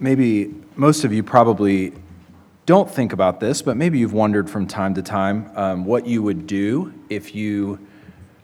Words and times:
maybe 0.00 0.54
most 0.76 1.04
of 1.04 1.12
you 1.12 1.22
probably 1.22 1.92
don't 2.66 2.90
think 2.90 3.12
about 3.12 3.38
this, 3.38 3.62
but 3.62 3.76
maybe 3.76 3.98
you've 3.98 4.12
wondered 4.12 4.48
from 4.48 4.66
time 4.66 4.94
to 4.94 5.02
time 5.02 5.50
um, 5.54 5.84
what 5.84 6.06
you 6.06 6.22
would 6.22 6.46
do 6.46 6.92
if 7.10 7.34
you 7.34 7.78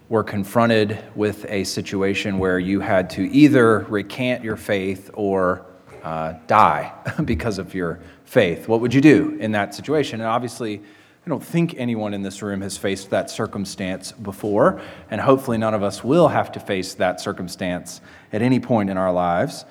were 0.08 0.22
confronted 0.22 1.02
with 1.16 1.46
a 1.48 1.64
situation 1.64 2.38
where 2.38 2.58
you 2.58 2.80
had 2.80 3.10
to 3.10 3.22
either 3.32 3.80
recant 3.88 4.44
your 4.44 4.56
faith 4.56 5.10
or 5.14 5.64
uh, 6.02 6.34
die 6.46 6.92
because 7.24 7.58
of 7.58 7.74
your 7.74 7.98
faith. 8.24 8.68
What 8.68 8.80
would 8.80 8.94
you 8.94 9.00
do 9.00 9.36
in 9.40 9.52
that 9.52 9.74
situation? 9.74 10.20
And 10.20 10.28
obviously, 10.28 10.78
I 11.26 11.28
don't 11.28 11.42
think 11.42 11.74
anyone 11.76 12.14
in 12.14 12.22
this 12.22 12.40
room 12.40 12.60
has 12.60 12.76
faced 12.76 13.10
that 13.10 13.30
circumstance 13.30 14.12
before, 14.12 14.80
and 15.10 15.20
hopefully, 15.20 15.58
none 15.58 15.74
of 15.74 15.82
us 15.82 16.04
will 16.04 16.28
have 16.28 16.52
to 16.52 16.60
face 16.60 16.94
that 16.94 17.20
circumstance 17.20 18.00
at 18.32 18.42
any 18.42 18.60
point 18.60 18.90
in 18.90 18.96
our 18.96 19.12
lives. 19.12 19.64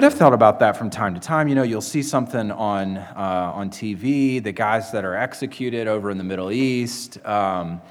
But 0.00 0.06
I've 0.06 0.14
thought 0.14 0.32
about 0.32 0.60
that 0.60 0.78
from 0.78 0.88
time 0.88 1.12
to 1.12 1.20
time. 1.20 1.46
You 1.46 1.54
know, 1.54 1.62
you'll 1.62 1.82
see 1.82 2.02
something 2.02 2.50
on, 2.50 2.96
uh, 2.96 3.52
on 3.54 3.68
TV, 3.68 4.42
the 4.42 4.50
guys 4.50 4.90
that 4.92 5.04
are 5.04 5.14
executed 5.14 5.86
over 5.86 6.10
in 6.10 6.16
the 6.16 6.24
Middle 6.24 6.50
East, 6.50 7.22
um, 7.26 7.82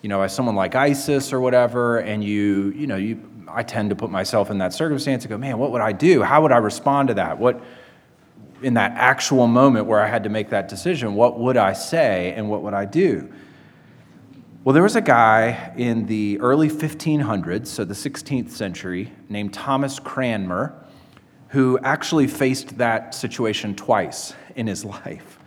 you 0.00 0.08
know, 0.08 0.22
as 0.22 0.34
someone 0.34 0.54
like 0.54 0.74
ISIS 0.74 1.30
or 1.30 1.40
whatever, 1.40 1.98
and 1.98 2.24
you, 2.24 2.72
you 2.74 2.86
know, 2.86 2.96
you, 2.96 3.20
I 3.48 3.64
tend 3.64 3.90
to 3.90 3.96
put 3.96 4.10
myself 4.10 4.50
in 4.50 4.56
that 4.56 4.72
circumstance 4.72 5.24
and 5.24 5.30
go, 5.30 5.36
man, 5.36 5.58
what 5.58 5.70
would 5.72 5.82
I 5.82 5.92
do? 5.92 6.22
How 6.22 6.40
would 6.40 6.52
I 6.52 6.56
respond 6.56 7.08
to 7.08 7.14
that? 7.16 7.38
What, 7.38 7.62
in 8.62 8.72
that 8.72 8.92
actual 8.92 9.46
moment 9.46 9.84
where 9.84 10.00
I 10.00 10.06
had 10.06 10.22
to 10.22 10.30
make 10.30 10.48
that 10.48 10.70
decision, 10.70 11.14
what 11.16 11.38
would 11.38 11.58
I 11.58 11.74
say 11.74 12.32
and 12.32 12.48
what 12.48 12.62
would 12.62 12.72
I 12.72 12.86
do? 12.86 13.30
Well, 14.64 14.72
there 14.72 14.84
was 14.84 14.96
a 14.96 15.02
guy 15.02 15.74
in 15.76 16.06
the 16.06 16.40
early 16.40 16.70
1500s, 16.70 17.66
so 17.66 17.84
the 17.84 17.92
16th 17.92 18.52
century, 18.52 19.12
named 19.28 19.52
Thomas 19.52 19.98
Cranmer, 19.98 20.87
who 21.48 21.78
actually 21.82 22.26
faced 22.26 22.78
that 22.78 23.14
situation 23.14 23.74
twice 23.74 24.34
in 24.54 24.66
his 24.66 24.84
life. 24.84 25.38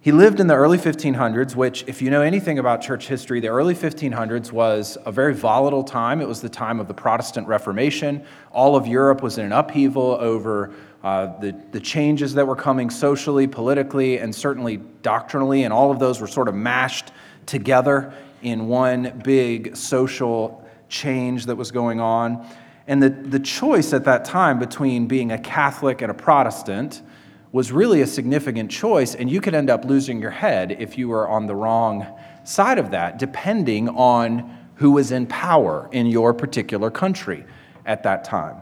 He 0.00 0.12
lived 0.12 0.38
in 0.38 0.48
the 0.48 0.54
early 0.54 0.76
1500s, 0.76 1.56
which, 1.56 1.82
if 1.86 2.02
you 2.02 2.10
know 2.10 2.20
anything 2.20 2.58
about 2.58 2.82
church 2.82 3.08
history, 3.08 3.40
the 3.40 3.48
early 3.48 3.74
1500s 3.74 4.52
was 4.52 4.98
a 5.06 5.10
very 5.10 5.32
volatile 5.32 5.82
time. 5.82 6.20
It 6.20 6.28
was 6.28 6.42
the 6.42 6.48
time 6.50 6.78
of 6.78 6.88
the 6.88 6.92
Protestant 6.94 7.48
Reformation. 7.48 8.22
All 8.52 8.76
of 8.76 8.86
Europe 8.86 9.22
was 9.22 9.38
in 9.38 9.46
an 9.46 9.52
upheaval 9.52 10.18
over 10.20 10.74
uh, 11.02 11.38
the, 11.40 11.58
the 11.72 11.80
changes 11.80 12.34
that 12.34 12.46
were 12.46 12.54
coming 12.54 12.90
socially, 12.90 13.46
politically, 13.46 14.18
and 14.18 14.34
certainly 14.34 14.76
doctrinally, 15.00 15.64
and 15.64 15.72
all 15.72 15.90
of 15.90 15.98
those 15.98 16.20
were 16.20 16.26
sort 16.26 16.48
of 16.48 16.54
mashed 16.54 17.10
together 17.46 18.12
in 18.42 18.68
one 18.68 19.22
big 19.24 19.74
social 19.74 20.68
change 20.90 21.46
that 21.46 21.56
was 21.56 21.70
going 21.70 21.98
on. 21.98 22.46
And 22.86 23.02
the, 23.02 23.08
the 23.08 23.40
choice 23.40 23.92
at 23.92 24.04
that 24.04 24.24
time 24.24 24.58
between 24.58 25.06
being 25.06 25.32
a 25.32 25.38
Catholic 25.38 26.02
and 26.02 26.10
a 26.10 26.14
Protestant 26.14 27.02
was 27.50 27.72
really 27.72 28.02
a 28.02 28.06
significant 28.06 28.70
choice, 28.70 29.14
and 29.14 29.30
you 29.30 29.40
could 29.40 29.54
end 29.54 29.70
up 29.70 29.84
losing 29.84 30.20
your 30.20 30.30
head 30.30 30.72
if 30.72 30.98
you 30.98 31.08
were 31.08 31.28
on 31.28 31.46
the 31.46 31.54
wrong 31.54 32.06
side 32.42 32.78
of 32.78 32.90
that, 32.90 33.18
depending 33.18 33.88
on 33.88 34.58
who 34.76 34.90
was 34.90 35.12
in 35.12 35.26
power 35.26 35.88
in 35.92 36.06
your 36.06 36.34
particular 36.34 36.90
country 36.90 37.44
at 37.86 38.02
that 38.02 38.24
time. 38.24 38.56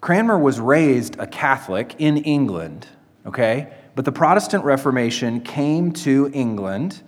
Cranmer 0.00 0.38
was 0.38 0.60
raised 0.60 1.18
a 1.18 1.26
Catholic 1.26 1.94
in 1.98 2.18
England, 2.18 2.86
okay? 3.26 3.72
But 3.94 4.04
the 4.04 4.12
Protestant 4.12 4.64
Reformation 4.64 5.40
came 5.40 5.92
to 5.92 6.30
England 6.32 7.02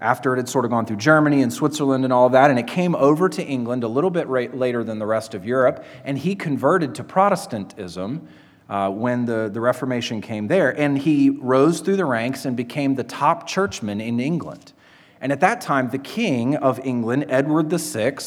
after 0.00 0.32
it 0.32 0.36
had 0.36 0.48
sort 0.48 0.64
of 0.64 0.70
gone 0.70 0.86
through 0.86 0.96
Germany 0.96 1.42
and 1.42 1.52
Switzerland 1.52 2.04
and 2.04 2.12
all 2.12 2.26
of 2.26 2.32
that, 2.32 2.50
and 2.50 2.58
it 2.58 2.66
came 2.66 2.94
over 2.94 3.28
to 3.28 3.44
England 3.44 3.82
a 3.84 3.88
little 3.88 4.10
bit 4.10 4.30
later 4.30 4.84
than 4.84 4.98
the 4.98 5.06
rest 5.06 5.34
of 5.34 5.44
Europe, 5.44 5.84
and 6.04 6.18
he 6.18 6.34
converted 6.34 6.94
to 6.94 7.04
Protestantism 7.04 8.28
uh, 8.68 8.90
when 8.90 9.24
the, 9.24 9.48
the 9.52 9.60
Reformation 9.60 10.20
came 10.20 10.46
there. 10.46 10.70
And 10.78 10.98
he 10.98 11.30
rose 11.30 11.80
through 11.80 11.96
the 11.96 12.04
ranks 12.04 12.44
and 12.44 12.56
became 12.56 12.94
the 12.94 13.04
top 13.04 13.46
churchman 13.46 14.00
in 14.00 14.20
England. 14.20 14.72
And 15.20 15.32
at 15.32 15.40
that 15.40 15.60
time, 15.60 15.90
the 15.90 15.98
king 15.98 16.54
of 16.56 16.78
England, 16.84 17.26
Edward 17.28 17.70
VI, 17.70 18.18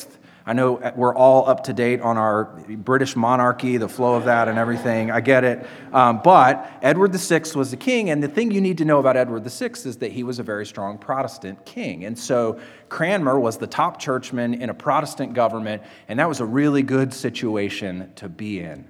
I 0.46 0.53
know 0.53 0.94
we're 0.96 1.16
all 1.16 1.47
up 1.47 1.66
to 1.66 1.74
date 1.74 2.02
on 2.02 2.18
our 2.18 2.46
British 2.68 3.16
monarchy, 3.16 3.78
the 3.78 3.88
flow 3.88 4.16
of 4.16 4.25
that 4.25 4.47
and 4.47 4.57
everything. 4.57 5.12
I 5.12 5.22
get 5.22 5.44
it. 5.44 5.68
Um, 5.94 6.22
but 6.24 6.68
Edward 6.81 7.13
VI 7.13 7.44
was 7.53 7.69
the 7.69 7.78
king, 7.78 8.09
and 8.09 8.24
the 8.24 8.28
thing 8.28 8.50
you 8.50 8.62
need 8.62 8.80
to 8.80 8.85
know 8.85 9.00
about 9.00 9.18
Edward 9.18 9.44
VI 9.44 9.72
is 9.85 9.97
that 9.97 10.12
he 10.12 10.24
was 10.24 10.40
a 10.40 10.44
very 10.44 10.66
strong 10.66 10.97
Protestant 10.97 11.63
king. 11.66 12.06
And 12.06 12.18
so 12.18 12.59
Cranmer 12.90 13.40
was 13.40 13.57
the 13.57 13.68
top 13.68 14.00
churchman 14.00 14.56
in 14.56 14.72
a 14.72 14.74
Protestant 14.74 15.34
government, 15.35 15.84
and 16.07 16.18
that 16.19 16.28
was 16.28 16.40
a 16.40 16.46
really 16.46 16.81
good 16.81 17.13
situation 17.13 18.12
to 18.16 18.28
be 18.28 18.59
in. 18.62 18.88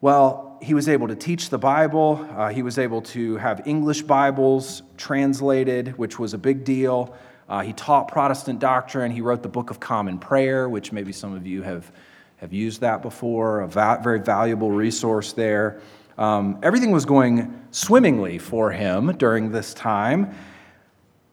Well, 0.00 0.58
he 0.60 0.74
was 0.74 0.88
able 0.88 1.08
to 1.08 1.16
teach 1.16 1.50
the 1.50 1.58
Bible. 1.58 2.26
Uh, 2.36 2.48
he 2.48 2.62
was 2.62 2.78
able 2.78 3.02
to 3.02 3.36
have 3.36 3.66
English 3.66 4.02
Bibles 4.02 4.82
translated, 4.96 5.96
which 5.98 6.18
was 6.18 6.34
a 6.34 6.38
big 6.38 6.64
deal. 6.64 7.14
Uh, 7.48 7.60
he 7.60 7.72
taught 7.72 8.08
Protestant 8.08 8.58
doctrine. 8.58 9.10
He 9.10 9.20
wrote 9.20 9.42
the 9.42 9.48
Book 9.48 9.70
of 9.70 9.80
Common 9.80 10.18
Prayer, 10.18 10.68
which 10.68 10.92
maybe 10.92 11.12
some 11.12 11.34
of 11.34 11.46
you 11.46 11.62
have, 11.62 11.90
have 12.38 12.52
used 12.52 12.80
that 12.80 13.02
before, 13.02 13.60
a 13.60 13.68
va- 13.68 14.00
very 14.02 14.20
valuable 14.20 14.70
resource 14.70 15.32
there. 15.32 15.80
Um, 16.16 16.58
everything 16.62 16.92
was 16.92 17.04
going 17.04 17.66
swimmingly 17.70 18.38
for 18.38 18.70
him 18.70 19.16
during 19.16 19.50
this 19.50 19.74
time, 19.74 20.34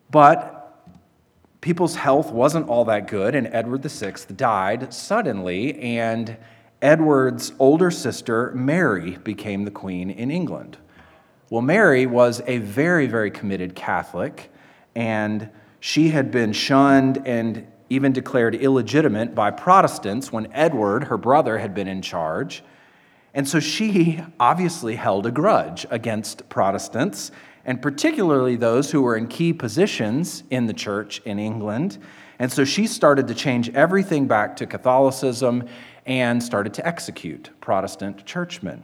but 0.10 0.62
people's 1.62 1.96
health 1.96 2.32
wasn't 2.32 2.68
all 2.68 2.86
that 2.86 3.08
good, 3.08 3.36
and 3.36 3.48
Edward 3.48 3.84
VI 3.84 4.14
died 4.36 4.94
suddenly, 4.94 5.80
and 5.80 6.36
Edward's 6.82 7.54
older 7.60 7.92
sister, 7.92 8.52
Mary, 8.56 9.18
became 9.24 9.66
the 9.66 9.72
queen 9.72 10.10
in 10.10 10.32
England. 10.32 10.78
Well, 11.52 11.62
Mary 11.62 12.08
was 12.08 12.42
a 12.48 12.58
very, 12.58 13.06
very 13.06 13.30
committed 13.30 13.76
Catholic, 13.76 14.52
and 14.96 15.50
she 15.82 16.10
had 16.10 16.32
been 16.32 16.54
shunned 16.54 17.28
and 17.28 17.68
even 17.90 18.14
declared 18.14 18.56
illegitimate 18.56 19.36
by 19.36 19.52
Protestants 19.52 20.32
when 20.32 20.48
Edward, 20.54 21.06
her 21.06 21.18
brother, 21.18 21.58
had 21.58 21.74
been 21.74 21.88
in 21.88 22.04
charge. 22.04 22.64
And 23.34 23.48
so 23.48 23.60
she 23.60 24.24
obviously 24.40 24.96
held 24.96 25.26
a 25.26 25.32
grudge 25.32 25.88
against 25.90 26.48
Protestants, 26.50 27.32
and 27.66 27.82
particularly 27.82 28.56
those 28.56 28.92
who 28.92 29.02
were 29.02 29.18
in 29.18 29.28
key 29.28 29.54
positions 29.54 30.44
in 30.52 30.68
the 30.68 30.74
church 30.74 31.20
in 31.26 31.40
England. 31.40 31.98
And 32.38 32.52
so 32.52 32.64
she 32.64 32.86
started 32.86 33.28
to 33.28 33.34
change 33.34 33.70
everything 33.70 34.28
back 34.28 34.56
to 34.58 34.68
Catholicism 34.68 35.68
and 36.06 36.44
started 36.44 36.76
to 36.76 36.86
execute 36.88 37.50
Protestant 37.60 38.24
churchmen. 38.26 38.84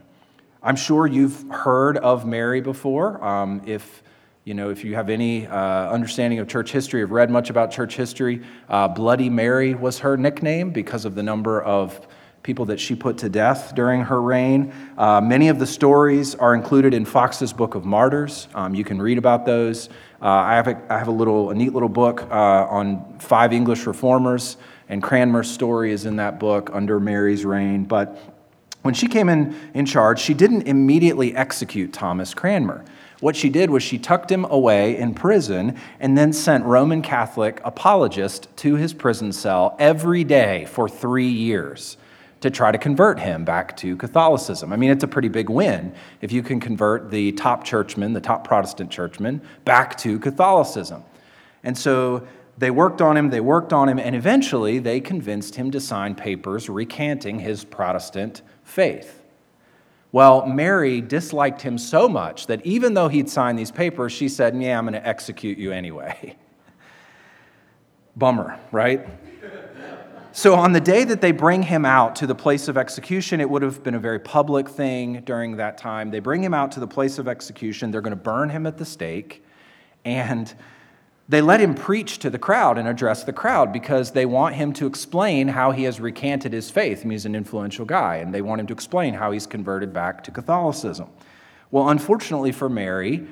I'm 0.63 0.75
sure 0.75 1.05
you've 1.05 1.47
heard 1.51 1.97
of 1.99 2.25
Mary 2.25 2.61
before. 2.61 3.23
Um, 3.23 3.61
if 3.67 4.01
you 4.47 4.53
know, 4.53 4.69
if 4.69 4.85
you 4.85 4.95
have 4.95 5.09
any 5.09 5.45
uh, 5.45 5.91
understanding 5.91 6.39
of 6.39 6.47
church 6.47 6.71
history, 6.71 7.01
have 7.01 7.11
read 7.11 7.29
much 7.29 7.49
about 7.49 7.69
church 7.69 7.97
history, 7.97 8.41
uh, 8.69 8.87
Bloody 8.87 9.29
Mary 9.29 9.73
was 9.75 9.99
her 9.99 10.15
nickname 10.15 10.69
because 10.69 11.03
of 11.03 11.15
the 11.15 11.21
number 11.21 11.61
of 11.61 12.07
people 12.43 12.63
that 12.63 12.79
she 12.79 12.95
put 12.95 13.17
to 13.17 13.27
death 13.27 13.75
during 13.75 14.03
her 14.03 14.21
reign. 14.21 14.73
Uh, 14.97 15.19
many 15.19 15.49
of 15.49 15.59
the 15.59 15.67
stories 15.67 16.33
are 16.33 16.55
included 16.55 16.93
in 16.93 17.03
Foxe's 17.03 17.51
Book 17.51 17.75
of 17.75 17.83
Martyrs. 17.83 18.47
Um, 18.55 18.73
you 18.73 18.85
can 18.85 19.01
read 19.01 19.17
about 19.17 19.45
those. 19.45 19.89
Uh, 20.21 20.27
I, 20.27 20.55
have 20.55 20.69
a, 20.69 20.81
I 20.89 20.97
have 20.97 21.09
a 21.09 21.11
little, 21.11 21.49
a 21.49 21.53
neat 21.53 21.73
little 21.73 21.89
book 21.89 22.21
uh, 22.31 22.33
on 22.33 23.19
five 23.19 23.51
English 23.51 23.85
reformers 23.85 24.55
and 24.87 25.03
Cranmer's 25.03 25.51
story 25.51 25.91
is 25.91 26.05
in 26.05 26.15
that 26.15 26.39
book 26.39 26.69
under 26.71 27.01
Mary's 27.01 27.43
reign. 27.43 27.83
But 27.83 28.17
when 28.83 28.93
she 28.93 29.09
came 29.09 29.27
in, 29.27 29.53
in 29.73 29.85
charge, 29.85 30.21
she 30.21 30.33
didn't 30.33 30.69
immediately 30.69 31.35
execute 31.35 31.91
Thomas 31.91 32.33
Cranmer. 32.33 32.85
What 33.19 33.35
she 33.35 33.49
did 33.49 33.71
was 33.71 33.81
she 33.81 33.97
tucked 33.97 34.31
him 34.31 34.45
away 34.45 34.95
in 34.97 35.15
prison 35.15 35.77
and 35.99 36.17
then 36.17 36.31
sent 36.33 36.65
Roman 36.65 37.01
Catholic 37.01 37.59
apologists 37.63 38.47
to 38.57 38.75
his 38.75 38.93
prison 38.93 39.31
cell 39.31 39.75
every 39.79 40.23
day 40.23 40.65
for 40.65 40.87
three 40.87 41.27
years 41.27 41.97
to 42.41 42.51
try 42.51 42.71
to 42.71 42.77
convert 42.77 43.19
him 43.19 43.43
back 43.43 43.75
to 43.77 43.97
Catholicism. 43.97 44.71
I 44.71 44.75
mean, 44.75 44.91
it's 44.91 45.03
a 45.03 45.07
pretty 45.07 45.29
big 45.29 45.49
win 45.49 45.93
if 46.21 46.31
you 46.31 46.43
can 46.43 46.59
convert 46.59 47.09
the 47.09 47.31
top 47.31 47.63
churchman, 47.63 48.13
the 48.13 48.21
top 48.21 48.43
Protestant 48.47 48.91
churchman, 48.91 49.41
back 49.65 49.97
to 49.99 50.19
Catholicism. 50.19 51.03
And 51.63 51.75
so 51.75 52.27
they 52.59 52.69
worked 52.69 53.01
on 53.01 53.17
him, 53.17 53.31
they 53.31 53.41
worked 53.41 53.73
on 53.73 53.89
him, 53.89 53.97
and 53.97 54.15
eventually 54.15 54.77
they 54.77 54.99
convinced 54.99 55.55
him 55.55 55.71
to 55.71 55.79
sign 55.79 56.13
papers 56.13 56.69
recanting 56.69 57.39
his 57.39 57.63
Protestant 57.63 58.43
faith. 58.63 59.16
Well, 60.11 60.45
Mary 60.45 61.01
disliked 61.01 61.61
him 61.61 61.77
so 61.77 62.07
much 62.07 62.47
that 62.47 62.65
even 62.65 62.93
though 62.93 63.07
he'd 63.07 63.29
signed 63.29 63.59
these 63.59 63.71
papers, 63.71 64.13
she 64.13 64.29
said, 64.29 64.59
Yeah, 64.61 64.77
I'm 64.77 64.85
going 64.85 64.93
to 64.93 65.05
execute 65.05 65.57
you 65.57 65.71
anyway. 65.71 66.35
Bummer, 68.15 68.59
right? 68.71 69.05
So, 70.31 70.53
on 70.53 70.71
the 70.71 70.79
day 70.79 71.03
that 71.03 71.19
they 71.19 71.31
bring 71.31 71.63
him 71.63 71.83
out 71.83 72.15
to 72.17 72.27
the 72.27 72.35
place 72.35 72.67
of 72.67 72.77
execution, 72.77 73.41
it 73.41 73.49
would 73.49 73.63
have 73.63 73.81
been 73.81 73.95
a 73.95 73.99
very 73.99 74.19
public 74.19 74.69
thing 74.69 75.23
during 75.25 75.57
that 75.57 75.79
time. 75.79 76.11
They 76.11 76.19
bring 76.19 76.43
him 76.43 76.53
out 76.53 76.71
to 76.73 76.79
the 76.79 76.87
place 76.87 77.17
of 77.17 77.27
execution. 77.27 77.89
They're 77.89 78.01
going 78.01 78.11
to 78.11 78.15
burn 78.15 78.49
him 78.49 78.67
at 78.67 78.77
the 78.77 78.85
stake. 78.85 79.43
And 80.05 80.53
they 81.29 81.41
let 81.41 81.59
him 81.59 81.75
preach 81.75 82.19
to 82.19 82.29
the 82.29 82.39
crowd 82.39 82.77
and 82.77 82.87
address 82.87 83.23
the 83.23 83.33
crowd 83.33 83.73
because 83.73 84.11
they 84.11 84.25
want 84.25 84.55
him 84.55 84.71
to 84.73 84.87
explain 84.87 85.49
how 85.49 85.71
he 85.71 85.83
has 85.83 85.99
recanted 85.99 86.53
his 86.53 86.69
faith. 86.69 87.03
He's 87.03 87.25
an 87.25 87.35
influential 87.35 87.85
guy, 87.85 88.17
and 88.17 88.33
they 88.33 88.41
want 88.41 88.61
him 88.61 88.67
to 88.67 88.73
explain 88.73 89.13
how 89.13 89.31
he's 89.31 89.45
converted 89.45 89.91
back 89.91 90.23
to 90.23 90.31
Catholicism. 90.31 91.09
Well, 91.69 91.89
unfortunately 91.89 92.53
for 92.53 92.69
Mary, 92.69 93.27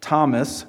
Thomas 0.00 0.64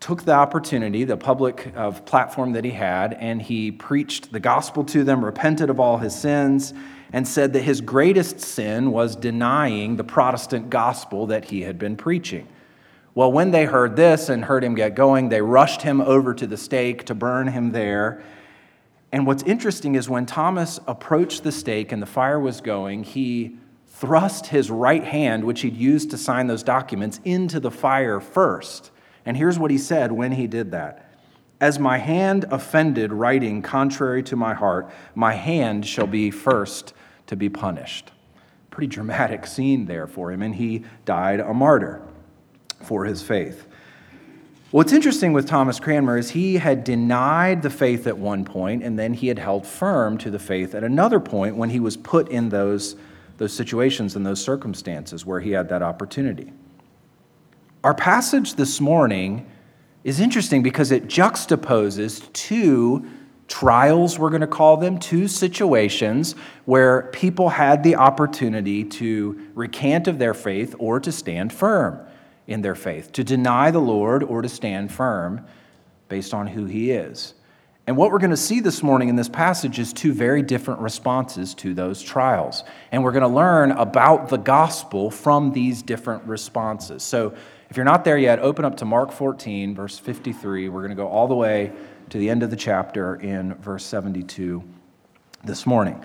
took 0.00 0.22
the 0.24 0.32
opportunity, 0.32 1.04
the 1.04 1.16
public 1.16 1.72
uh, 1.74 1.92
platform 1.92 2.52
that 2.52 2.64
he 2.64 2.70
had, 2.72 3.14
and 3.14 3.40
he 3.40 3.72
preached 3.72 4.30
the 4.30 4.40
gospel 4.40 4.84
to 4.84 5.04
them, 5.04 5.24
repented 5.24 5.70
of 5.70 5.80
all 5.80 5.96
his 5.96 6.14
sins, 6.14 6.74
and 7.12 7.26
said 7.26 7.54
that 7.54 7.62
his 7.62 7.80
greatest 7.80 8.38
sin 8.38 8.92
was 8.92 9.16
denying 9.16 9.96
the 9.96 10.04
Protestant 10.04 10.68
gospel 10.68 11.26
that 11.26 11.46
he 11.46 11.62
had 11.62 11.78
been 11.78 11.96
preaching. 11.96 12.46
Well, 13.18 13.32
when 13.32 13.50
they 13.50 13.64
heard 13.64 13.96
this 13.96 14.28
and 14.28 14.44
heard 14.44 14.62
him 14.62 14.76
get 14.76 14.94
going, 14.94 15.28
they 15.28 15.42
rushed 15.42 15.82
him 15.82 16.00
over 16.00 16.32
to 16.34 16.46
the 16.46 16.56
stake 16.56 17.06
to 17.06 17.16
burn 17.16 17.48
him 17.48 17.72
there. 17.72 18.22
And 19.10 19.26
what's 19.26 19.42
interesting 19.42 19.96
is 19.96 20.08
when 20.08 20.24
Thomas 20.24 20.78
approached 20.86 21.42
the 21.42 21.50
stake 21.50 21.90
and 21.90 22.00
the 22.00 22.06
fire 22.06 22.38
was 22.38 22.60
going, 22.60 23.02
he 23.02 23.56
thrust 23.88 24.46
his 24.46 24.70
right 24.70 25.02
hand, 25.02 25.42
which 25.42 25.62
he'd 25.62 25.76
used 25.76 26.12
to 26.12 26.16
sign 26.16 26.46
those 26.46 26.62
documents, 26.62 27.18
into 27.24 27.58
the 27.58 27.72
fire 27.72 28.20
first. 28.20 28.92
And 29.26 29.36
here's 29.36 29.58
what 29.58 29.72
he 29.72 29.78
said 29.78 30.12
when 30.12 30.30
he 30.30 30.46
did 30.46 30.70
that 30.70 31.12
As 31.60 31.80
my 31.80 31.98
hand 31.98 32.44
offended 32.52 33.12
writing 33.12 33.62
contrary 33.62 34.22
to 34.22 34.36
my 34.36 34.54
heart, 34.54 34.92
my 35.16 35.32
hand 35.32 35.84
shall 35.84 36.06
be 36.06 36.30
first 36.30 36.94
to 37.26 37.34
be 37.34 37.48
punished. 37.48 38.12
Pretty 38.70 38.86
dramatic 38.86 39.44
scene 39.44 39.86
there 39.86 40.06
for 40.06 40.30
him, 40.30 40.40
and 40.40 40.54
he 40.54 40.84
died 41.04 41.40
a 41.40 41.52
martyr 41.52 42.00
for 42.82 43.04
his 43.04 43.22
faith. 43.22 43.66
What's 44.70 44.92
interesting 44.92 45.32
with 45.32 45.48
Thomas 45.48 45.80
Cranmer 45.80 46.18
is 46.18 46.30
he 46.30 46.58
had 46.58 46.84
denied 46.84 47.62
the 47.62 47.70
faith 47.70 48.06
at 48.06 48.18
one 48.18 48.44
point, 48.44 48.82
and 48.82 48.98
then 48.98 49.14
he 49.14 49.28
had 49.28 49.38
held 49.38 49.66
firm 49.66 50.18
to 50.18 50.30
the 50.30 50.38
faith 50.38 50.74
at 50.74 50.84
another 50.84 51.20
point 51.20 51.56
when 51.56 51.70
he 51.70 51.80
was 51.80 51.96
put 51.96 52.28
in 52.28 52.50
those, 52.50 52.94
those 53.38 53.54
situations 53.54 54.14
and 54.14 54.26
those 54.26 54.44
circumstances 54.44 55.24
where 55.24 55.40
he 55.40 55.52
had 55.52 55.70
that 55.70 55.82
opportunity. 55.82 56.52
Our 57.82 57.94
passage 57.94 58.54
this 58.56 58.78
morning 58.78 59.50
is 60.04 60.20
interesting 60.20 60.62
because 60.62 60.90
it 60.90 61.06
juxtaposes 61.06 62.30
two 62.34 63.08
trials, 63.46 64.18
we're 64.18 64.28
going 64.28 64.42
to 64.42 64.46
call 64.46 64.76
them, 64.76 64.98
two 64.98 65.28
situations 65.28 66.34
where 66.66 67.04
people 67.12 67.48
had 67.48 67.82
the 67.82 67.96
opportunity 67.96 68.84
to 68.84 69.48
recant 69.54 70.08
of 70.08 70.18
their 70.18 70.34
faith 70.34 70.74
or 70.78 71.00
to 71.00 71.10
stand 71.10 71.54
firm 71.54 71.98
in 72.48 72.62
their 72.62 72.74
faith, 72.74 73.12
to 73.12 73.22
deny 73.22 73.70
the 73.70 73.78
Lord 73.78 74.24
or 74.24 74.42
to 74.42 74.48
stand 74.48 74.90
firm 74.90 75.46
based 76.08 76.34
on 76.34 76.48
who 76.48 76.64
he 76.64 76.90
is. 76.90 77.34
And 77.86 77.96
what 77.96 78.10
we're 78.10 78.18
going 78.18 78.30
to 78.30 78.36
see 78.36 78.60
this 78.60 78.82
morning 78.82 79.08
in 79.08 79.16
this 79.16 79.28
passage 79.28 79.78
is 79.78 79.92
two 79.92 80.12
very 80.12 80.42
different 80.42 80.80
responses 80.80 81.54
to 81.56 81.72
those 81.72 82.02
trials. 82.02 82.64
And 82.90 83.04
we're 83.04 83.12
going 83.12 83.22
to 83.22 83.28
learn 83.28 83.70
about 83.70 84.28
the 84.30 84.36
gospel 84.36 85.10
from 85.10 85.52
these 85.52 85.82
different 85.82 86.24
responses. 86.24 87.02
So 87.02 87.34
if 87.70 87.76
you're 87.76 87.84
not 87.84 88.04
there 88.04 88.18
yet, 88.18 88.40
open 88.40 88.64
up 88.64 88.78
to 88.78 88.84
Mark 88.84 89.12
14, 89.12 89.74
verse 89.74 89.98
53. 89.98 90.68
We're 90.68 90.80
going 90.80 90.90
to 90.90 90.96
go 90.96 91.08
all 91.08 91.28
the 91.28 91.34
way 91.34 91.72
to 92.10 92.18
the 92.18 92.30
end 92.30 92.42
of 92.42 92.50
the 92.50 92.56
chapter 92.56 93.16
in 93.16 93.54
verse 93.54 93.84
72 93.84 94.62
this 95.44 95.66
morning. 95.66 96.02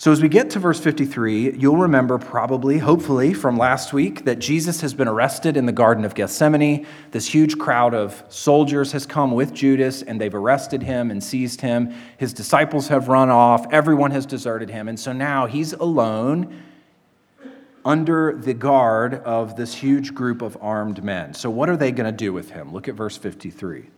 So, 0.00 0.12
as 0.12 0.22
we 0.22 0.28
get 0.28 0.50
to 0.50 0.60
verse 0.60 0.78
53, 0.78 1.54
you'll 1.54 1.76
remember 1.76 2.18
probably, 2.18 2.78
hopefully, 2.78 3.34
from 3.34 3.56
last 3.58 3.92
week 3.92 4.26
that 4.26 4.38
Jesus 4.38 4.80
has 4.80 4.94
been 4.94 5.08
arrested 5.08 5.56
in 5.56 5.66
the 5.66 5.72
Garden 5.72 6.04
of 6.04 6.14
Gethsemane. 6.14 6.86
This 7.10 7.26
huge 7.26 7.58
crowd 7.58 7.94
of 7.94 8.22
soldiers 8.28 8.92
has 8.92 9.06
come 9.06 9.32
with 9.32 9.52
Judas, 9.52 10.02
and 10.02 10.20
they've 10.20 10.32
arrested 10.32 10.84
him 10.84 11.10
and 11.10 11.22
seized 11.22 11.62
him. 11.62 11.92
His 12.16 12.32
disciples 12.32 12.86
have 12.86 13.08
run 13.08 13.28
off. 13.28 13.66
Everyone 13.72 14.12
has 14.12 14.24
deserted 14.24 14.70
him. 14.70 14.86
And 14.86 15.00
so 15.00 15.12
now 15.12 15.46
he's 15.46 15.72
alone 15.72 16.62
under 17.84 18.36
the 18.36 18.54
guard 18.54 19.14
of 19.14 19.56
this 19.56 19.74
huge 19.74 20.14
group 20.14 20.42
of 20.42 20.56
armed 20.60 21.02
men. 21.02 21.34
So, 21.34 21.50
what 21.50 21.68
are 21.68 21.76
they 21.76 21.90
going 21.90 22.06
to 22.08 22.16
do 22.16 22.32
with 22.32 22.50
him? 22.50 22.72
Look 22.72 22.86
at 22.86 22.94
verse 22.94 23.16
53. 23.16 23.88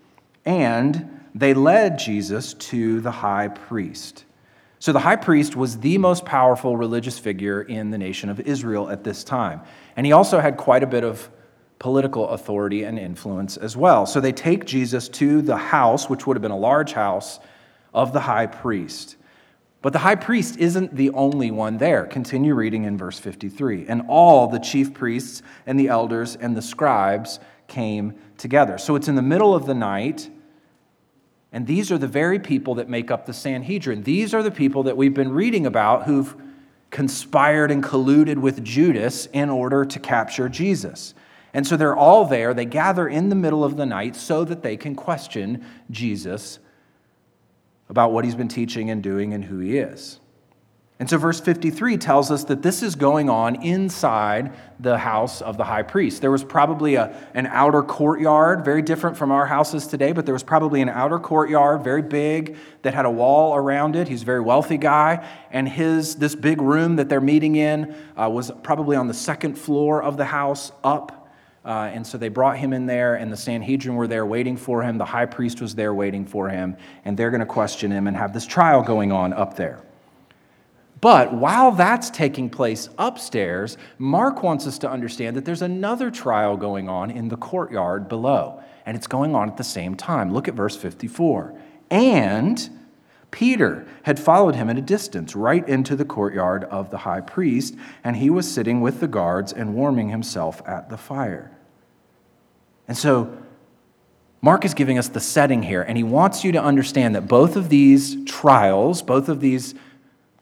And 0.46 1.20
they 1.34 1.52
led 1.52 1.98
Jesus 1.98 2.54
to 2.54 3.02
the 3.02 3.10
high 3.10 3.48
priest. 3.48 4.24
So 4.80 4.92
the 4.92 5.00
high 5.00 5.16
priest 5.16 5.56
was 5.56 5.80
the 5.80 5.98
most 5.98 6.24
powerful 6.24 6.74
religious 6.74 7.18
figure 7.18 7.60
in 7.60 7.90
the 7.90 7.98
nation 7.98 8.30
of 8.30 8.40
Israel 8.40 8.88
at 8.88 9.04
this 9.04 9.22
time. 9.22 9.60
And 9.94 10.06
he 10.06 10.12
also 10.12 10.40
had 10.40 10.56
quite 10.56 10.82
a 10.82 10.86
bit 10.86 11.04
of 11.04 11.30
political 11.78 12.30
authority 12.30 12.84
and 12.84 12.98
influence 12.98 13.58
as 13.58 13.76
well. 13.76 14.06
So 14.06 14.20
they 14.20 14.32
take 14.32 14.64
Jesus 14.64 15.10
to 15.10 15.42
the 15.42 15.58
house, 15.58 16.08
which 16.08 16.26
would 16.26 16.34
have 16.34 16.42
been 16.42 16.50
a 16.50 16.58
large 16.58 16.94
house, 16.94 17.40
of 17.92 18.14
the 18.14 18.20
high 18.20 18.46
priest. 18.46 19.16
But 19.82 19.92
the 19.92 19.98
high 19.98 20.14
priest 20.14 20.56
isn't 20.56 20.96
the 20.96 21.10
only 21.10 21.50
one 21.50 21.76
there. 21.76 22.06
Continue 22.06 22.54
reading 22.54 22.84
in 22.84 22.96
verse 22.96 23.18
53. 23.18 23.86
And 23.86 24.02
all 24.08 24.46
the 24.46 24.58
chief 24.58 24.94
priests 24.94 25.42
and 25.66 25.78
the 25.78 25.88
elders 25.88 26.36
and 26.36 26.56
the 26.56 26.62
scribes 26.62 27.38
came 27.66 28.14
together. 28.38 28.78
So 28.78 28.96
it's 28.96 29.08
in 29.08 29.14
the 29.14 29.22
middle 29.22 29.54
of 29.54 29.66
the 29.66 29.74
night 29.74 30.30
and 31.52 31.66
these 31.66 31.90
are 31.90 31.98
the 31.98 32.06
very 32.06 32.38
people 32.38 32.76
that 32.76 32.88
make 32.88 33.10
up 33.10 33.26
the 33.26 33.32
Sanhedrin. 33.32 34.04
These 34.04 34.34
are 34.34 34.42
the 34.42 34.50
people 34.50 34.84
that 34.84 34.96
we've 34.96 35.14
been 35.14 35.32
reading 35.32 35.66
about 35.66 36.04
who've 36.04 36.34
conspired 36.90 37.70
and 37.70 37.82
colluded 37.82 38.38
with 38.38 38.64
Judas 38.64 39.26
in 39.26 39.50
order 39.50 39.84
to 39.84 39.98
capture 39.98 40.48
Jesus. 40.48 41.14
And 41.52 41.66
so 41.66 41.76
they're 41.76 41.96
all 41.96 42.24
there. 42.24 42.54
They 42.54 42.64
gather 42.64 43.08
in 43.08 43.28
the 43.28 43.34
middle 43.34 43.64
of 43.64 43.76
the 43.76 43.86
night 43.86 44.14
so 44.14 44.44
that 44.44 44.62
they 44.62 44.76
can 44.76 44.94
question 44.94 45.64
Jesus 45.90 46.60
about 47.88 48.12
what 48.12 48.24
he's 48.24 48.36
been 48.36 48.48
teaching 48.48 48.90
and 48.90 49.02
doing 49.02 49.34
and 49.34 49.44
who 49.44 49.58
he 49.58 49.78
is. 49.78 50.20
And 51.00 51.08
so, 51.08 51.16
verse 51.16 51.40
53 51.40 51.96
tells 51.96 52.30
us 52.30 52.44
that 52.44 52.60
this 52.60 52.82
is 52.82 52.94
going 52.94 53.30
on 53.30 53.62
inside 53.62 54.52
the 54.78 54.98
house 54.98 55.40
of 55.40 55.56
the 55.56 55.64
high 55.64 55.82
priest. 55.82 56.20
There 56.20 56.30
was 56.30 56.44
probably 56.44 56.96
a, 56.96 57.16
an 57.32 57.46
outer 57.46 57.82
courtyard, 57.82 58.66
very 58.66 58.82
different 58.82 59.16
from 59.16 59.32
our 59.32 59.46
houses 59.46 59.86
today, 59.86 60.12
but 60.12 60.26
there 60.26 60.34
was 60.34 60.42
probably 60.42 60.82
an 60.82 60.90
outer 60.90 61.18
courtyard, 61.18 61.82
very 61.82 62.02
big, 62.02 62.58
that 62.82 62.92
had 62.92 63.06
a 63.06 63.10
wall 63.10 63.56
around 63.56 63.96
it. 63.96 64.08
He's 64.08 64.20
a 64.20 64.26
very 64.26 64.42
wealthy 64.42 64.76
guy. 64.76 65.26
And 65.50 65.66
his, 65.66 66.16
this 66.16 66.34
big 66.34 66.60
room 66.60 66.96
that 66.96 67.08
they're 67.08 67.22
meeting 67.22 67.56
in 67.56 67.96
uh, 68.14 68.28
was 68.28 68.52
probably 68.62 68.94
on 68.94 69.08
the 69.08 69.14
second 69.14 69.54
floor 69.54 70.02
of 70.02 70.18
the 70.18 70.26
house 70.26 70.70
up. 70.84 71.30
Uh, 71.64 71.90
and 71.94 72.06
so 72.06 72.18
they 72.18 72.28
brought 72.28 72.58
him 72.58 72.74
in 72.74 72.84
there, 72.84 73.14
and 73.14 73.32
the 73.32 73.38
Sanhedrin 73.38 73.94
were 73.94 74.06
there 74.06 74.26
waiting 74.26 74.58
for 74.58 74.82
him. 74.82 74.98
The 74.98 75.06
high 75.06 75.26
priest 75.26 75.62
was 75.62 75.74
there 75.74 75.94
waiting 75.94 76.26
for 76.26 76.50
him, 76.50 76.76
and 77.06 77.16
they're 77.16 77.30
going 77.30 77.40
to 77.40 77.46
question 77.46 77.90
him 77.90 78.06
and 78.06 78.14
have 78.18 78.34
this 78.34 78.46
trial 78.46 78.82
going 78.82 79.12
on 79.12 79.32
up 79.32 79.56
there. 79.56 79.82
But 81.00 81.32
while 81.32 81.72
that's 81.72 82.10
taking 82.10 82.50
place 82.50 82.90
upstairs, 82.98 83.78
Mark 83.98 84.42
wants 84.42 84.66
us 84.66 84.78
to 84.80 84.90
understand 84.90 85.36
that 85.36 85.44
there's 85.44 85.62
another 85.62 86.10
trial 86.10 86.56
going 86.56 86.88
on 86.88 87.10
in 87.10 87.28
the 87.28 87.36
courtyard 87.36 88.08
below, 88.08 88.62
and 88.84 88.96
it's 88.96 89.06
going 89.06 89.34
on 89.34 89.48
at 89.48 89.56
the 89.56 89.64
same 89.64 89.94
time. 89.94 90.32
Look 90.32 90.46
at 90.46 90.54
verse 90.54 90.76
54. 90.76 91.54
And 91.90 92.68
Peter 93.30 93.86
had 94.02 94.18
followed 94.18 94.56
him 94.56 94.68
at 94.68 94.76
a 94.76 94.82
distance, 94.82 95.34
right 95.34 95.66
into 95.68 95.96
the 95.96 96.04
courtyard 96.04 96.64
of 96.64 96.90
the 96.90 96.98
high 96.98 97.20
priest, 97.20 97.76
and 98.04 98.16
he 98.16 98.28
was 98.28 98.50
sitting 98.50 98.80
with 98.80 99.00
the 99.00 99.08
guards 99.08 99.52
and 99.52 99.74
warming 99.74 100.10
himself 100.10 100.60
at 100.66 100.90
the 100.90 100.98
fire. 100.98 101.50
And 102.88 102.98
so, 102.98 103.38
Mark 104.42 104.64
is 104.64 104.74
giving 104.74 104.98
us 104.98 105.08
the 105.08 105.20
setting 105.20 105.62
here, 105.62 105.82
and 105.82 105.96
he 105.96 106.02
wants 106.02 106.44
you 106.44 106.52
to 106.52 106.62
understand 106.62 107.14
that 107.14 107.28
both 107.28 107.56
of 107.56 107.68
these 107.68 108.24
trials, 108.24 109.02
both 109.02 109.28
of 109.28 109.40
these 109.40 109.74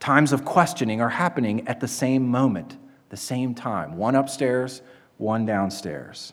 times 0.01 0.33
of 0.33 0.45
questioning 0.45 1.01
are 1.01 1.09
happening 1.09 1.67
at 1.69 1.81
the 1.81 1.89
same 1.89 2.29
moment, 2.29 2.77
the 3.09 3.17
same 3.17 3.55
time. 3.55 3.97
One 3.97 4.15
upstairs, 4.15 4.83
one 5.17 5.47
downstairs. 5.47 6.33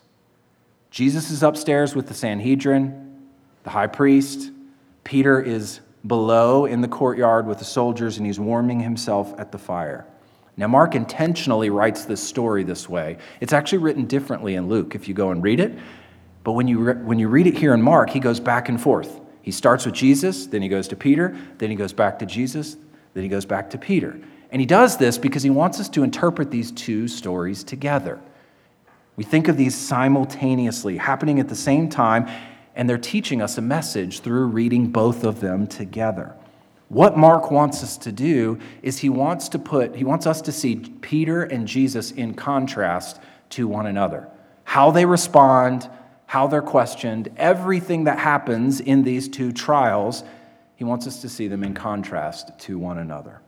Jesus 0.91 1.29
is 1.29 1.43
upstairs 1.43 1.95
with 1.95 2.07
the 2.07 2.13
Sanhedrin, 2.13 3.27
the 3.63 3.69
high 3.69 3.87
priest. 3.87 4.51
Peter 5.03 5.41
is 5.41 5.81
below 6.07 6.65
in 6.65 6.81
the 6.81 6.87
courtyard 6.87 7.47
with 7.47 7.59
the 7.59 7.65
soldiers, 7.65 8.17
and 8.17 8.25
he's 8.25 8.39
warming 8.39 8.79
himself 8.79 9.33
at 9.39 9.51
the 9.51 9.57
fire. 9.57 10.05
Now, 10.57 10.67
Mark 10.67 10.95
intentionally 10.95 11.69
writes 11.69 12.05
this 12.05 12.23
story 12.23 12.63
this 12.63 12.87
way. 12.87 13.17
It's 13.41 13.51
actually 13.51 13.79
written 13.79 14.05
differently 14.05 14.55
in 14.55 14.69
Luke 14.69 14.95
if 14.95 15.07
you 15.07 15.13
go 15.13 15.31
and 15.31 15.43
read 15.43 15.59
it. 15.59 15.77
But 16.45 16.53
when 16.53 16.67
you, 16.67 16.79
re- 16.79 16.93
when 17.03 17.19
you 17.19 17.27
read 17.27 17.47
it 17.47 17.57
here 17.57 17.73
in 17.73 17.81
Mark, 17.81 18.11
he 18.11 18.19
goes 18.19 18.39
back 18.39 18.69
and 18.69 18.79
forth. 18.79 19.19
He 19.41 19.51
starts 19.51 19.85
with 19.85 19.95
Jesus, 19.95 20.47
then 20.47 20.61
he 20.61 20.69
goes 20.69 20.87
to 20.87 20.95
Peter, 20.95 21.37
then 21.57 21.69
he 21.69 21.75
goes 21.75 21.91
back 21.91 22.19
to 22.19 22.25
Jesus, 22.25 22.77
then 23.15 23.23
he 23.23 23.29
goes 23.29 23.45
back 23.45 23.71
to 23.71 23.79
Peter. 23.79 24.19
And 24.51 24.59
he 24.59 24.65
does 24.67 24.97
this 24.97 25.17
because 25.17 25.41
he 25.41 25.49
wants 25.49 25.79
us 25.79 25.89
to 25.89 26.03
interpret 26.03 26.51
these 26.51 26.71
two 26.71 27.07
stories 27.07 27.63
together. 27.63 28.21
We 29.15 29.23
think 29.23 29.47
of 29.47 29.57
these 29.57 29.73
simultaneously, 29.73 30.97
happening 30.97 31.39
at 31.39 31.47
the 31.47 31.55
same 31.55 31.89
time, 31.89 32.27
and 32.75 32.89
they're 32.89 32.97
teaching 32.97 33.41
us 33.41 33.57
a 33.57 33.61
message 33.61 34.19
through 34.19 34.47
reading 34.47 34.87
both 34.87 35.23
of 35.23 35.39
them 35.39 35.65
together. 35.65 36.35
What 36.89 37.17
Mark 37.17 37.49
wants 37.49 37.81
us 37.81 37.97
to 37.99 38.11
do 38.11 38.59
is 38.83 38.99
he 38.99 39.09
wants 39.09 39.49
to 39.49 39.59
put 39.59 39.95
he 39.95 40.03
wants 40.03 40.27
us 40.27 40.41
to 40.43 40.51
see 40.51 40.75
Peter 40.75 41.43
and 41.43 41.67
Jesus 41.67 42.11
in 42.11 42.35
contrast 42.35 43.19
to 43.51 43.67
one 43.67 43.87
another. 43.87 44.27
How 44.65 44.91
they 44.91 45.05
respond, 45.05 45.89
how 46.27 46.47
they're 46.47 46.61
questioned, 46.61 47.29
everything 47.37 48.03
that 48.03 48.19
happens 48.19 48.81
in 48.81 49.03
these 49.03 49.27
two 49.29 49.51
trials, 49.51 50.23
he 50.75 50.83
wants 50.83 51.07
us 51.07 51.21
to 51.21 51.29
see 51.29 51.47
them 51.47 51.63
in 51.63 51.73
contrast 51.73 52.57
to 52.59 52.77
one 52.77 52.97
another. 52.97 53.41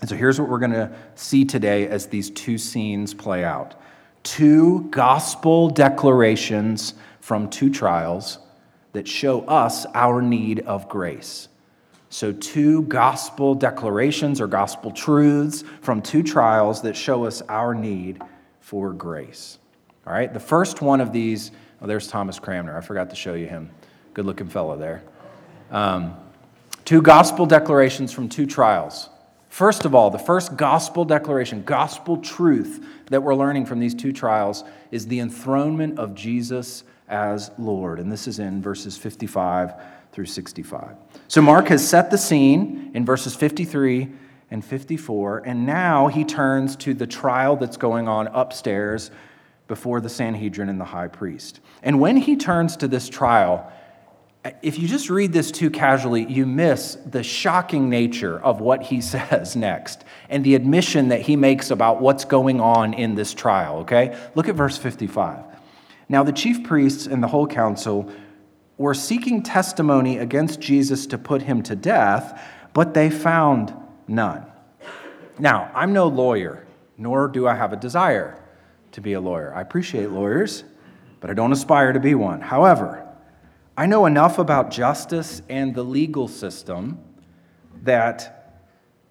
And 0.00 0.08
so 0.08 0.16
here's 0.16 0.40
what 0.40 0.48
we're 0.48 0.58
going 0.58 0.72
to 0.72 0.92
see 1.14 1.44
today 1.44 1.88
as 1.88 2.06
these 2.06 2.30
two 2.30 2.58
scenes 2.58 3.14
play 3.14 3.44
out 3.44 3.74
two 4.24 4.82
gospel 4.90 5.70
declarations 5.70 6.94
from 7.20 7.48
two 7.48 7.70
trials 7.70 8.38
that 8.92 9.08
show 9.08 9.40
us 9.42 9.86
our 9.94 10.20
need 10.20 10.60
of 10.60 10.88
grace. 10.88 11.48
So, 12.10 12.32
two 12.32 12.82
gospel 12.82 13.54
declarations 13.54 14.40
or 14.40 14.46
gospel 14.46 14.90
truths 14.90 15.62
from 15.82 16.00
two 16.00 16.22
trials 16.22 16.82
that 16.82 16.96
show 16.96 17.24
us 17.24 17.42
our 17.48 17.74
need 17.74 18.22
for 18.60 18.92
grace. 18.92 19.58
All 20.06 20.12
right, 20.12 20.32
the 20.32 20.40
first 20.40 20.80
one 20.80 21.02
of 21.02 21.12
these, 21.12 21.50
oh, 21.82 21.86
there's 21.86 22.08
Thomas 22.08 22.38
Cranmer. 22.38 22.76
I 22.76 22.80
forgot 22.80 23.10
to 23.10 23.16
show 23.16 23.34
you 23.34 23.46
him. 23.46 23.70
Good 24.14 24.24
looking 24.24 24.48
fellow 24.48 24.78
there. 24.78 25.02
Um, 25.70 26.16
two 26.88 27.02
gospel 27.02 27.44
declarations 27.44 28.14
from 28.14 28.30
two 28.30 28.46
trials. 28.46 29.10
First 29.50 29.84
of 29.84 29.94
all, 29.94 30.08
the 30.08 30.18
first 30.18 30.56
gospel 30.56 31.04
declaration, 31.04 31.62
gospel 31.62 32.16
truth 32.16 32.82
that 33.10 33.22
we're 33.22 33.34
learning 33.34 33.66
from 33.66 33.78
these 33.78 33.94
two 33.94 34.10
trials 34.10 34.64
is 34.90 35.06
the 35.06 35.20
enthronement 35.20 35.98
of 35.98 36.14
Jesus 36.14 36.84
as 37.06 37.50
Lord. 37.58 38.00
And 38.00 38.10
this 38.10 38.26
is 38.26 38.38
in 38.38 38.62
verses 38.62 38.96
55 38.96 39.74
through 40.12 40.24
65. 40.24 40.96
So 41.28 41.42
Mark 41.42 41.68
has 41.68 41.86
set 41.86 42.10
the 42.10 42.16
scene 42.16 42.90
in 42.94 43.04
verses 43.04 43.34
53 43.34 44.08
and 44.50 44.64
54, 44.64 45.42
and 45.44 45.66
now 45.66 46.06
he 46.06 46.24
turns 46.24 46.74
to 46.76 46.94
the 46.94 47.06
trial 47.06 47.56
that's 47.56 47.76
going 47.76 48.08
on 48.08 48.28
upstairs 48.28 49.10
before 49.66 50.00
the 50.00 50.08
Sanhedrin 50.08 50.70
and 50.70 50.80
the 50.80 50.86
high 50.86 51.08
priest. 51.08 51.60
And 51.82 52.00
when 52.00 52.16
he 52.16 52.34
turns 52.34 52.78
to 52.78 52.88
this 52.88 53.10
trial, 53.10 53.70
if 54.62 54.78
you 54.78 54.86
just 54.86 55.10
read 55.10 55.32
this 55.32 55.50
too 55.50 55.70
casually, 55.70 56.24
you 56.24 56.46
miss 56.46 56.96
the 57.06 57.22
shocking 57.22 57.90
nature 57.90 58.40
of 58.40 58.60
what 58.60 58.82
he 58.82 59.00
says 59.02 59.56
next 59.56 60.04
and 60.28 60.44
the 60.44 60.54
admission 60.54 61.08
that 61.08 61.22
he 61.22 61.36
makes 61.36 61.70
about 61.70 62.00
what's 62.00 62.24
going 62.24 62.60
on 62.60 62.94
in 62.94 63.14
this 63.14 63.34
trial, 63.34 63.78
okay? 63.78 64.16
Look 64.34 64.48
at 64.48 64.54
verse 64.54 64.76
55. 64.76 65.44
Now, 66.08 66.22
the 66.22 66.32
chief 66.32 66.64
priests 66.64 67.06
and 67.06 67.22
the 67.22 67.28
whole 67.28 67.46
council 67.46 68.10
were 68.78 68.94
seeking 68.94 69.42
testimony 69.42 70.18
against 70.18 70.60
Jesus 70.60 71.06
to 71.08 71.18
put 71.18 71.42
him 71.42 71.62
to 71.64 71.76
death, 71.76 72.40
but 72.72 72.94
they 72.94 73.10
found 73.10 73.74
none. 74.06 74.46
Now, 75.38 75.70
I'm 75.74 75.92
no 75.92 76.06
lawyer, 76.06 76.66
nor 76.96 77.28
do 77.28 77.46
I 77.46 77.54
have 77.54 77.72
a 77.72 77.76
desire 77.76 78.42
to 78.92 79.00
be 79.00 79.12
a 79.12 79.20
lawyer. 79.20 79.52
I 79.54 79.60
appreciate 79.60 80.10
lawyers, 80.10 80.64
but 81.20 81.28
I 81.28 81.34
don't 81.34 81.52
aspire 81.52 81.92
to 81.92 82.00
be 82.00 82.14
one. 82.14 82.40
However, 82.40 83.07
I 83.78 83.86
know 83.86 84.06
enough 84.06 84.40
about 84.40 84.72
justice 84.72 85.40
and 85.48 85.72
the 85.72 85.84
legal 85.84 86.26
system 86.26 86.98
that 87.84 88.58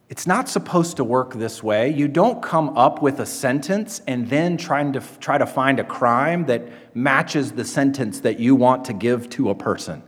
it's 0.10 0.28
not 0.28 0.50
supposed 0.50 0.98
to 0.98 1.06
work 1.06 1.36
this 1.36 1.64
way. 1.64 1.90
You 1.94 2.10
don't 2.10 2.44
come 2.44 2.78
up 2.78 3.02
with 3.02 3.22
a 3.22 3.26
sentence 3.26 4.02
and 4.08 4.30
then 4.30 4.58
trying 4.58 4.92
to 4.92 5.04
try 5.22 5.38
to 5.38 5.46
find 5.46 5.80
a 5.80 5.86
crime 5.86 6.48
that 6.48 6.68
matches 6.94 7.54
the 7.54 7.64
sentence 7.64 8.20
that 8.20 8.42
you 8.42 8.56
want 8.56 8.84
to 8.84 8.94
give 8.94 9.30
to 9.30 9.52
a 9.52 9.56
person. 9.56 10.04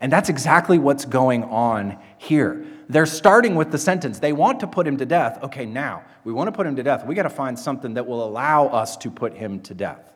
And 0.00 0.10
that's 0.10 0.30
exactly 0.30 0.78
what's 0.78 1.04
going 1.04 1.44
on 1.44 1.98
here. 2.16 2.64
They're 2.88 3.04
starting 3.04 3.56
with 3.56 3.72
the 3.72 3.78
sentence. 3.78 4.20
They 4.20 4.32
want 4.32 4.58
to 4.60 4.66
put 4.66 4.86
him 4.86 4.96
to 4.96 5.04
death. 5.04 5.38
Okay, 5.42 5.66
now, 5.66 6.02
we 6.24 6.32
want 6.32 6.48
to 6.48 6.52
put 6.52 6.66
him 6.66 6.76
to 6.76 6.82
death. 6.82 7.04
We 7.04 7.14
got 7.14 7.24
to 7.24 7.28
find 7.28 7.58
something 7.58 7.92
that 7.92 8.06
will 8.06 8.24
allow 8.24 8.68
us 8.68 8.96
to 8.96 9.10
put 9.10 9.34
him 9.34 9.60
to 9.60 9.74
death. 9.74 10.14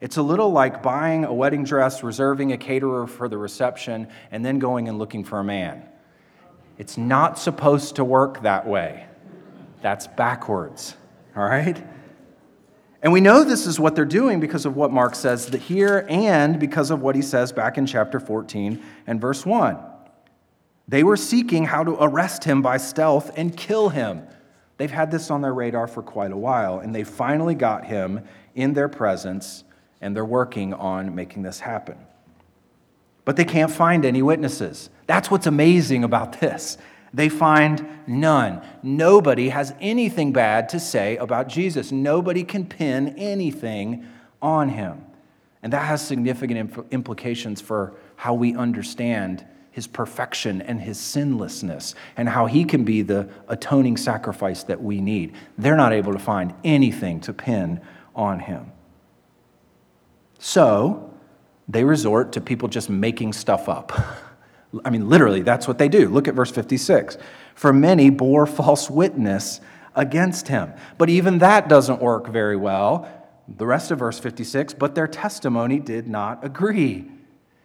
It's 0.00 0.16
a 0.18 0.22
little 0.22 0.52
like 0.52 0.82
buying 0.82 1.24
a 1.24 1.32
wedding 1.32 1.64
dress, 1.64 2.02
reserving 2.02 2.52
a 2.52 2.58
caterer 2.58 3.06
for 3.06 3.28
the 3.28 3.38
reception, 3.38 4.08
and 4.30 4.44
then 4.44 4.58
going 4.58 4.88
and 4.88 4.98
looking 4.98 5.24
for 5.24 5.38
a 5.38 5.44
man. 5.44 5.82
It's 6.78 6.98
not 6.98 7.38
supposed 7.38 7.96
to 7.96 8.04
work 8.04 8.42
that 8.42 8.66
way. 8.66 9.06
That's 9.80 10.06
backwards, 10.06 10.96
all 11.34 11.44
right? 11.44 11.82
And 13.02 13.12
we 13.12 13.20
know 13.20 13.44
this 13.44 13.66
is 13.66 13.78
what 13.78 13.94
they're 13.94 14.04
doing 14.04 14.40
because 14.40 14.66
of 14.66 14.76
what 14.76 14.90
Mark 14.90 15.14
says 15.14 15.46
here 15.48 16.04
and 16.08 16.58
because 16.58 16.90
of 16.90 17.00
what 17.00 17.14
he 17.14 17.22
says 17.22 17.52
back 17.52 17.78
in 17.78 17.86
chapter 17.86 18.18
14 18.18 18.82
and 19.06 19.20
verse 19.20 19.46
1. 19.46 19.78
They 20.88 21.02
were 21.02 21.16
seeking 21.16 21.64
how 21.64 21.84
to 21.84 21.96
arrest 22.02 22.44
him 22.44 22.62
by 22.62 22.76
stealth 22.76 23.30
and 23.36 23.56
kill 23.56 23.88
him. 23.90 24.22
They've 24.76 24.90
had 24.90 25.10
this 25.10 25.30
on 25.30 25.40
their 25.40 25.54
radar 25.54 25.86
for 25.86 26.02
quite 26.02 26.32
a 26.32 26.36
while, 26.36 26.80
and 26.80 26.94
they 26.94 27.04
finally 27.04 27.54
got 27.54 27.86
him 27.86 28.24
in 28.54 28.74
their 28.74 28.88
presence, 28.88 29.64
and 30.06 30.16
they're 30.16 30.24
working 30.24 30.72
on 30.72 31.14
making 31.14 31.42
this 31.42 31.60
happen 31.60 31.98
but 33.26 33.34
they 33.34 33.44
can't 33.44 33.72
find 33.72 34.04
any 34.04 34.22
witnesses. 34.22 34.88
That's 35.06 35.30
what's 35.30 35.48
amazing 35.48 36.04
about 36.04 36.40
this. 36.40 36.78
They 37.12 37.28
find 37.28 37.86
none. 38.06 38.62
Nobody 38.84 39.48
has 39.48 39.74
anything 39.80 40.32
bad 40.32 40.68
to 40.70 40.80
say 40.80 41.16
about 41.16 41.48
Jesus. 41.48 41.90
Nobody 41.90 42.44
can 42.44 42.64
pin 42.64 43.14
anything 43.18 44.06
on 44.40 44.68
him. 44.68 45.04
And 45.62 45.72
that 45.72 45.86
has 45.86 46.06
significant 46.06 46.86
implications 46.92 47.60
for 47.60 47.94
how 48.14 48.32
we 48.32 48.54
understand 48.54 49.44
his 49.72 49.88
perfection 49.88 50.62
and 50.62 50.80
his 50.80 50.96
sinlessness 50.96 51.96
and 52.16 52.28
how 52.28 52.46
he 52.46 52.64
can 52.64 52.84
be 52.84 53.02
the 53.02 53.28
atoning 53.48 53.96
sacrifice 53.96 54.62
that 54.64 54.80
we 54.80 55.00
need. 55.00 55.34
They're 55.58 55.76
not 55.76 55.92
able 55.92 56.12
to 56.12 56.18
find 56.20 56.54
anything 56.62 57.18
to 57.22 57.32
pin 57.32 57.80
on 58.14 58.38
him. 58.38 58.70
So, 60.46 61.12
they 61.66 61.82
resort 61.82 62.30
to 62.34 62.40
people 62.40 62.68
just 62.68 62.88
making 62.88 63.32
stuff 63.32 63.68
up. 63.68 63.90
I 64.84 64.90
mean, 64.90 65.08
literally, 65.08 65.42
that's 65.42 65.66
what 65.66 65.78
they 65.78 65.88
do. 65.88 66.08
Look 66.08 66.28
at 66.28 66.34
verse 66.34 66.52
56. 66.52 67.18
For 67.56 67.72
many 67.72 68.10
bore 68.10 68.46
false 68.46 68.88
witness 68.88 69.60
against 69.96 70.46
him. 70.46 70.72
But 70.98 71.10
even 71.10 71.38
that 71.38 71.68
doesn't 71.68 72.00
work 72.00 72.28
very 72.28 72.54
well. 72.54 73.08
The 73.48 73.66
rest 73.66 73.90
of 73.90 73.98
verse 73.98 74.20
56, 74.20 74.74
but 74.74 74.94
their 74.94 75.08
testimony 75.08 75.80
did 75.80 76.06
not 76.06 76.44
agree. 76.44 77.10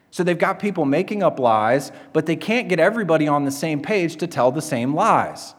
So 0.10 0.24
they've 0.24 0.36
got 0.36 0.58
people 0.58 0.86
making 0.86 1.22
up 1.22 1.38
lies, 1.38 1.92
but 2.14 2.26
they 2.26 2.36
can't 2.36 2.68
get 2.68 2.80
everybody 2.80 3.28
on 3.28 3.46
the 3.46 3.52
same 3.52 3.84
page 3.84 4.16
to 4.16 4.26
tell 4.26 4.52
the 4.52 4.60
same 4.60 4.96
lies. 4.96 5.54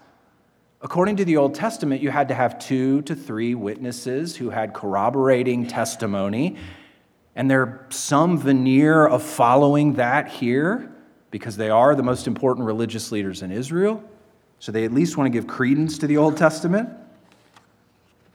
According 0.81 1.19
to 1.19 1.25
the 1.25 1.37
Old 1.37 1.55
Testament, 1.55 2.03
you 2.03 2.11
had 2.11 2.27
to 2.27 2.35
have 2.35 2.59
two 2.59 3.03
to 3.03 3.15
three 3.15 3.55
witnesses 3.55 4.35
who 4.35 4.51
had 4.51 4.75
corroborating 4.75 5.69
testimony. 5.69 6.57
And 7.35 7.51
there's 7.51 7.95
some 7.95 8.39
veneer 8.39 9.07
of 9.07 9.23
following 9.23 9.95
that 9.95 10.29
here 10.29 10.93
because 11.31 11.57
they 11.57 11.71
are 11.71 11.95
the 11.95 12.03
most 12.03 12.27
important 12.27 12.67
religious 12.67 13.11
leaders 13.11 13.43
in 13.43 13.51
Israel. 13.51 14.05
So 14.59 14.71
they 14.71 14.85
at 14.85 14.93
least 14.93 15.17
want 15.17 15.33
to 15.33 15.37
give 15.37 15.49
credence 15.49 15.99
to 15.99 16.07
the 16.07 16.19
Old 16.19 16.37
Testament. 16.37 16.91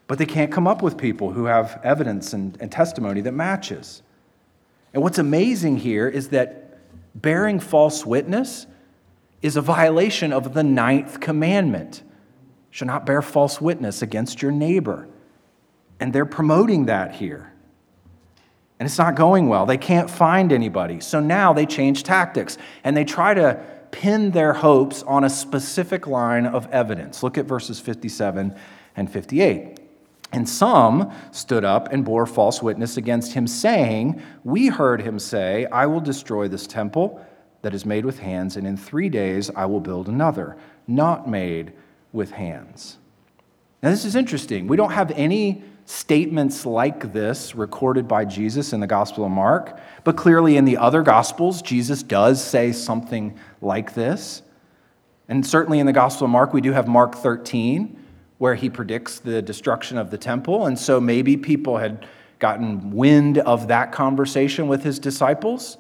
But 0.08 0.18
they 0.18 0.26
can't 0.26 0.52
come 0.52 0.68
up 0.68 0.82
with 0.82 0.98
people 0.98 1.32
who 1.32 1.46
have 1.46 1.80
evidence 1.84 2.34
and, 2.34 2.58
and 2.60 2.72
testimony 2.72 3.22
that 3.22 3.34
matches. 3.34 4.02
And 4.94 5.04
what's 5.04 5.20
amazing 5.20 5.78
here 5.78 6.08
is 6.08 6.30
that 6.30 6.80
bearing 7.14 7.60
false 7.60 8.06
witness 8.06 8.66
is 9.42 9.56
a 9.56 9.62
violation 9.62 10.34
of 10.34 10.54
the 10.54 10.64
ninth 10.64 11.20
commandment. 11.20 12.04
Shall 12.72 12.88
not 12.88 13.06
bear 13.06 13.22
false 13.22 13.62
witness 13.62 14.02
against 14.02 14.42
your 14.42 14.52
neighbor. 14.52 15.08
And 16.00 16.14
they're 16.14 16.26
promoting 16.26 16.86
that 16.86 17.16
here. 17.16 17.54
And 18.80 18.88
it's 18.88 18.98
not 18.98 19.16
going 19.16 19.48
well. 19.48 19.66
They 19.66 19.78
can't 19.78 20.10
find 20.10 20.52
anybody. 20.54 21.00
So 21.00 21.20
now 21.20 21.52
they 21.54 21.66
change 21.66 22.04
tactics 22.04 22.58
and 22.84 22.96
they 22.96 23.04
try 23.06 23.34
to 23.34 23.64
pin 23.92 24.32
their 24.32 24.54
hopes 24.54 25.02
on 25.04 25.24
a 25.24 25.30
specific 25.30 26.06
line 26.06 26.46
of 26.46 26.68
evidence. 26.72 27.24
Look 27.24 27.38
at 27.38 27.46
verses 27.46 27.80
57 27.80 28.56
and 28.96 29.12
58. 29.12 29.80
And 30.34 30.48
some 30.48 31.12
stood 31.32 31.64
up 31.64 31.92
and 31.92 32.04
bore 32.04 32.26
false 32.26 32.62
witness 32.62 32.98
against 32.98 33.34
him, 33.34 33.48
saying, 33.48 34.22
We 34.44 34.68
heard 34.68 35.02
him 35.02 35.20
say, 35.20 35.66
I 35.72 35.86
will 35.86 36.02
destroy 36.02 36.48
this 36.48 36.68
temple 36.68 37.26
that 37.62 37.74
is 37.74 37.86
made 37.86 38.06
with 38.06 38.20
hands, 38.20 38.58
and 38.58 38.68
in 38.68 38.76
three 38.76 39.10
days 39.10 39.50
I 39.56 39.66
will 39.66 39.80
build 39.80 40.10
another, 40.10 40.58
not 40.86 41.30
made 41.30 41.74
with 42.12 42.32
hands. 42.32 42.98
Now, 43.82 43.90
this 43.90 44.06
is 44.06 44.16
interesting. 44.16 44.68
We 44.68 44.76
don't 44.78 44.92
have 44.92 45.12
any 45.12 45.64
statements 45.88 46.66
like 46.66 47.14
this 47.14 47.56
recorded 47.56 48.10
by 48.10 48.26
Jesus 48.26 48.74
in 48.74 48.82
the 48.82 48.88
Gospel 48.88 49.24
of 49.24 49.32
Mark, 49.32 49.80
but 50.04 50.18
clearly 50.18 50.58
in 50.58 50.66
the 50.66 50.76
other 50.76 51.02
Gospels, 51.02 51.62
Jesus 51.62 52.04
does 52.04 52.44
say 52.44 52.74
something 52.74 53.40
like 53.62 53.94
this. 53.94 54.42
And 55.30 55.48
certainly 55.48 55.80
in 55.80 55.86
the 55.86 55.94
Gospel 55.94 56.26
of 56.26 56.32
Mark, 56.32 56.54
we 56.54 56.60
do 56.60 56.74
have 56.74 56.90
Mark 56.90 57.16
13, 57.16 57.98
where 58.38 58.56
he 58.56 58.70
predicts 58.70 59.20
the 59.20 59.42
destruction 59.42 59.98
of 59.98 60.12
the 60.12 60.18
temple. 60.18 60.66
And 60.66 60.78
so 60.78 61.00
maybe 61.00 61.38
people 61.38 61.78
had 61.78 62.06
gotten 62.40 62.92
wind 62.92 63.38
of 63.38 63.70
that 63.70 63.94
conversation 63.94 64.68
with 64.68 64.84
his 64.84 65.00
disciples, 65.00 65.78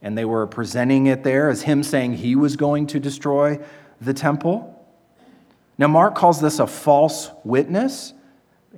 and 0.00 0.16
they 0.16 0.24
were 0.24 0.46
presenting 0.46 1.06
it 1.06 1.24
there 1.24 1.50
as 1.50 1.62
him 1.62 1.82
saying 1.82 2.14
he 2.14 2.36
was 2.36 2.54
going 2.54 2.86
to 2.86 3.00
destroy 3.00 3.58
the 4.00 4.14
temple. 4.14 4.80
Now, 5.76 5.88
Mark 5.88 6.14
calls 6.14 6.40
this 6.40 6.60
a 6.60 6.68
false 6.68 7.32
witness 7.42 8.14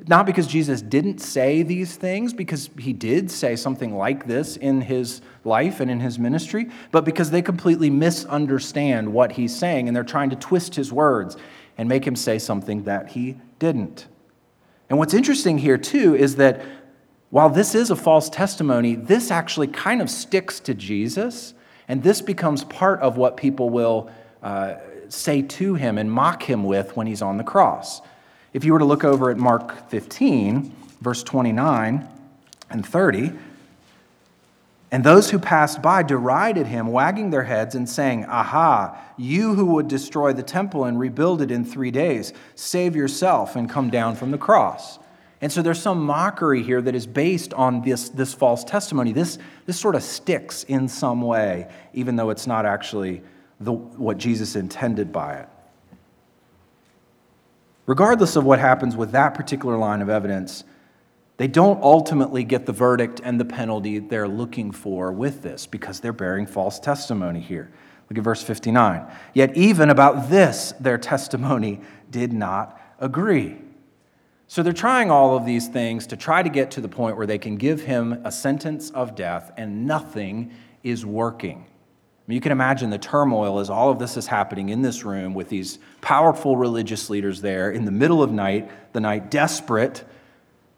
Not 0.09 0.25
because 0.27 0.47
Jesus 0.47 0.81
didn't 0.81 1.19
say 1.21 1.63
these 1.63 1.97
things, 1.97 2.33
because 2.33 2.71
he 2.79 2.93
did 2.93 3.31
say 3.31 3.57
something 3.57 3.95
like 3.95 4.27
this 4.27 4.57
in 4.57 4.81
his 4.81 5.21
life 5.45 5.81
and 5.81 5.91
in 5.91 6.01
his 6.01 6.19
ministry, 6.19 6.71
but 6.91 7.05
because 7.05 7.31
they 7.31 7.43
completely 7.43 7.91
misunderstand 7.91 9.13
what 9.13 9.33
he's 9.33 9.55
saying 9.55 9.89
and 9.89 9.97
they're 9.97 10.03
trying 10.03 10.31
to 10.31 10.37
twist 10.37 10.75
his 10.75 10.93
words 10.93 11.37
and 11.77 11.89
make 11.89 12.07
him 12.07 12.17
say 12.17 12.39
something 12.39 12.85
that 12.85 13.11
he 13.11 13.37
didn't. 13.59 14.09
And 14.89 14.99
what's 14.99 15.15
interesting 15.15 15.59
here, 15.59 15.79
too, 15.79 16.15
is 16.15 16.37
that 16.37 16.63
while 17.31 17.49
this 17.49 17.75
is 17.75 17.91
a 17.91 17.97
false 17.97 18.29
testimony, 18.29 18.95
this 18.95 19.31
actually 19.31 19.69
kind 19.69 20.03
of 20.03 20.11
sticks 20.11 20.61
to 20.61 20.75
Jesus, 20.75 21.55
and 21.89 22.03
this 22.03 22.21
becomes 22.21 22.65
part 22.65 23.01
of 23.01 23.17
what 23.17 23.37
people 23.37 23.71
will 23.71 24.11
uh, 24.43 24.75
say 25.09 25.43
to 25.43 25.75
him 25.75 25.97
and 25.99 26.11
mock 26.11 26.43
him 26.43 26.65
with 26.65 26.97
when 26.97 27.07
he's 27.07 27.23
on 27.23 27.37
the 27.37 27.45
cross. 27.45 28.03
If 28.53 28.65
you 28.65 28.73
were 28.73 28.79
to 28.79 28.85
look 28.85 29.05
over 29.05 29.31
at 29.31 29.39
Mark 29.39 29.89
15, 29.89 30.75
verse 31.01 31.23
29 31.23 32.07
and 32.71 32.87
30, 32.87 33.33
and 34.91 35.03
those 35.03 35.31
who 35.31 35.39
passed 35.39 35.81
by 35.81 36.03
derided 36.03 36.67
him, 36.67 36.89
wagging 36.89 37.31
their 37.31 37.45
heads 37.45 37.75
and 37.75 37.89
saying, 37.89 38.27
Aha, 38.27 38.99
you 39.17 39.55
who 39.55 39.65
would 39.67 39.89
destroy 39.89 40.35
the 40.35 40.43
temple 40.43 40.85
and 40.85 41.01
rebuild 41.01 41.41
it 41.41 41.51
in 41.51 41.65
three 41.65 41.91
days, 41.91 42.35
save 42.55 42.95
yourself 42.95 43.57
and 43.57 43.71
come 43.71 43.89
down 43.89 44.17
from 44.17 44.31
the 44.31 44.39
cross. 44.39 44.99
And 45.41 45.51
so 45.51 45.63
there's 45.63 45.81
some 45.81 46.05
mockery 46.05 46.63
here 46.63 46.83
that 46.83 46.95
is 46.95 47.07
based 47.07 47.55
on 47.55 47.81
this, 47.81 48.11
this 48.11 48.35
false 48.35 48.65
testimony. 48.65 49.13
This, 49.13 49.39
this 49.65 49.81
sort 49.81 49.95
of 49.95 50.03
sticks 50.03 50.63
in 50.65 50.89
some 50.89 51.23
way, 51.23 51.69
even 51.95 52.17
though 52.17 52.29
it's 52.29 52.47
not 52.47 52.67
actually 52.67 53.23
the, 53.61 53.73
what 53.73 54.19
Jesus 54.19 54.57
intended 54.57 55.11
by 55.11 55.37
it. 55.37 55.49
Regardless 57.87 58.37
of 58.37 58.45
what 58.45 58.59
happens 58.59 58.97
with 58.97 59.13
that 59.13 59.35
particular 59.35 59.77
line 59.77 60.01
of 60.01 60.09
evidence, 60.09 60.65
they 61.37 61.49
don't 61.49 61.83
ultimately 61.83 62.45
get 62.45 62.67
the 62.67 62.73
verdict 62.73 63.21
and 63.25 63.41
the 63.41 63.45
penalty 63.45 63.99
they're 63.99 64.29
looking 64.29 64.71
for 64.71 65.11
with 65.11 65.43
this 65.43 65.67
because 65.67 65.99
they're 65.99 66.13
bearing 66.13 66.47
false 66.47 66.79
testimony 66.79 67.41
here. 67.41 67.73
Look 68.09 68.19
at 68.19 68.25
verse 68.25 68.43
59. 68.43 69.07
Yet, 69.35 69.57
even 69.57 69.91
about 69.91 70.31
this, 70.31 70.75
their 70.79 70.99
testimony 70.99 71.81
did 72.11 72.33
not 72.33 72.81
agree. 73.01 73.59
So, 74.47 74.63
they're 74.63 74.75
trying 74.75 75.11
all 75.11 75.35
of 75.35 75.47
these 75.47 75.67
things 75.67 76.07
to 76.09 76.17
try 76.17 76.43
to 76.43 76.51
get 76.51 76.71
to 76.73 76.83
the 76.83 76.89
point 76.89 77.17
where 77.17 77.27
they 77.27 77.39
can 77.39 77.57
give 77.57 77.81
him 77.81 78.21
a 78.25 78.31
sentence 78.31 78.91
of 78.91 79.15
death, 79.15 79.51
and 79.57 79.87
nothing 79.87 80.53
is 80.83 81.07
working. 81.07 81.65
You 82.29 82.41
can 82.41 82.53
imagine 82.53 82.91
the 82.91 82.99
turmoil 82.99 83.59
as 83.59 83.69
all 83.69 83.91
of 83.91 83.99
this 83.99 84.17
is 84.17 84.27
happening 84.27 84.69
in 84.69 84.81
this 84.81 85.05
room 85.05 85.35
with 85.35 85.49
these 85.49 85.79
powerful 86.01 86.57
religious 86.57 87.11
leaders 87.11 87.41
there 87.41 87.71
in 87.71 87.85
the 87.85 87.91
middle 87.91 88.23
of 88.23 88.31
night, 88.31 88.71
the 88.93 89.01
night 89.01 89.31
desperate 89.31 90.05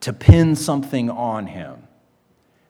to 0.01 0.13
pin 0.13 0.57
something 0.57 1.11
on 1.11 1.47
him. 1.47 1.87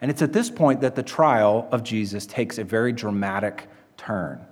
And 0.01 0.11
it's 0.11 0.23
at 0.23 0.33
this 0.33 0.51
point 0.51 0.83
that 0.83 0.97
the 0.97 1.03
trial 1.03 1.69
of 1.71 1.83
Jesus 1.83 2.27
takes 2.27 2.59
a 2.59 2.65
very 2.65 2.93
dramatic 2.93 3.69
turn. 3.97 4.45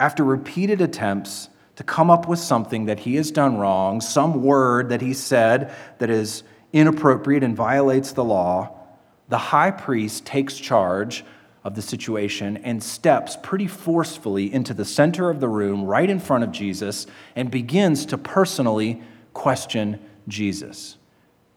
After 0.00 0.24
repeated 0.24 0.80
attempts 0.80 1.48
to 1.76 1.84
come 1.84 2.10
up 2.10 2.26
with 2.26 2.38
something 2.38 2.86
that 2.86 3.00
he 3.00 3.16
has 3.16 3.30
done 3.30 3.58
wrong, 3.58 4.00
some 4.00 4.42
word 4.42 4.88
that 4.88 5.02
he 5.02 5.12
said 5.12 5.74
that 5.98 6.08
is 6.08 6.42
inappropriate 6.72 7.42
and 7.42 7.54
violates 7.54 8.12
the 8.12 8.24
law, 8.24 8.70
the 9.28 9.38
high 9.38 9.70
priest 9.70 10.24
takes 10.24 10.56
charge 10.56 11.24
of 11.66 11.74
the 11.74 11.82
situation 11.82 12.58
and 12.58 12.80
steps 12.80 13.36
pretty 13.42 13.66
forcefully 13.66 14.54
into 14.54 14.72
the 14.72 14.84
center 14.84 15.30
of 15.30 15.40
the 15.40 15.48
room, 15.48 15.84
right 15.84 16.08
in 16.08 16.20
front 16.20 16.44
of 16.44 16.52
Jesus, 16.52 17.08
and 17.34 17.50
begins 17.50 18.06
to 18.06 18.16
personally 18.16 19.02
question 19.34 19.98
Jesus. 20.28 20.96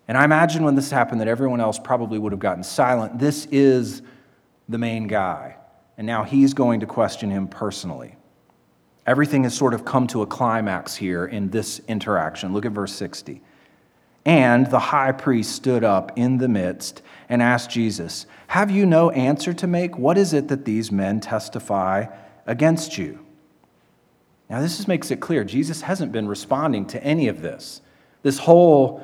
And 0.08 0.18
I 0.18 0.24
imagine 0.24 0.64
when 0.64 0.74
this 0.74 0.90
happened 0.90 1.22
that 1.22 1.28
everyone 1.28 1.62
else 1.62 1.78
probably 1.78 2.18
would 2.18 2.32
have 2.32 2.40
gotten 2.40 2.64
silent. 2.64 3.20
This 3.20 3.46
is 3.52 4.02
the 4.68 4.80
main 4.80 5.06
guy. 5.06 5.58
And 5.96 6.08
now 6.08 6.24
he's 6.24 6.56
going 6.56 6.80
to 6.80 6.88
question 6.88 7.30
him 7.30 7.48
personally. 7.48 8.16
Everything 9.06 9.44
has 9.44 9.54
sort 9.54 9.76
of 9.76 9.86
come 9.86 10.08
to 10.08 10.24
a 10.24 10.26
climax 10.26 10.96
here 10.96 11.28
in 11.28 11.52
this 11.52 11.82
interaction. 11.88 12.52
Look 12.52 12.66
at 12.66 12.72
verse 12.72 12.96
60. 12.96 13.44
And 14.30 14.68
the 14.68 14.78
high 14.78 15.12
priest 15.12 15.54
stood 15.54 15.84
up 15.84 16.12
in 16.16 16.38
the 16.38 16.48
midst 16.48 17.02
and 17.30 17.42
asked 17.42 17.72
Jesus, 17.72 18.28
Have 18.46 18.70
you 18.70 18.86
no 18.86 19.10
answer 19.10 19.56
to 19.56 19.66
make? 19.66 19.98
What 19.98 20.20
is 20.20 20.34
it 20.34 20.50
that 20.50 20.66
these 20.66 20.92
men 20.92 21.20
testify 21.20 22.06
against 22.46 22.96
you? 22.96 23.26
Now, 24.48 24.62
this 24.62 24.76
just 24.76 24.88
makes 24.88 25.10
it 25.10 25.20
clear 25.20 25.44
Jesus 25.44 25.82
hasn't 25.82 26.12
been 26.12 26.28
responding 26.28 26.86
to 26.90 27.04
any 27.04 27.28
of 27.28 27.42
this. 27.42 27.82
This 28.22 28.38
whole 28.38 29.02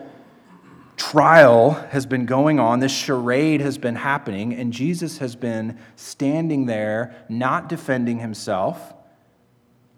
trial 0.96 1.72
has 1.72 2.06
been 2.06 2.28
going 2.28 2.60
on, 2.60 2.80
this 2.80 2.96
charade 2.96 3.62
has 3.62 3.80
been 3.80 3.96
happening, 3.96 4.54
and 4.54 4.72
Jesus 4.72 5.18
has 5.18 5.36
been 5.36 5.80
standing 5.96 6.68
there, 6.68 7.16
not 7.30 7.68
defending 7.68 8.20
himself, 8.20 8.94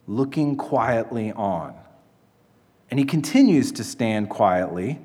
looking 0.07 0.55
quietly 0.55 1.33
on. 1.33 1.75
And 2.89 2.97
he 2.97 3.05
continues 3.05 3.73
to 3.73 3.83
stand 3.83 4.29
quietly. 4.29 5.01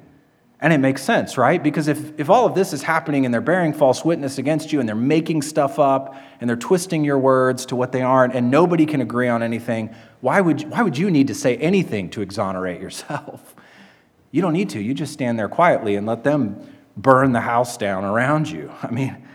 And 0.62 0.72
it 0.72 0.78
makes 0.78 1.02
sense, 1.02 1.36
right? 1.36 1.60
Because 1.60 1.88
if, 1.88 2.18
if 2.20 2.30
all 2.30 2.46
of 2.46 2.54
this 2.54 2.72
is 2.72 2.84
happening 2.84 3.24
and 3.24 3.34
they're 3.34 3.40
bearing 3.40 3.72
false 3.72 4.04
witness 4.04 4.38
against 4.38 4.72
you 4.72 4.78
and 4.78 4.88
they're 4.88 4.94
making 4.94 5.42
stuff 5.42 5.80
up 5.80 6.14
and 6.40 6.48
they're 6.48 6.56
twisting 6.56 7.02
your 7.02 7.18
words 7.18 7.66
to 7.66 7.76
what 7.76 7.90
they 7.90 8.00
aren't 8.00 8.32
and 8.36 8.48
nobody 8.48 8.86
can 8.86 9.00
agree 9.00 9.26
on 9.26 9.42
anything, 9.42 9.92
why 10.20 10.40
would, 10.40 10.70
why 10.70 10.82
would 10.82 10.96
you 10.96 11.10
need 11.10 11.26
to 11.26 11.34
say 11.34 11.56
anything 11.56 12.08
to 12.10 12.22
exonerate 12.22 12.80
yourself? 12.80 13.56
You 14.30 14.40
don't 14.40 14.52
need 14.52 14.70
to. 14.70 14.80
You 14.80 14.94
just 14.94 15.12
stand 15.12 15.36
there 15.36 15.48
quietly 15.48 15.96
and 15.96 16.06
let 16.06 16.22
them 16.22 16.64
burn 16.96 17.32
the 17.32 17.40
house 17.40 17.76
down 17.76 18.04
around 18.04 18.48
you. 18.48 18.72
I 18.82 18.90
mean, 18.92 19.28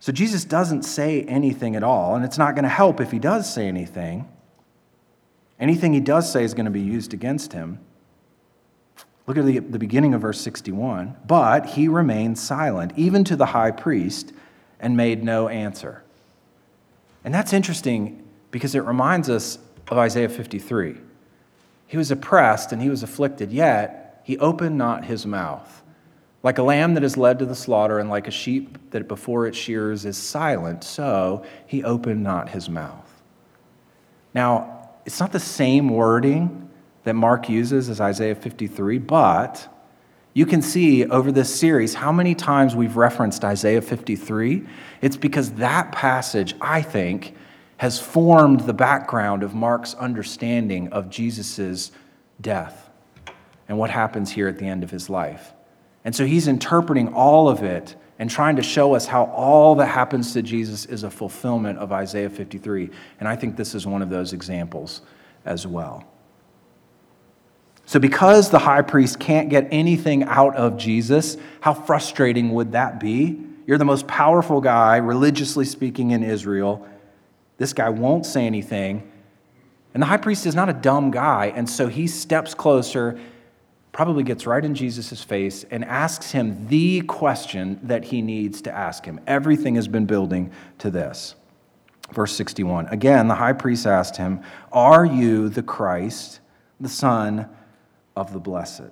so 0.00 0.10
Jesus 0.10 0.46
doesn't 0.46 0.84
say 0.84 1.22
anything 1.24 1.76
at 1.76 1.84
all, 1.84 2.16
and 2.16 2.24
it's 2.24 2.38
not 2.38 2.54
going 2.54 2.64
to 2.64 2.70
help 2.70 2.98
if 2.98 3.12
he 3.12 3.18
does 3.18 3.52
say 3.52 3.68
anything. 3.68 4.26
Anything 5.60 5.92
he 5.92 6.00
does 6.00 6.32
say 6.32 6.42
is 6.44 6.54
going 6.54 6.64
to 6.64 6.72
be 6.72 6.80
used 6.80 7.12
against 7.12 7.52
him. 7.52 7.78
Look 9.26 9.36
at 9.36 9.44
the, 9.44 9.58
the 9.60 9.78
beginning 9.78 10.14
of 10.14 10.20
verse 10.20 10.40
61. 10.40 11.16
But 11.26 11.66
he 11.66 11.88
remained 11.88 12.38
silent, 12.38 12.92
even 12.96 13.24
to 13.24 13.36
the 13.36 13.46
high 13.46 13.70
priest, 13.70 14.32
and 14.80 14.96
made 14.96 15.22
no 15.22 15.48
answer. 15.48 16.02
And 17.24 17.32
that's 17.32 17.52
interesting 17.52 18.26
because 18.50 18.74
it 18.74 18.80
reminds 18.80 19.30
us 19.30 19.58
of 19.88 19.98
Isaiah 19.98 20.28
53. 20.28 20.96
He 21.86 21.96
was 21.96 22.10
oppressed 22.10 22.72
and 22.72 22.82
he 22.82 22.88
was 22.88 23.02
afflicted, 23.02 23.52
yet 23.52 24.20
he 24.24 24.38
opened 24.38 24.76
not 24.76 25.04
his 25.04 25.26
mouth. 25.26 25.82
Like 26.42 26.58
a 26.58 26.62
lamb 26.62 26.94
that 26.94 27.04
is 27.04 27.16
led 27.16 27.38
to 27.38 27.46
the 27.46 27.54
slaughter, 27.54 28.00
and 28.00 28.10
like 28.10 28.26
a 28.26 28.32
sheep 28.32 28.90
that 28.90 29.06
before 29.06 29.46
its 29.46 29.56
shears 29.56 30.04
is 30.04 30.16
silent, 30.16 30.82
so 30.82 31.44
he 31.66 31.84
opened 31.84 32.24
not 32.24 32.48
his 32.48 32.68
mouth. 32.68 33.22
Now, 34.34 34.88
it's 35.04 35.20
not 35.20 35.30
the 35.30 35.38
same 35.38 35.88
wording 35.88 36.68
that 37.04 37.14
Mark 37.14 37.48
uses 37.48 37.88
as 37.88 38.00
Isaiah 38.00 38.34
53, 38.34 38.98
but 38.98 39.68
you 40.34 40.46
can 40.46 40.62
see 40.62 41.04
over 41.04 41.30
this 41.30 41.54
series 41.54 41.94
how 41.94 42.10
many 42.12 42.34
times 42.34 42.74
we've 42.74 42.96
referenced 42.96 43.44
Isaiah 43.44 43.82
53. 43.82 44.66
It's 45.00 45.16
because 45.16 45.52
that 45.52 45.92
passage, 45.92 46.54
I 46.60 46.80
think, 46.80 47.34
has 47.76 48.00
formed 48.00 48.60
the 48.60 48.72
background 48.72 49.42
of 49.42 49.54
Mark's 49.54 49.94
understanding 49.94 50.88
of 50.88 51.10
Jesus' 51.10 51.90
death 52.40 52.90
and 53.68 53.76
what 53.76 53.90
happens 53.90 54.30
here 54.30 54.48
at 54.48 54.58
the 54.58 54.66
end 54.66 54.82
of 54.82 54.90
his 54.90 55.10
life. 55.10 55.52
And 56.04 56.14
so 56.14 56.24
he's 56.24 56.48
interpreting 56.48 57.12
all 57.12 57.48
of 57.48 57.62
it 57.62 57.96
and 58.18 58.30
trying 58.30 58.56
to 58.56 58.62
show 58.62 58.94
us 58.94 59.06
how 59.06 59.24
all 59.24 59.74
that 59.74 59.86
happens 59.86 60.32
to 60.32 60.42
Jesus 60.42 60.86
is 60.86 61.02
a 61.02 61.10
fulfillment 61.10 61.78
of 61.78 61.92
Isaiah 61.92 62.30
53. 62.30 62.90
And 63.18 63.28
I 63.28 63.36
think 63.36 63.56
this 63.56 63.74
is 63.74 63.86
one 63.86 64.00
of 64.00 64.10
those 64.10 64.32
examples 64.32 65.02
as 65.44 65.66
well. 65.66 66.11
So, 67.92 68.00
because 68.00 68.48
the 68.48 68.58
high 68.58 68.80
priest 68.80 69.20
can't 69.20 69.50
get 69.50 69.68
anything 69.70 70.22
out 70.22 70.56
of 70.56 70.78
Jesus, 70.78 71.36
how 71.60 71.74
frustrating 71.74 72.52
would 72.52 72.72
that 72.72 72.98
be? 72.98 73.38
You're 73.66 73.76
the 73.76 73.84
most 73.84 74.06
powerful 74.06 74.62
guy, 74.62 74.96
religiously 74.96 75.66
speaking, 75.66 76.12
in 76.12 76.22
Israel, 76.22 76.88
this 77.58 77.74
guy 77.74 77.90
won't 77.90 78.24
say 78.24 78.46
anything. 78.46 79.12
And 79.92 80.02
the 80.02 80.06
high 80.06 80.16
priest 80.16 80.46
is 80.46 80.54
not 80.54 80.70
a 80.70 80.72
dumb 80.72 81.10
guy. 81.10 81.52
And 81.54 81.68
so 81.68 81.88
he 81.88 82.06
steps 82.06 82.54
closer, 82.54 83.20
probably 83.92 84.22
gets 84.22 84.46
right 84.46 84.64
in 84.64 84.74
Jesus' 84.74 85.22
face, 85.22 85.66
and 85.70 85.84
asks 85.84 86.30
him 86.30 86.68
the 86.68 87.02
question 87.02 87.78
that 87.82 88.04
he 88.04 88.22
needs 88.22 88.62
to 88.62 88.72
ask 88.72 89.04
him. 89.04 89.20
Everything 89.26 89.74
has 89.74 89.86
been 89.86 90.06
building 90.06 90.50
to 90.78 90.90
this. 90.90 91.34
Verse 92.10 92.32
61. 92.32 92.86
Again, 92.86 93.28
the 93.28 93.34
high 93.34 93.52
priest 93.52 93.86
asked 93.86 94.16
him, 94.16 94.40
Are 94.72 95.04
you 95.04 95.50
the 95.50 95.62
Christ, 95.62 96.40
the 96.80 96.88
Son 96.88 97.50
of 98.16 98.32
the 98.32 98.40
Blessed? 98.40 98.90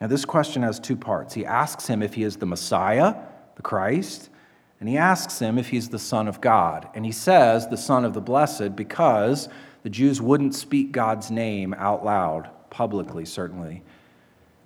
Now, 0.00 0.08
this 0.08 0.24
question 0.24 0.62
has 0.62 0.80
two 0.80 0.96
parts. 0.96 1.32
He 1.34 1.46
asks 1.46 1.86
him 1.86 2.02
if 2.02 2.14
he 2.14 2.24
is 2.24 2.36
the 2.36 2.46
Messiah, 2.46 3.14
the 3.54 3.62
Christ, 3.62 4.30
and 4.80 4.88
he 4.88 4.96
asks 4.96 5.38
him 5.38 5.58
if 5.58 5.68
he's 5.68 5.90
the 5.90 5.98
Son 5.98 6.26
of 6.26 6.40
God. 6.40 6.88
And 6.94 7.06
he 7.06 7.12
says, 7.12 7.68
the 7.68 7.76
Son 7.76 8.04
of 8.04 8.14
the 8.14 8.20
Blessed, 8.20 8.74
because 8.74 9.48
the 9.84 9.90
Jews 9.90 10.20
wouldn't 10.20 10.56
speak 10.56 10.90
God's 10.90 11.30
name 11.30 11.72
out 11.74 12.04
loud, 12.04 12.50
publicly, 12.70 13.24
certainly. 13.24 13.82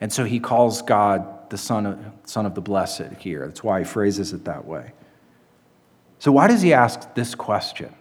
And 0.01 0.11
so 0.11 0.25
he 0.25 0.41
calls 0.41 0.81
God 0.81 1.51
the 1.51 1.59
Son 1.59 1.85
of, 1.85 1.99
son 2.25 2.47
of 2.47 2.55
the 2.55 2.63
Blessed 2.63 3.13
here. 3.19 3.47
That's 3.47 3.63
why 3.63 3.81
he 3.81 3.85
phrases 3.85 4.33
it 4.33 4.47
that 4.47 4.65
way. 4.65 4.93
So, 6.19 6.33
why 6.33 6.49
does 6.49 6.63
he 6.63 6.73
ask 6.73 7.15
this 7.15 7.35
question? 7.35 7.95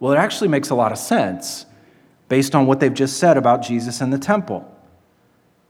Well, 0.00 0.12
it 0.12 0.16
actually 0.16 0.48
makes 0.48 0.70
a 0.70 0.74
lot 0.74 0.92
of 0.92 0.98
sense 0.98 1.66
based 2.28 2.54
on 2.54 2.66
what 2.66 2.80
they've 2.80 2.94
just 2.94 3.16
said 3.16 3.36
about 3.36 3.62
Jesus 3.62 4.00
and 4.00 4.12
the 4.12 4.18
temple. 4.18 4.74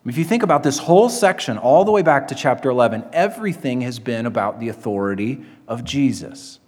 If 0.05 0.17
you 0.17 0.25
think 0.25 0.43
about 0.43 0.63
this 0.63 0.79
whole 0.79 1.09
section, 1.09 1.59
all 1.59 1.85
the 1.85 1.93
way 1.93 2.03
back 2.03 2.29
to 2.29 2.35
chapter 2.35 2.71
11, 2.71 3.05
everything 3.13 3.83
has 3.83 3.99
been 3.99 4.27
about 4.27 4.59
the 4.59 4.69
authority 4.69 5.45
of 5.67 5.85
Jesus. 5.85 6.61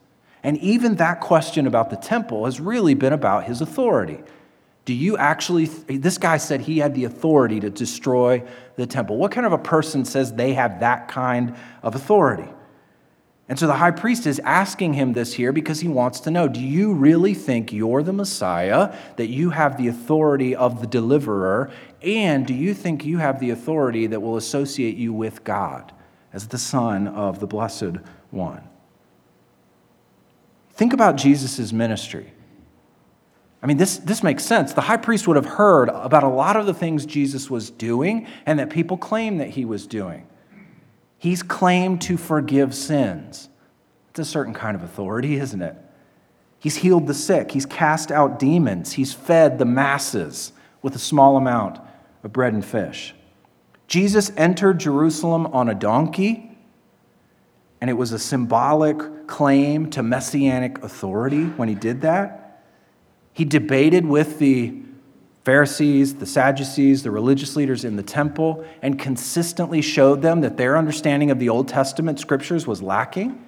And 0.42 0.59
even 0.59 0.96
that 0.96 1.20
question 1.20 1.66
about 1.66 1.90
the 1.90 1.96
temple 1.96 2.44
has 2.44 2.61
really 2.61 2.94
been 2.94 3.12
about 3.12 3.44
his 3.44 3.61
authority. 3.61 4.20
Do 4.85 4.94
you 4.94 5.16
actually, 5.16 5.66
this 5.66 6.18
guy 6.18 6.38
said 6.38 6.62
he 6.62 6.79
had 6.79 6.94
the 6.94 7.05
authority 7.05 7.61
to 7.61 7.70
destroy 7.70 8.42
the 8.76 8.87
temple. 8.87 9.16
What 9.16 9.33
kind 9.33 9.46
of 9.46 9.53
a 9.53 9.59
person 9.59 10.05
says 10.05 10.33
they 10.33 10.55
have 10.55 10.81
that 10.81 11.09
kind 11.09 11.55
of 11.83 11.94
authority? 11.94 12.48
And 13.51 13.59
so 13.59 13.67
the 13.67 13.75
high 13.75 13.91
priest 13.91 14.29
is 14.29 14.39
asking 14.45 14.95
him 14.95 15.13
this 15.13 15.35
here 15.35 15.53
because 15.53 15.81
he 15.81 15.89
wants 15.89 16.21
to 16.21 16.31
know 16.31 16.47
do 16.47 16.61
you 16.61 16.95
really 16.95 17.35
think 17.35 17.73
you're 17.73 18.05
the 18.05 18.13
Messiah, 18.13 18.95
that 19.17 19.27
you 19.27 19.51
have 19.51 19.77
the 19.77 19.89
authority 19.89 20.55
of 20.55 20.81
the 20.81 20.87
deliverer, 20.87 21.69
and 22.01 22.47
do 22.47 22.55
you 22.55 22.75
think 22.75 23.05
you 23.05 23.19
have 23.19 23.41
the 23.41 23.51
authority 23.51 24.07
that 24.07 24.21
will 24.21 24.37
associate 24.37 24.97
you 24.97 25.13
with 25.13 25.43
God 25.43 25.93
as 26.33 26.47
the 26.47 26.59
Son 26.59 27.09
of 27.09 27.41
the 27.41 27.47
Blessed 27.49 27.97
One? 28.31 28.63
Think 30.75 30.93
about 30.93 31.17
Jesus' 31.17 31.73
ministry. 31.73 32.33
I 33.65 33.67
mean, 33.67 33.79
this, 33.79 33.97
this 33.99 34.23
makes 34.23 34.45
sense. 34.45 34.75
The 34.75 34.83
high 34.83 34.97
priest 34.97 35.27
would 35.27 35.37
have 35.37 35.45
heard 35.45 35.89
about 35.89 36.23
a 36.23 36.29
lot 36.29 36.55
of 36.55 36.67
the 36.67 36.73
things 36.73 37.05
Jesus 37.05 37.51
was 37.51 37.69
doing 37.69 38.29
and 38.47 38.61
that 38.61 38.71
people 38.71 38.97
claim 38.97 39.39
that 39.39 39.51
he 39.51 39.65
was 39.65 39.89
doing. 39.89 40.29
He's 41.21 41.43
claimed 41.43 42.01
to 42.03 42.17
forgive 42.17 42.75
sins. 42.75 43.51
It's 44.09 44.21
a 44.21 44.25
certain 44.25 44.55
kind 44.55 44.75
of 44.75 44.83
authority, 44.83 45.35
isn't 45.37 45.61
it? 45.61 45.77
He's 46.59 46.77
healed 46.77 47.07
the 47.07 47.15
sick, 47.15 47.51
he's 47.53 47.67
cast 47.67 48.11
out 48.11 48.39
demons, 48.39 48.93
he's 48.93 49.13
fed 49.13 49.59
the 49.59 49.67
masses 49.67 50.53
with 50.81 50.95
a 50.95 50.99
small 50.99 51.37
amount 51.37 51.79
of 52.25 52.33
bread 52.33 52.55
and 52.55 52.65
fish. 52.65 53.15
Jesus 53.87 54.33
entered 54.35 54.81
Jerusalem 54.81 55.47
on 55.49 55.69
a 55.69 55.75
donkey, 55.75 56.57
and 57.83 57.91
it 57.91 57.95
was 57.95 58.13
a 58.13 58.19
symbolic 58.19 59.27
claim 59.27 59.91
to 59.91 60.03
messianic 60.03 60.83
authority 60.83 61.45
when 61.45 61.69
he 61.69 61.75
did 61.75 62.01
that. 62.01 62.63
He 63.35 63.45
debated 63.45 64.07
with 64.07 64.39
the 64.39 64.75
Pharisees, 65.51 66.15
the 66.15 66.27
Sadducees, 66.27 67.03
the 67.03 67.11
religious 67.11 67.57
leaders 67.57 67.85
in 67.85 67.97
the 67.97 68.05
temple, 68.05 68.65
and 68.83 68.97
consistently 68.97 69.83
showed 69.83 70.23
them 70.23 70.43
that 70.43 70.57
their 70.57 70.79
understanding 70.79 71.29
of 71.33 71.41
the 71.41 71.49
Old 71.49 71.67
Testament 71.67 72.21
scriptures 72.21 72.69
was 72.69 72.81
lacking 72.81 73.45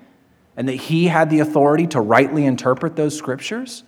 and 0.57 0.69
that 0.69 0.75
he 0.75 1.07
had 1.07 1.31
the 1.31 1.39
authority 1.39 1.87
to 1.87 2.01
rightly 2.01 2.45
interpret 2.45 2.97
those 2.97 3.17
scriptures. 3.17 3.85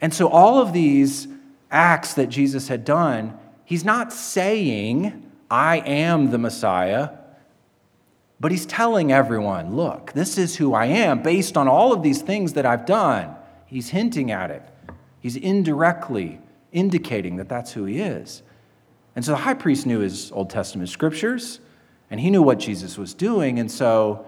And 0.00 0.12
so, 0.12 0.26
all 0.26 0.58
of 0.58 0.72
these 0.72 1.28
acts 1.70 2.14
that 2.14 2.26
Jesus 2.26 2.66
had 2.66 2.84
done, 2.84 3.38
he's 3.64 3.84
not 3.84 4.12
saying, 4.12 5.30
I 5.48 5.76
am 5.76 6.32
the 6.32 6.38
Messiah, 6.38 7.10
but 8.40 8.50
he's 8.50 8.66
telling 8.66 9.12
everyone, 9.12 9.76
look, 9.76 10.10
this 10.10 10.36
is 10.38 10.56
who 10.56 10.74
I 10.74 10.86
am 10.86 11.22
based 11.22 11.56
on 11.56 11.68
all 11.68 11.92
of 11.92 12.02
these 12.02 12.20
things 12.20 12.54
that 12.54 12.66
I've 12.66 12.84
done. 12.84 13.32
He's 13.66 13.90
hinting 13.90 14.32
at 14.32 14.50
it. 14.50 14.71
He's 15.22 15.36
indirectly 15.36 16.40
indicating 16.72 17.36
that 17.36 17.48
that's 17.48 17.72
who 17.72 17.84
he 17.84 18.00
is. 18.00 18.42
And 19.14 19.24
so 19.24 19.30
the 19.30 19.38
high 19.38 19.54
priest 19.54 19.86
knew 19.86 20.00
his 20.00 20.32
Old 20.32 20.50
Testament 20.50 20.88
scriptures, 20.88 21.60
and 22.10 22.18
he 22.18 22.28
knew 22.28 22.42
what 22.42 22.58
Jesus 22.58 22.98
was 22.98 23.14
doing. 23.14 23.60
And 23.60 23.70
so 23.70 24.26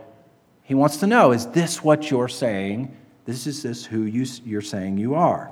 he 0.63 0.75
wants 0.75 0.99
to 0.99 1.09
know 1.09 1.33
is 1.33 1.47
this 1.49 1.83
what 1.83 2.11
you're 2.11 2.29
saying? 2.29 2.97
This 3.25 3.47
is 3.47 3.63
this 3.63 3.85
who 3.85 4.03
you, 4.03 4.25
you're 4.45 4.61
saying 4.61 4.99
you 4.99 5.17
are. 5.17 5.51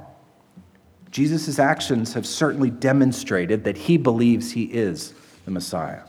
Jesus' 1.11 1.59
actions 1.59 2.15
have 2.15 2.27
certainly 2.27 2.71
demonstrated 2.71 3.65
that 3.65 3.77
he 3.77 3.97
believes 3.97 4.53
he 4.53 4.65
is 4.65 5.13
the 5.45 5.51
Messiah. 5.51 6.03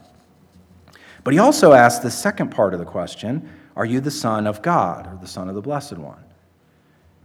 But 1.23 1.33
he 1.33 1.39
also 1.39 1.73
asks 1.73 2.03
the 2.03 2.11
second 2.11 2.51
part 2.51 2.73
of 2.73 2.79
the 2.79 2.85
question 2.85 3.49
Are 3.75 3.85
you 3.85 3.99
the 3.99 4.11
Son 4.11 4.45
of 4.45 4.61
God 4.61 5.07
or 5.07 5.17
the 5.19 5.27
Son 5.27 5.49
of 5.49 5.55
the 5.55 5.61
Blessed 5.61 5.97
One? 5.97 6.23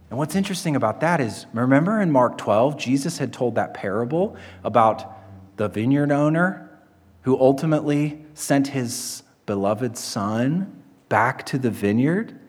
And 0.09 0.17
what's 0.17 0.35
interesting 0.35 0.75
about 0.75 1.01
that 1.01 1.21
is, 1.21 1.45
remember 1.53 2.01
in 2.01 2.11
Mark 2.11 2.37
12, 2.37 2.77
Jesus 2.77 3.19
had 3.19 3.31
told 3.31 3.55
that 3.55 3.73
parable 3.73 4.35
about 4.63 5.17
the 5.57 5.67
vineyard 5.67 6.11
owner 6.11 6.69
who 7.21 7.39
ultimately 7.39 8.25
sent 8.33 8.69
his 8.69 9.23
beloved 9.45 9.97
son 9.97 10.83
back 11.09 11.45
to 11.47 11.57
the 11.57 11.69
vineyard, 11.69 12.39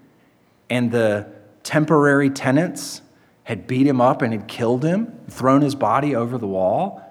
and 0.70 0.90
the 0.90 1.26
temporary 1.62 2.30
tenants 2.30 3.02
had 3.44 3.66
beat 3.66 3.86
him 3.86 4.00
up 4.00 4.22
and 4.22 4.32
had 4.32 4.46
killed 4.46 4.84
him, 4.84 5.18
thrown 5.28 5.60
his 5.60 5.74
body 5.74 6.14
over 6.14 6.38
the 6.38 6.46
wall. 6.46 7.02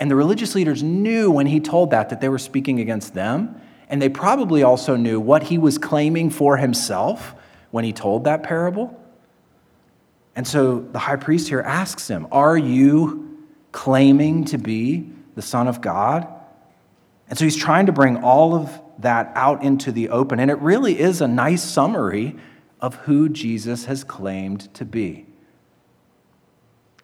And 0.00 0.10
the 0.10 0.16
religious 0.16 0.54
leaders 0.54 0.82
knew 0.82 1.30
when 1.30 1.46
he 1.46 1.60
told 1.60 1.92
that 1.92 2.08
that 2.10 2.20
they 2.20 2.28
were 2.28 2.38
speaking 2.38 2.80
against 2.80 3.14
them. 3.14 3.60
And 3.88 4.02
they 4.02 4.08
probably 4.08 4.62
also 4.62 4.96
knew 4.96 5.20
what 5.20 5.44
he 5.44 5.58
was 5.58 5.78
claiming 5.78 6.30
for 6.30 6.56
himself 6.56 7.34
when 7.70 7.84
he 7.84 7.92
told 7.92 8.24
that 8.24 8.42
parable. 8.42 8.98
And 10.34 10.46
so 10.46 10.80
the 10.80 10.98
high 10.98 11.16
priest 11.16 11.48
here 11.48 11.60
asks 11.60 12.08
him, 12.08 12.26
Are 12.32 12.56
you 12.56 13.38
claiming 13.70 14.44
to 14.46 14.58
be 14.58 15.10
the 15.34 15.42
Son 15.42 15.68
of 15.68 15.80
God? 15.80 16.26
And 17.28 17.38
so 17.38 17.44
he's 17.44 17.56
trying 17.56 17.86
to 17.86 17.92
bring 17.92 18.18
all 18.18 18.54
of 18.54 18.80
that 18.98 19.32
out 19.34 19.62
into 19.62 19.92
the 19.92 20.08
open. 20.10 20.38
And 20.38 20.50
it 20.50 20.58
really 20.58 20.98
is 20.98 21.20
a 21.20 21.28
nice 21.28 21.62
summary 21.62 22.36
of 22.80 22.96
who 22.96 23.28
Jesus 23.28 23.84
has 23.86 24.04
claimed 24.04 24.72
to 24.74 24.84
be. 24.84 25.26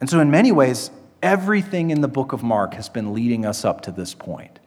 And 0.01 0.09
so, 0.09 0.21
in 0.21 0.31
many 0.31 0.53
ways, 0.53 0.91
everything 1.23 1.91
in 1.91 2.01
the 2.01 2.09
book 2.09 2.33
of 2.33 2.43
Mark 2.43 2.75
has 2.75 2.89
been 2.89 3.13
leading 3.15 3.45
us 3.45 3.65
up 3.65 3.81
to 3.83 3.91
this 3.91 4.15
point. 4.15 4.61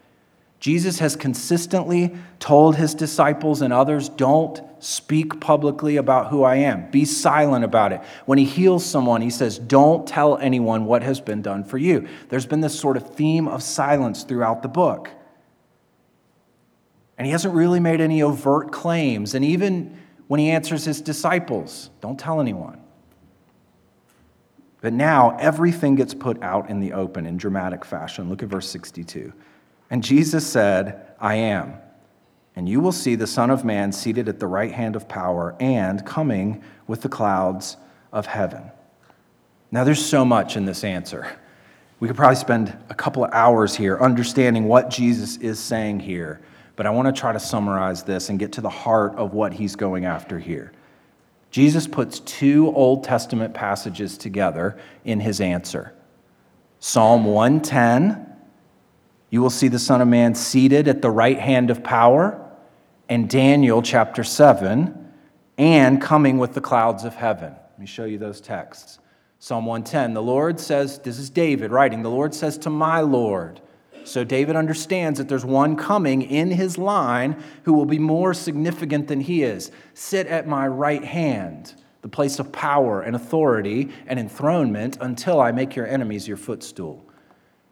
Jesus 0.62 1.00
has 1.00 1.16
consistently 1.16 2.16
told 2.38 2.76
his 2.76 2.94
disciples 2.94 3.64
and 3.64 3.74
others, 3.74 4.10
don't 4.10 4.62
speak 4.78 5.42
publicly 5.42 5.98
about 5.98 6.28
who 6.28 6.44
I 6.44 6.58
am. 6.58 6.90
Be 6.92 7.04
silent 7.04 7.66
about 7.66 7.92
it. 7.94 8.02
When 8.28 8.38
he 8.38 8.46
heals 8.46 8.86
someone, 8.86 9.22
he 9.22 9.32
says, 9.32 9.58
don't 9.58 10.08
tell 10.08 10.38
anyone 10.38 10.86
what 10.86 11.02
has 11.02 11.20
been 11.20 11.42
done 11.42 11.64
for 11.64 11.80
you. 11.80 12.08
There's 12.30 12.46
been 12.46 12.62
this 12.62 12.80
sort 12.80 12.96
of 12.96 13.16
theme 13.16 13.48
of 13.48 13.64
silence 13.64 14.22
throughout 14.22 14.62
the 14.62 14.68
book. 14.68 15.10
And 17.18 17.26
he 17.26 17.32
hasn't 17.32 17.56
really 17.56 17.80
made 17.80 18.00
any 18.00 18.22
overt 18.22 18.72
claims. 18.72 19.34
And 19.34 19.44
even 19.44 19.98
when 20.28 20.40
he 20.40 20.52
answers 20.52 20.86
his 20.86 21.02
disciples, 21.02 21.90
don't 22.02 22.20
tell 22.20 22.40
anyone. 22.40 22.80
But 24.80 24.94
now 24.94 25.38
everything 25.40 25.96
gets 25.96 26.14
put 26.14 26.42
out 26.44 26.70
in 26.70 26.82
the 26.82 26.94
open 26.94 27.26
in 27.26 27.38
dramatic 27.38 27.84
fashion. 27.84 28.30
Look 28.30 28.44
at 28.44 28.50
verse 28.50 28.70
62. 28.70 29.34
And 29.92 30.04
Jesus 30.04 30.48
said, 30.48 31.06
I 31.20 31.36
am. 31.36 31.74
And 32.56 32.68
you 32.68 32.80
will 32.80 32.94
see 32.94 33.16
the 33.16 33.28
Son 33.28 33.50
of 33.50 33.66
Man 33.66 33.92
seated 33.92 34.28
at 34.30 34.40
the 34.40 34.48
right 34.48 34.72
hand 34.72 34.96
of 34.96 35.08
power 35.08 35.56
and 35.60 36.04
coming 36.06 36.64
with 36.88 37.02
the 37.02 37.10
clouds 37.10 37.76
of 38.12 38.26
heaven. 38.26 38.72
Now, 39.70 39.84
there's 39.84 40.04
so 40.04 40.26
much 40.26 40.56
in 40.56 40.66
this 40.66 40.84
answer. 40.84 41.38
We 42.00 42.08
could 42.08 42.18
probably 42.18 42.38
spend 42.38 42.76
a 42.90 42.96
couple 42.96 43.24
of 43.24 43.32
hours 43.32 43.76
here 43.76 44.00
understanding 44.00 44.66
what 44.66 44.90
Jesus 44.90 45.38
is 45.38 45.60
saying 45.60 46.00
here, 46.00 46.42
but 46.76 46.86
I 46.86 46.90
want 46.90 47.14
to 47.14 47.20
try 47.20 47.32
to 47.32 47.40
summarize 47.40 48.04
this 48.04 48.30
and 48.30 48.40
get 48.40 48.54
to 48.54 48.62
the 48.62 48.70
heart 48.70 49.16
of 49.16 49.34
what 49.34 49.54
he's 49.54 49.76
going 49.76 50.06
after 50.06 50.40
here. 50.40 50.72
Jesus 51.52 51.86
puts 51.86 52.22
two 52.22 52.74
Old 52.76 53.04
Testament 53.04 53.54
passages 53.54 54.18
together 54.18 54.80
in 55.04 55.20
his 55.20 55.42
answer 55.42 55.94
Psalm 56.80 57.26
110 57.26 58.31
you 59.32 59.42
will 59.42 59.50
see 59.50 59.70
the 59.70 59.80
Son 59.80 60.02
of 60.02 60.08
Man 60.08 60.36
seated 60.36 60.88
at 60.88 61.02
the 61.02 61.10
right 61.10 61.40
hand 61.40 61.72
of 61.72 61.84
power, 61.84 62.38
and 63.10 63.28
Daniel 63.30 63.82
chapter 63.82 64.24
7, 64.24 65.12
and 65.58 66.02
coming 66.02 66.38
with 66.38 66.54
the 66.54 66.62
clouds 66.62 67.06
of 67.06 67.16
heaven. 67.16 67.54
Let 67.54 67.80
me 67.80 67.86
show 67.86 68.06
you 68.06 68.18
those 68.18 68.42
texts. 68.42 69.00
Psalm 69.40 69.66
110, 69.66 70.14
the 70.14 70.22
Lord 70.22 70.60
says, 70.60 71.00
this 71.00 71.18
is 71.18 71.30
David 71.30 71.72
writing, 71.72 72.04
the 72.04 72.10
Lord 72.10 72.36
says 72.36 72.58
to 72.60 72.70
my 72.70 73.02
Lord. 73.02 73.62
So 74.04 74.24
David 74.24 74.56
understands 74.56 75.18
that 75.18 75.30
there's 75.30 75.46
one 75.46 75.76
coming 75.76 76.24
in 76.24 76.52
his 76.52 76.78
line 76.78 77.42
who 77.64 77.74
will 77.74 77.86
be 77.86 78.00
more 78.00 78.34
significant 78.34 79.08
than 79.08 79.22
he 79.22 79.44
is. 79.44 79.72
Sit 79.94 80.28
at 80.28 80.48
my 80.48 80.68
right 80.68 81.04
hand, 81.04 81.74
the 82.02 82.10
place 82.10 82.40
of 82.40 82.52
power 82.52 83.02
and 83.02 83.16
authority 83.16 83.92
and 84.08 84.20
enthronement, 84.20 84.98
until 85.00 85.40
I 85.40 85.52
make 85.52 85.76
your 85.76 85.88
enemies 85.88 86.28
your 86.28 86.38
footstool. 86.38 87.06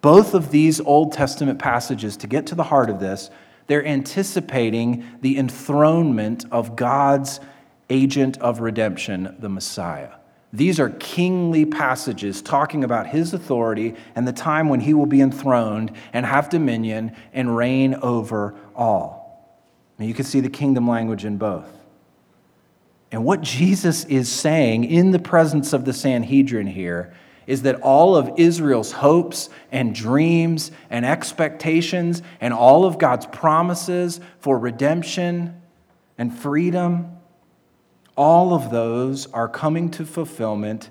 Both 0.00 0.34
of 0.34 0.50
these 0.50 0.80
Old 0.80 1.12
Testament 1.12 1.58
passages, 1.58 2.16
to 2.18 2.26
get 2.26 2.46
to 2.46 2.54
the 2.54 2.64
heart 2.64 2.88
of 2.90 3.00
this, 3.00 3.30
they're 3.66 3.84
anticipating 3.86 5.04
the 5.20 5.38
enthronement 5.38 6.44
of 6.50 6.74
God's 6.74 7.40
agent 7.88 8.38
of 8.38 8.60
redemption, 8.60 9.36
the 9.38 9.48
Messiah. 9.48 10.12
These 10.52 10.80
are 10.80 10.90
kingly 10.90 11.64
passages 11.64 12.42
talking 12.42 12.82
about 12.82 13.06
his 13.06 13.34
authority 13.34 13.94
and 14.16 14.26
the 14.26 14.32
time 14.32 14.68
when 14.68 14.80
he 14.80 14.94
will 14.94 15.06
be 15.06 15.20
enthroned 15.20 15.92
and 16.12 16.26
have 16.26 16.48
dominion 16.48 17.14
and 17.32 17.56
reign 17.56 17.94
over 17.94 18.56
all. 18.74 19.20
You 19.98 20.14
can 20.14 20.24
see 20.24 20.40
the 20.40 20.48
kingdom 20.48 20.88
language 20.88 21.24
in 21.24 21.36
both. 21.36 21.68
And 23.12 23.24
what 23.24 23.42
Jesus 23.42 24.04
is 24.04 24.30
saying 24.30 24.84
in 24.84 25.10
the 25.10 25.18
presence 25.18 25.72
of 25.72 25.84
the 25.84 25.92
Sanhedrin 25.92 26.66
here 26.66 27.12
is 27.50 27.62
that 27.62 27.80
all 27.80 28.14
of 28.16 28.30
Israel's 28.36 28.92
hopes 28.92 29.48
and 29.72 29.94
dreams 29.94 30.70
and 30.88 31.04
expectations 31.04 32.22
and 32.40 32.54
all 32.54 32.84
of 32.84 32.98
God's 32.98 33.26
promises 33.26 34.20
for 34.38 34.58
redemption 34.58 35.60
and 36.16 36.36
freedom 36.36 37.16
all 38.20 38.52
of 38.52 38.70
those 38.70 39.26
are 39.32 39.48
coming 39.48 39.90
to 39.90 40.04
fulfillment 40.04 40.90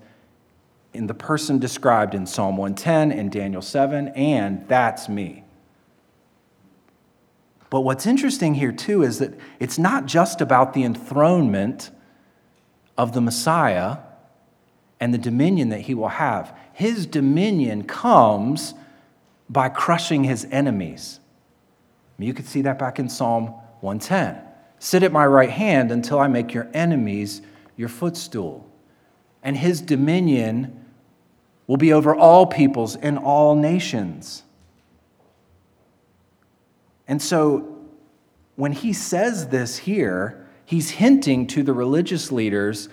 in 0.96 1.06
the 1.06 1.14
person 1.14 1.60
described 1.60 2.16
in 2.16 2.26
Psalm 2.26 2.58
110 2.58 3.12
and 3.12 3.32
Daniel 3.32 3.62
7, 3.62 4.08
and 4.10 4.68
that's 4.68 5.08
me. 5.08 5.44
But 7.70 7.82
what's 7.82 8.08
interesting 8.08 8.56
here, 8.56 8.72
too, 8.72 9.04
is 9.04 9.20
that 9.20 9.36
it's 9.60 9.78
not 9.78 10.08
just 10.08 10.42
about 10.42 10.74
the 10.74 10.84
enthronement 10.84 11.92
of 12.98 13.14
the 13.14 13.22
Messiah 13.22 13.98
and 15.00 15.14
the 15.14 15.18
dominion 15.18 15.70
that 15.70 15.82
he 15.82 15.94
will 15.94 16.10
have. 16.10 16.56
His 16.74 17.06
dominion 17.06 17.84
comes 17.84 18.74
by 19.50 19.70
crushing 19.70 20.24
his 20.24 20.46
enemies. 20.52 21.20
You 22.18 22.34
could 22.34 22.48
see 22.48 22.62
that 22.64 22.78
back 22.78 23.00
in 23.00 23.10
Psalm 23.10 23.48
110. 23.82 24.42
Sit 24.80 25.04
at 25.04 25.12
my 25.12 25.26
right 25.26 25.50
hand 25.50 25.92
until 25.92 26.20
I 26.20 26.28
make 26.28 26.54
your 26.54 26.68
enemies 26.74 27.42
your 27.78 27.90
footstool. 27.90 28.70
And 29.42 29.56
his 29.56 29.82
dominion 29.82 30.86
will 31.66 31.78
be 31.78 31.94
over 31.94 32.14
all 32.14 32.46
peoples 32.46 32.96
and 32.96 33.18
all 33.18 33.56
nations. 33.56 34.44
And 37.08 37.22
so 37.22 37.78
when 38.56 38.74
he 38.74 38.92
says 38.92 39.48
this 39.48 39.78
here, 39.78 40.46
he's 40.66 40.92
hinting 40.92 41.48
to 41.48 41.64
the 41.64 41.74
religious 41.74 42.32
leaders 42.32 42.90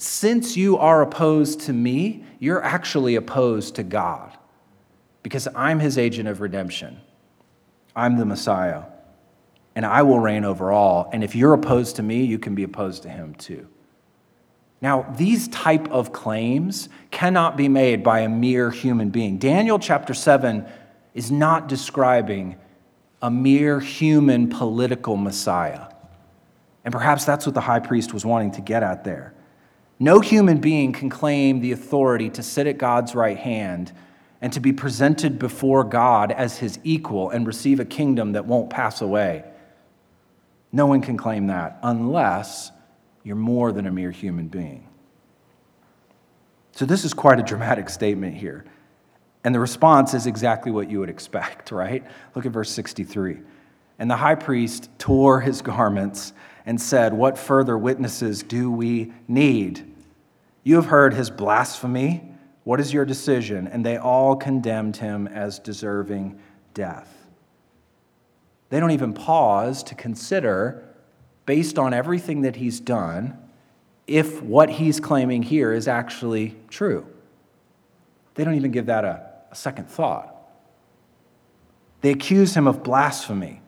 since 0.00 0.56
you 0.56 0.78
are 0.78 1.02
opposed 1.02 1.60
to 1.60 1.74
me, 1.74 2.24
you're 2.38 2.64
actually 2.64 3.16
opposed 3.16 3.74
to 3.74 3.82
God 3.82 4.34
because 5.22 5.46
I'm 5.54 5.78
his 5.78 5.98
agent 5.98 6.26
of 6.26 6.40
redemption. 6.40 6.98
I'm 7.94 8.16
the 8.16 8.24
Messiah 8.24 8.84
and 9.76 9.84
I 9.84 10.00
will 10.00 10.18
reign 10.18 10.46
over 10.46 10.72
all. 10.72 11.10
And 11.12 11.22
if 11.22 11.34
you're 11.34 11.52
opposed 11.52 11.96
to 11.96 12.02
me, 12.02 12.24
you 12.24 12.38
can 12.38 12.54
be 12.54 12.62
opposed 12.62 13.02
to 13.02 13.10
him 13.10 13.34
too. 13.34 13.68
Now, 14.80 15.02
these 15.18 15.48
type 15.48 15.86
of 15.90 16.14
claims 16.14 16.88
cannot 17.10 17.58
be 17.58 17.68
made 17.68 18.02
by 18.02 18.20
a 18.20 18.28
mere 18.30 18.70
human 18.70 19.10
being. 19.10 19.36
Daniel 19.36 19.78
chapter 19.78 20.14
7 20.14 20.66
is 21.12 21.30
not 21.30 21.68
describing 21.68 22.56
a 23.20 23.30
mere 23.30 23.80
human 23.80 24.48
political 24.48 25.18
Messiah. 25.18 25.88
And 26.86 26.92
perhaps 26.92 27.26
that's 27.26 27.44
what 27.44 27.54
the 27.54 27.60
high 27.60 27.80
priest 27.80 28.14
was 28.14 28.24
wanting 28.24 28.52
to 28.52 28.62
get 28.62 28.82
at 28.82 29.04
there. 29.04 29.34
No 30.02 30.20
human 30.20 30.58
being 30.58 30.92
can 30.94 31.10
claim 31.10 31.60
the 31.60 31.72
authority 31.72 32.30
to 32.30 32.42
sit 32.42 32.66
at 32.66 32.78
God's 32.78 33.14
right 33.14 33.36
hand 33.36 33.92
and 34.40 34.50
to 34.54 34.60
be 34.60 34.72
presented 34.72 35.38
before 35.38 35.84
God 35.84 36.32
as 36.32 36.56
his 36.56 36.78
equal 36.82 37.28
and 37.28 37.46
receive 37.46 37.78
a 37.78 37.84
kingdom 37.84 38.32
that 38.32 38.46
won't 38.46 38.70
pass 38.70 39.02
away. 39.02 39.44
No 40.72 40.86
one 40.86 41.02
can 41.02 41.18
claim 41.18 41.48
that 41.48 41.78
unless 41.82 42.72
you're 43.22 43.36
more 43.36 43.72
than 43.72 43.86
a 43.86 43.90
mere 43.90 44.10
human 44.10 44.48
being. 44.48 44.88
So, 46.72 46.86
this 46.86 47.04
is 47.04 47.12
quite 47.12 47.38
a 47.38 47.42
dramatic 47.42 47.90
statement 47.90 48.36
here. 48.36 48.64
And 49.44 49.54
the 49.54 49.60
response 49.60 50.14
is 50.14 50.26
exactly 50.26 50.72
what 50.72 50.90
you 50.90 51.00
would 51.00 51.10
expect, 51.10 51.72
right? 51.72 52.02
Look 52.34 52.46
at 52.46 52.52
verse 52.52 52.70
63. 52.70 53.40
And 53.98 54.10
the 54.10 54.16
high 54.16 54.36
priest 54.36 54.88
tore 54.98 55.42
his 55.42 55.60
garments 55.62 56.32
and 56.64 56.80
said, 56.80 57.12
What 57.12 57.36
further 57.36 57.76
witnesses 57.76 58.42
do 58.42 58.70
we 58.70 59.12
need? 59.28 59.89
You 60.62 60.76
have 60.76 60.86
heard 60.86 61.14
his 61.14 61.30
blasphemy. 61.30 62.24
What 62.64 62.80
is 62.80 62.92
your 62.92 63.04
decision? 63.04 63.66
And 63.66 63.84
they 63.84 63.96
all 63.96 64.36
condemned 64.36 64.96
him 64.96 65.26
as 65.26 65.58
deserving 65.58 66.38
death. 66.74 67.16
They 68.68 68.78
don't 68.78 68.92
even 68.92 69.14
pause 69.14 69.82
to 69.84 69.94
consider, 69.94 70.84
based 71.46 71.78
on 71.78 71.92
everything 71.92 72.42
that 72.42 72.56
he's 72.56 72.78
done, 72.78 73.36
if 74.06 74.42
what 74.42 74.70
he's 74.70 75.00
claiming 75.00 75.42
here 75.42 75.72
is 75.72 75.88
actually 75.88 76.56
true. 76.68 77.06
They 78.34 78.44
don't 78.44 78.54
even 78.54 78.70
give 78.70 78.86
that 78.86 79.04
a, 79.04 79.28
a 79.50 79.54
second 79.54 79.88
thought. 79.88 80.36
They 82.00 82.10
accuse 82.10 82.54
him 82.54 82.66
of 82.66 82.82
blasphemy. 82.82 83.60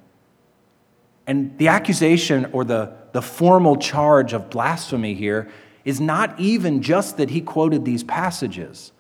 And 1.27 1.57
the 1.59 1.69
accusation 1.69 2.47
or 2.53 2.65
the, 2.65 2.93
the 3.13 3.23
formal 3.23 3.77
charge 3.77 4.33
of 4.33 4.51
blasphemy 4.51 5.15
here 5.15 5.51
is 5.85 6.01
not 6.01 6.39
even 6.39 6.83
just 6.83 7.17
that 7.17 7.31
he 7.31 7.41
quoted 7.41 7.85
these 7.85 8.05
passages, 8.05 8.93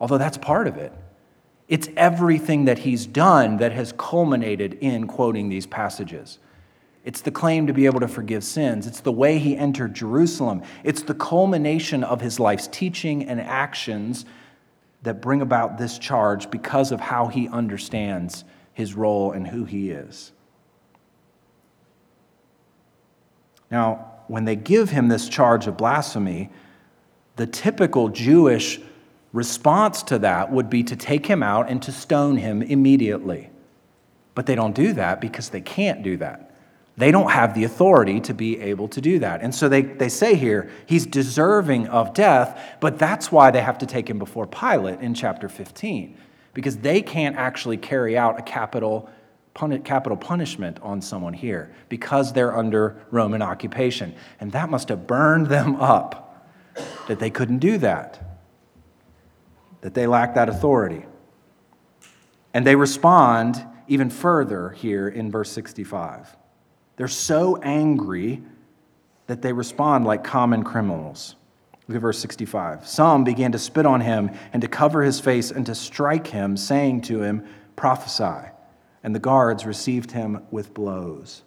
although 0.00 0.18
that's 0.18 0.38
part 0.38 0.66
of 0.66 0.76
it. 0.76 0.92
It's 1.68 1.88
everything 1.96 2.64
that 2.64 2.80
he's 2.80 3.06
done 3.06 3.58
that 3.58 3.72
has 3.72 3.92
culminated 3.96 4.74
in 4.80 5.06
quoting 5.06 5.48
these 5.48 5.66
passages. 5.66 6.38
It's 7.04 7.22
the 7.22 7.30
claim 7.30 7.66
to 7.66 7.72
be 7.72 7.86
able 7.86 8.00
to 8.00 8.08
forgive 8.08 8.44
sins. 8.44 8.86
It's 8.86 9.00
the 9.00 9.12
way 9.12 9.38
he 9.38 9.56
entered 9.56 9.94
Jerusalem. 9.94 10.62
It's 10.84 11.02
the 11.02 11.14
culmination 11.14 12.04
of 12.04 12.20
his 12.20 12.38
life's 12.38 12.66
teaching 12.66 13.24
and 13.24 13.40
actions 13.40 14.26
that 15.02 15.22
bring 15.22 15.40
about 15.40 15.78
this 15.78 15.98
charge 15.98 16.50
because 16.50 16.92
of 16.92 17.00
how 17.00 17.28
he 17.28 17.48
understands 17.48 18.44
his 18.74 18.94
role 18.94 19.32
and 19.32 19.46
who 19.46 19.64
he 19.64 19.90
is. 19.90 20.32
Now, 23.70 24.09
when 24.30 24.44
they 24.44 24.54
give 24.54 24.90
him 24.90 25.08
this 25.08 25.28
charge 25.28 25.66
of 25.66 25.76
blasphemy, 25.76 26.48
the 27.34 27.48
typical 27.48 28.08
Jewish 28.08 28.80
response 29.32 30.04
to 30.04 30.20
that 30.20 30.52
would 30.52 30.70
be 30.70 30.84
to 30.84 30.94
take 30.94 31.26
him 31.26 31.42
out 31.42 31.68
and 31.68 31.82
to 31.82 31.90
stone 31.90 32.36
him 32.36 32.62
immediately. 32.62 33.50
But 34.36 34.46
they 34.46 34.54
don't 34.54 34.74
do 34.74 34.92
that 34.92 35.20
because 35.20 35.48
they 35.48 35.60
can't 35.60 36.04
do 36.04 36.16
that. 36.18 36.54
They 36.96 37.10
don't 37.10 37.32
have 37.32 37.54
the 37.54 37.64
authority 37.64 38.20
to 38.20 38.32
be 38.32 38.60
able 38.60 38.86
to 38.88 39.00
do 39.00 39.18
that. 39.18 39.42
And 39.42 39.52
so 39.52 39.68
they, 39.68 39.82
they 39.82 40.08
say 40.08 40.36
here, 40.36 40.70
he's 40.86 41.06
deserving 41.06 41.88
of 41.88 42.14
death, 42.14 42.76
but 42.78 43.00
that's 43.00 43.32
why 43.32 43.50
they 43.50 43.62
have 43.62 43.78
to 43.78 43.86
take 43.86 44.08
him 44.08 44.20
before 44.20 44.46
Pilate 44.46 45.00
in 45.00 45.12
chapter 45.12 45.48
15, 45.48 46.16
because 46.54 46.76
they 46.76 47.02
can't 47.02 47.34
actually 47.34 47.78
carry 47.78 48.16
out 48.16 48.38
a 48.38 48.42
capital, 48.42 49.10
capital 49.54 50.16
punishment 50.16 50.78
on 50.80 51.00
someone 51.02 51.34
here 51.34 51.74
because 51.88 52.32
they're 52.32 52.56
under 52.56 52.96
Roman 53.10 53.42
occupation. 53.42 54.14
And 54.38 54.52
that 54.52 54.70
must 54.70 54.88
have 54.88 55.06
burned 55.06 55.46
them 55.46 55.76
up 55.76 56.46
that 57.08 57.18
they 57.18 57.30
couldn't 57.30 57.58
do 57.58 57.78
that 57.78 58.30
that 59.80 59.94
they 59.94 60.06
lacked 60.06 60.34
that 60.34 60.48
authority. 60.48 61.04
And 62.52 62.66
they 62.66 62.76
respond 62.76 63.64
even 63.88 64.10
further 64.10 64.70
here 64.70 65.08
in 65.08 65.30
verse 65.30 65.50
65. 65.50 66.36
They're 66.96 67.08
so 67.08 67.56
angry 67.56 68.42
that 69.26 69.42
they 69.42 69.52
respond 69.52 70.04
like 70.04 70.24
common 70.24 70.64
criminals. 70.64 71.36
Look 71.88 71.96
at 71.96 72.02
verse 72.02 72.18
65. 72.18 72.86
Some 72.86 73.24
began 73.24 73.52
to 73.52 73.58
spit 73.58 73.86
on 73.86 74.00
him 74.00 74.30
and 74.52 74.62
to 74.62 74.68
cover 74.68 75.02
his 75.02 75.18
face 75.18 75.50
and 75.50 75.64
to 75.66 75.74
strike 75.74 76.26
him, 76.26 76.56
saying 76.56 77.02
to 77.02 77.22
him, 77.22 77.46
Prophesy. 77.74 78.48
And 79.02 79.14
the 79.14 79.20
guards 79.20 79.64
received 79.64 80.12
him 80.12 80.42
with 80.50 80.74
blows. 80.74 81.42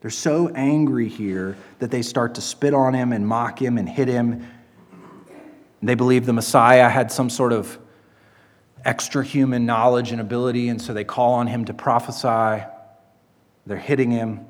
They're 0.00 0.10
so 0.10 0.48
angry 0.54 1.08
here 1.08 1.56
that 1.80 1.90
they 1.90 2.02
start 2.02 2.36
to 2.36 2.40
spit 2.40 2.72
on 2.72 2.94
him 2.94 3.12
and 3.12 3.26
mock 3.26 3.60
him 3.60 3.78
and 3.78 3.88
hit 3.88 4.08
him 4.08 4.46
they 5.82 5.94
believe 5.94 6.26
the 6.26 6.32
Messiah 6.32 6.88
had 6.88 7.12
some 7.12 7.30
sort 7.30 7.52
of 7.52 7.78
extra 8.84 9.24
human 9.24 9.66
knowledge 9.66 10.12
and 10.12 10.20
ability, 10.20 10.68
and 10.68 10.80
so 10.80 10.92
they 10.92 11.04
call 11.04 11.34
on 11.34 11.46
him 11.46 11.64
to 11.66 11.74
prophesy. 11.74 12.64
They're 13.66 13.76
hitting 13.76 14.10
him. 14.10 14.46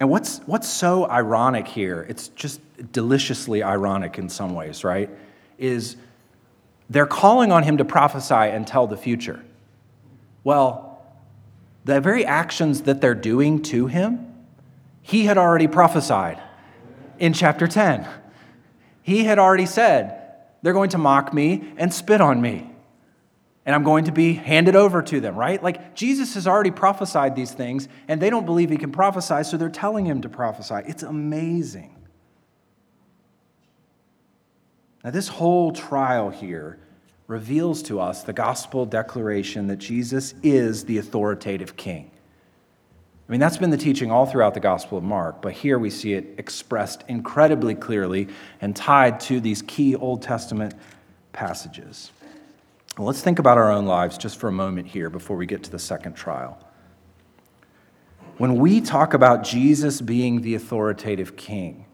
And 0.00 0.10
what's, 0.10 0.38
what's 0.40 0.68
so 0.68 1.08
ironic 1.08 1.68
here, 1.68 2.06
it's 2.08 2.28
just 2.28 2.60
deliciously 2.92 3.62
ironic 3.62 4.18
in 4.18 4.28
some 4.28 4.54
ways, 4.54 4.84
right? 4.84 5.10
Is 5.58 5.96
they're 6.90 7.06
calling 7.06 7.52
on 7.52 7.62
him 7.62 7.78
to 7.78 7.84
prophesy 7.84 8.34
and 8.34 8.66
tell 8.66 8.86
the 8.86 8.96
future. 8.96 9.42
Well, 10.44 11.02
the 11.84 12.00
very 12.00 12.24
actions 12.24 12.82
that 12.82 13.00
they're 13.00 13.14
doing 13.14 13.62
to 13.64 13.86
him, 13.86 14.32
he 15.02 15.24
had 15.24 15.36
already 15.36 15.66
prophesied 15.66 16.40
in 17.18 17.32
chapter 17.32 17.66
10. 17.66 18.06
He 19.02 19.24
had 19.24 19.38
already 19.38 19.66
said, 19.66 20.34
They're 20.62 20.72
going 20.72 20.90
to 20.90 20.98
mock 20.98 21.34
me 21.34 21.72
and 21.76 21.92
spit 21.92 22.20
on 22.20 22.40
me, 22.40 22.70
and 23.66 23.74
I'm 23.74 23.82
going 23.82 24.04
to 24.04 24.12
be 24.12 24.34
handed 24.34 24.76
over 24.76 25.02
to 25.02 25.20
them, 25.20 25.36
right? 25.36 25.62
Like 25.62 25.94
Jesus 25.94 26.34
has 26.34 26.46
already 26.46 26.70
prophesied 26.70 27.36
these 27.36 27.52
things, 27.52 27.88
and 28.08 28.20
they 28.20 28.30
don't 28.30 28.46
believe 28.46 28.70
he 28.70 28.76
can 28.76 28.92
prophesy, 28.92 29.44
so 29.44 29.56
they're 29.56 29.68
telling 29.68 30.06
him 30.06 30.22
to 30.22 30.28
prophesy. 30.28 30.76
It's 30.86 31.02
amazing. 31.02 31.90
Now, 35.02 35.10
this 35.10 35.28
whole 35.28 35.72
trial 35.72 36.30
here 36.30 36.78
reveals 37.26 37.82
to 37.84 38.00
us 38.00 38.22
the 38.22 38.32
gospel 38.32 38.84
declaration 38.84 39.66
that 39.68 39.78
Jesus 39.78 40.34
is 40.42 40.84
the 40.84 40.98
authoritative 40.98 41.76
king. 41.76 42.10
I 43.26 43.32
mean, 43.32 43.40
that's 43.40 43.56
been 43.56 43.70
the 43.70 43.78
teaching 43.78 44.10
all 44.10 44.26
throughout 44.26 44.52
the 44.52 44.60
Gospel 44.60 44.98
of 44.98 45.04
Mark, 45.04 45.40
but 45.40 45.54
here 45.54 45.78
we 45.78 45.88
see 45.88 46.12
it 46.12 46.34
expressed 46.36 47.04
incredibly 47.08 47.74
clearly 47.74 48.28
and 48.60 48.76
tied 48.76 49.18
to 49.20 49.40
these 49.40 49.62
key 49.62 49.96
Old 49.96 50.20
Testament 50.20 50.74
passages. 51.32 52.10
Well, 52.98 53.06
let's 53.06 53.22
think 53.22 53.38
about 53.38 53.56
our 53.56 53.72
own 53.72 53.86
lives 53.86 54.18
just 54.18 54.38
for 54.38 54.48
a 54.48 54.52
moment 54.52 54.88
here 54.88 55.08
before 55.08 55.38
we 55.38 55.46
get 55.46 55.62
to 55.64 55.70
the 55.70 55.78
second 55.78 56.14
trial. 56.14 56.58
When 58.36 58.56
we 58.56 58.82
talk 58.82 59.14
about 59.14 59.42
Jesus 59.42 60.02
being 60.02 60.42
the 60.42 60.54
authoritative 60.54 61.34
king, 61.34 61.86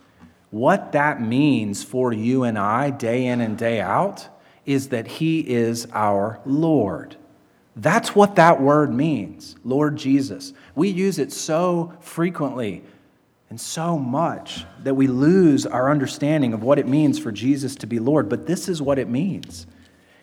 what 0.50 0.90
that 0.92 1.22
means 1.22 1.84
for 1.84 2.12
you 2.12 2.42
and 2.42 2.58
I 2.58 2.90
day 2.90 3.26
in 3.26 3.40
and 3.40 3.56
day 3.56 3.80
out 3.80 4.26
is 4.70 4.90
that 4.90 5.06
he 5.06 5.40
is 5.40 5.86
our 5.92 6.38
Lord. 6.46 7.16
That's 7.74 8.14
what 8.14 8.36
that 8.36 8.60
word 8.60 8.92
means, 8.92 9.56
Lord 9.64 9.96
Jesus. 9.96 10.52
We 10.74 10.88
use 10.88 11.18
it 11.18 11.32
so 11.32 11.92
frequently 12.00 12.82
and 13.48 13.60
so 13.60 13.98
much 13.98 14.64
that 14.84 14.94
we 14.94 15.08
lose 15.08 15.66
our 15.66 15.90
understanding 15.90 16.52
of 16.52 16.62
what 16.62 16.78
it 16.78 16.86
means 16.86 17.18
for 17.18 17.32
Jesus 17.32 17.74
to 17.76 17.86
be 17.86 17.98
Lord. 17.98 18.28
But 18.28 18.46
this 18.46 18.68
is 18.68 18.80
what 18.80 18.98
it 18.98 19.08
means 19.08 19.66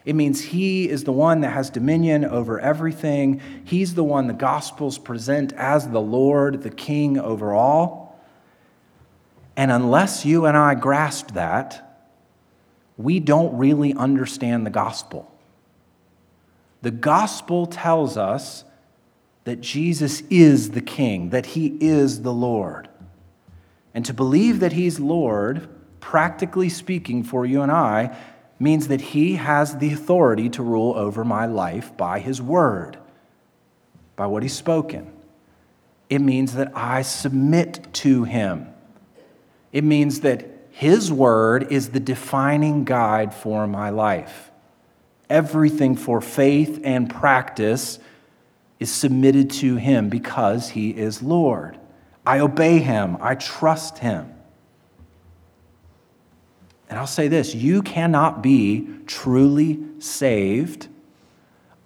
it 0.05 0.15
means 0.15 0.39
He 0.39 0.87
is 0.87 1.03
the 1.03 1.11
one 1.11 1.41
that 1.41 1.49
has 1.49 1.69
dominion 1.69 2.23
over 2.23 2.61
everything, 2.61 3.41
He's 3.65 3.93
the 3.93 4.05
one 4.05 4.27
the 4.27 4.33
Gospels 4.33 4.97
present 4.97 5.51
as 5.51 5.89
the 5.89 5.99
Lord, 5.99 6.63
the 6.63 6.69
King 6.69 7.19
over 7.19 7.53
all. 7.53 8.17
And 9.57 9.69
unless 9.69 10.25
you 10.25 10.45
and 10.45 10.55
I 10.55 10.75
grasp 10.75 11.31
that, 11.31 11.86
we 12.97 13.19
don't 13.19 13.55
really 13.57 13.93
understand 13.93 14.65
the 14.65 14.71
gospel. 14.71 15.31
The 16.81 16.91
gospel 16.91 17.67
tells 17.67 18.17
us 18.17 18.63
that 19.43 19.61
Jesus 19.61 20.21
is 20.29 20.71
the 20.71 20.81
king, 20.81 21.29
that 21.29 21.47
he 21.47 21.77
is 21.79 22.21
the 22.21 22.33
Lord. 22.33 22.89
And 23.93 24.05
to 24.05 24.13
believe 24.13 24.59
that 24.59 24.73
he's 24.73 24.99
Lord, 24.99 25.69
practically 25.99 26.69
speaking, 26.69 27.23
for 27.23 27.45
you 27.45 27.61
and 27.61 27.71
I, 27.71 28.15
means 28.59 28.87
that 28.87 29.01
he 29.01 29.35
has 29.35 29.77
the 29.77 29.93
authority 29.93 30.49
to 30.49 30.63
rule 30.63 30.93
over 30.95 31.23
my 31.23 31.45
life 31.45 31.95
by 31.95 32.19
his 32.19 32.41
word, 32.41 32.97
by 34.15 34.25
what 34.25 34.43
he's 34.43 34.53
spoken. 34.53 35.11
It 36.09 36.19
means 36.19 36.55
that 36.55 36.71
I 36.75 37.01
submit 37.01 37.87
to 37.93 38.23
him. 38.23 38.67
It 39.71 39.83
means 39.83 40.21
that 40.21 40.56
His 40.77 41.11
Word 41.11 41.71
is 41.71 41.89
the 41.89 41.99
defining 41.99 42.83
guide 42.83 43.33
for 43.33 43.65
my 43.65 43.89
life. 43.89 44.51
Everything 45.27 45.95
for 45.95 46.21
faith 46.21 46.79
and 46.83 47.09
practice 47.09 47.97
is 48.79 48.91
submitted 48.91 49.49
to 49.49 49.77
Him 49.77 50.07
because 50.09 50.69
He 50.69 50.91
is 50.91 51.23
Lord. 51.23 51.79
I 52.27 52.37
obey 52.37 52.77
Him, 52.77 53.17
I 53.21 53.33
trust 53.33 53.97
Him. 53.97 54.31
And 56.91 56.99
I'll 56.99 57.07
say 57.07 57.27
this 57.27 57.55
you 57.55 57.81
cannot 57.81 58.43
be 58.43 58.87
truly 59.07 59.79
saved 59.97 60.89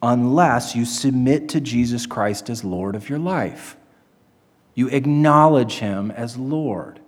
unless 0.02 0.76
you 0.76 0.84
submit 0.84 1.48
to 1.48 1.62
Jesus 1.62 2.06
Christ 2.06 2.50
as 2.50 2.66
Lord 2.66 2.98
of 2.98 3.08
your 3.08 3.20
life. 3.20 3.78
You 4.76 4.90
acknowledge 4.90 5.76
Him 5.76 6.12
as 6.12 6.36
Lord. 6.36 7.01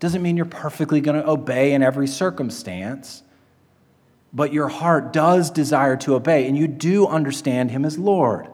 Doesn't 0.00 0.22
mean 0.22 0.36
you're 0.36 0.46
perfectly 0.46 1.02
going 1.02 1.20
to 1.20 1.28
obey 1.28 1.74
in 1.74 1.82
every 1.82 2.08
circumstance, 2.08 3.22
but 4.32 4.52
your 4.52 4.68
heart 4.68 5.12
does 5.12 5.50
desire 5.50 5.96
to 5.98 6.14
obey, 6.14 6.48
and 6.48 6.56
you 6.56 6.66
do 6.66 7.06
understand 7.06 7.70
Him 7.70 7.84
as 7.84 7.98
Lord. 7.98 8.48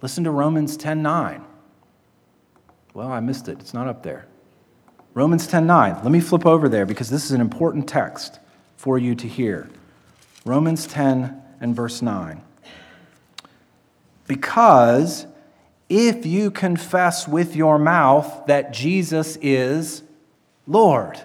Listen 0.00 0.24
to 0.24 0.30
Romans 0.30 0.76
10 0.76 1.02
9. 1.02 1.44
Well, 2.94 3.12
I 3.12 3.20
missed 3.20 3.48
it. 3.48 3.60
It's 3.60 3.74
not 3.74 3.86
up 3.86 4.02
there. 4.02 4.26
Romans 5.12 5.46
10 5.46 5.66
9. 5.66 5.96
Let 6.02 6.10
me 6.10 6.20
flip 6.20 6.46
over 6.46 6.70
there 6.70 6.86
because 6.86 7.10
this 7.10 7.26
is 7.26 7.32
an 7.32 7.42
important 7.42 7.86
text 7.86 8.40
for 8.76 8.98
you 8.98 9.14
to 9.14 9.28
hear. 9.28 9.68
Romans 10.46 10.86
10 10.86 11.42
and 11.60 11.76
verse 11.76 12.00
9. 12.00 12.42
Because 14.26 15.26
if 15.90 16.24
you 16.24 16.50
confess 16.50 17.28
with 17.28 17.54
your 17.54 17.78
mouth 17.78 18.46
that 18.46 18.72
Jesus 18.72 19.36
is 19.42 20.02
Lord, 20.66 21.20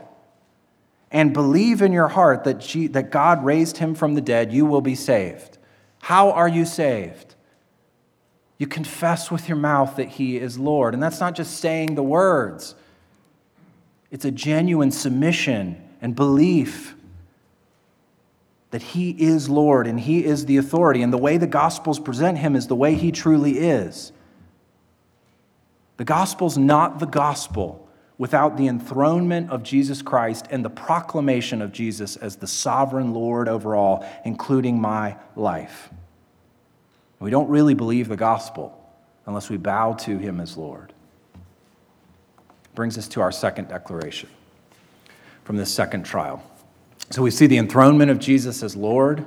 and 1.12 1.34
believe 1.34 1.82
in 1.82 1.92
your 1.92 2.08
heart 2.08 2.44
that, 2.46 2.62
that 2.92 3.12
God 3.12 3.44
raised 3.44 3.78
him 3.78 3.96
from 3.96 4.14
the 4.14 4.22
dead, 4.22 4.54
you 4.54 4.66
will 4.66 4.82
be 4.82 4.96
saved. 4.96 5.58
How 6.02 6.32
are 6.32 6.48
you 6.48 6.66
saved? 6.66 7.36
You 8.58 8.68
confess 8.68 9.30
with 9.30 9.50
your 9.50 9.58
mouth 9.58 9.96
that 9.96 10.08
he 10.08 10.38
is 10.38 10.58
Lord. 10.58 10.94
And 10.94 11.02
that's 11.02 11.20
not 11.20 11.36
just 11.36 11.58
saying 11.58 11.96
the 11.96 12.04
words, 12.04 12.76
it's 14.12 14.26
a 14.26 14.32
genuine 14.32 14.92
submission 14.92 15.82
and 16.02 16.16
belief 16.16 16.96
that 18.72 18.82
he 18.82 19.12
is 19.12 19.50
Lord 19.50 19.88
and 19.88 20.00
he 20.00 20.24
is 20.24 20.46
the 20.46 20.58
authority. 20.58 21.02
And 21.02 21.12
the 21.12 21.18
way 21.18 21.38
the 21.38 21.48
Gospels 21.48 22.00
present 22.00 22.38
him 22.38 22.56
is 22.56 22.68
the 22.68 22.76
way 22.76 22.96
he 22.96 23.12
truly 23.12 23.60
is. 23.60 24.12
The 25.98 26.06
Gospel's 26.06 26.58
not 26.58 27.00
the 27.00 27.06
gospel 27.06 27.81
without 28.22 28.56
the 28.56 28.68
enthronement 28.68 29.50
of 29.50 29.64
Jesus 29.64 30.04
Christ 30.04 30.46
and 30.52 30.64
the 30.64 30.70
proclamation 30.70 31.60
of 31.60 31.72
Jesus 31.72 32.18
as 32.18 32.36
the 32.36 32.46
sovereign 32.46 33.16
Lord 33.16 33.50
over 33.50 33.76
all, 33.76 34.08
including 34.24 34.80
my 34.80 35.16
life. 35.36 35.90
We 37.20 37.32
don't 37.32 37.50
really 37.50 37.74
believe 37.74 38.08
the 38.08 38.16
gospel 38.16 38.78
unless 39.26 39.50
we 39.50 39.58
bow 39.58 39.94
to 39.94 40.20
him 40.20 40.40
as 40.40 40.56
Lord. 40.56 40.94
Brings 42.76 42.96
us 42.96 43.08
to 43.08 43.22
our 43.22 43.32
second 43.32 43.70
declaration 43.70 44.30
from 45.44 45.58
this 45.58 45.74
second 45.74 46.04
trial. 46.04 46.44
So 47.10 47.24
we 47.24 47.32
see 47.32 47.48
the 47.48 47.58
enthronement 47.58 48.12
of 48.12 48.20
Jesus 48.20 48.62
as 48.62 48.76
Lord, 48.76 49.26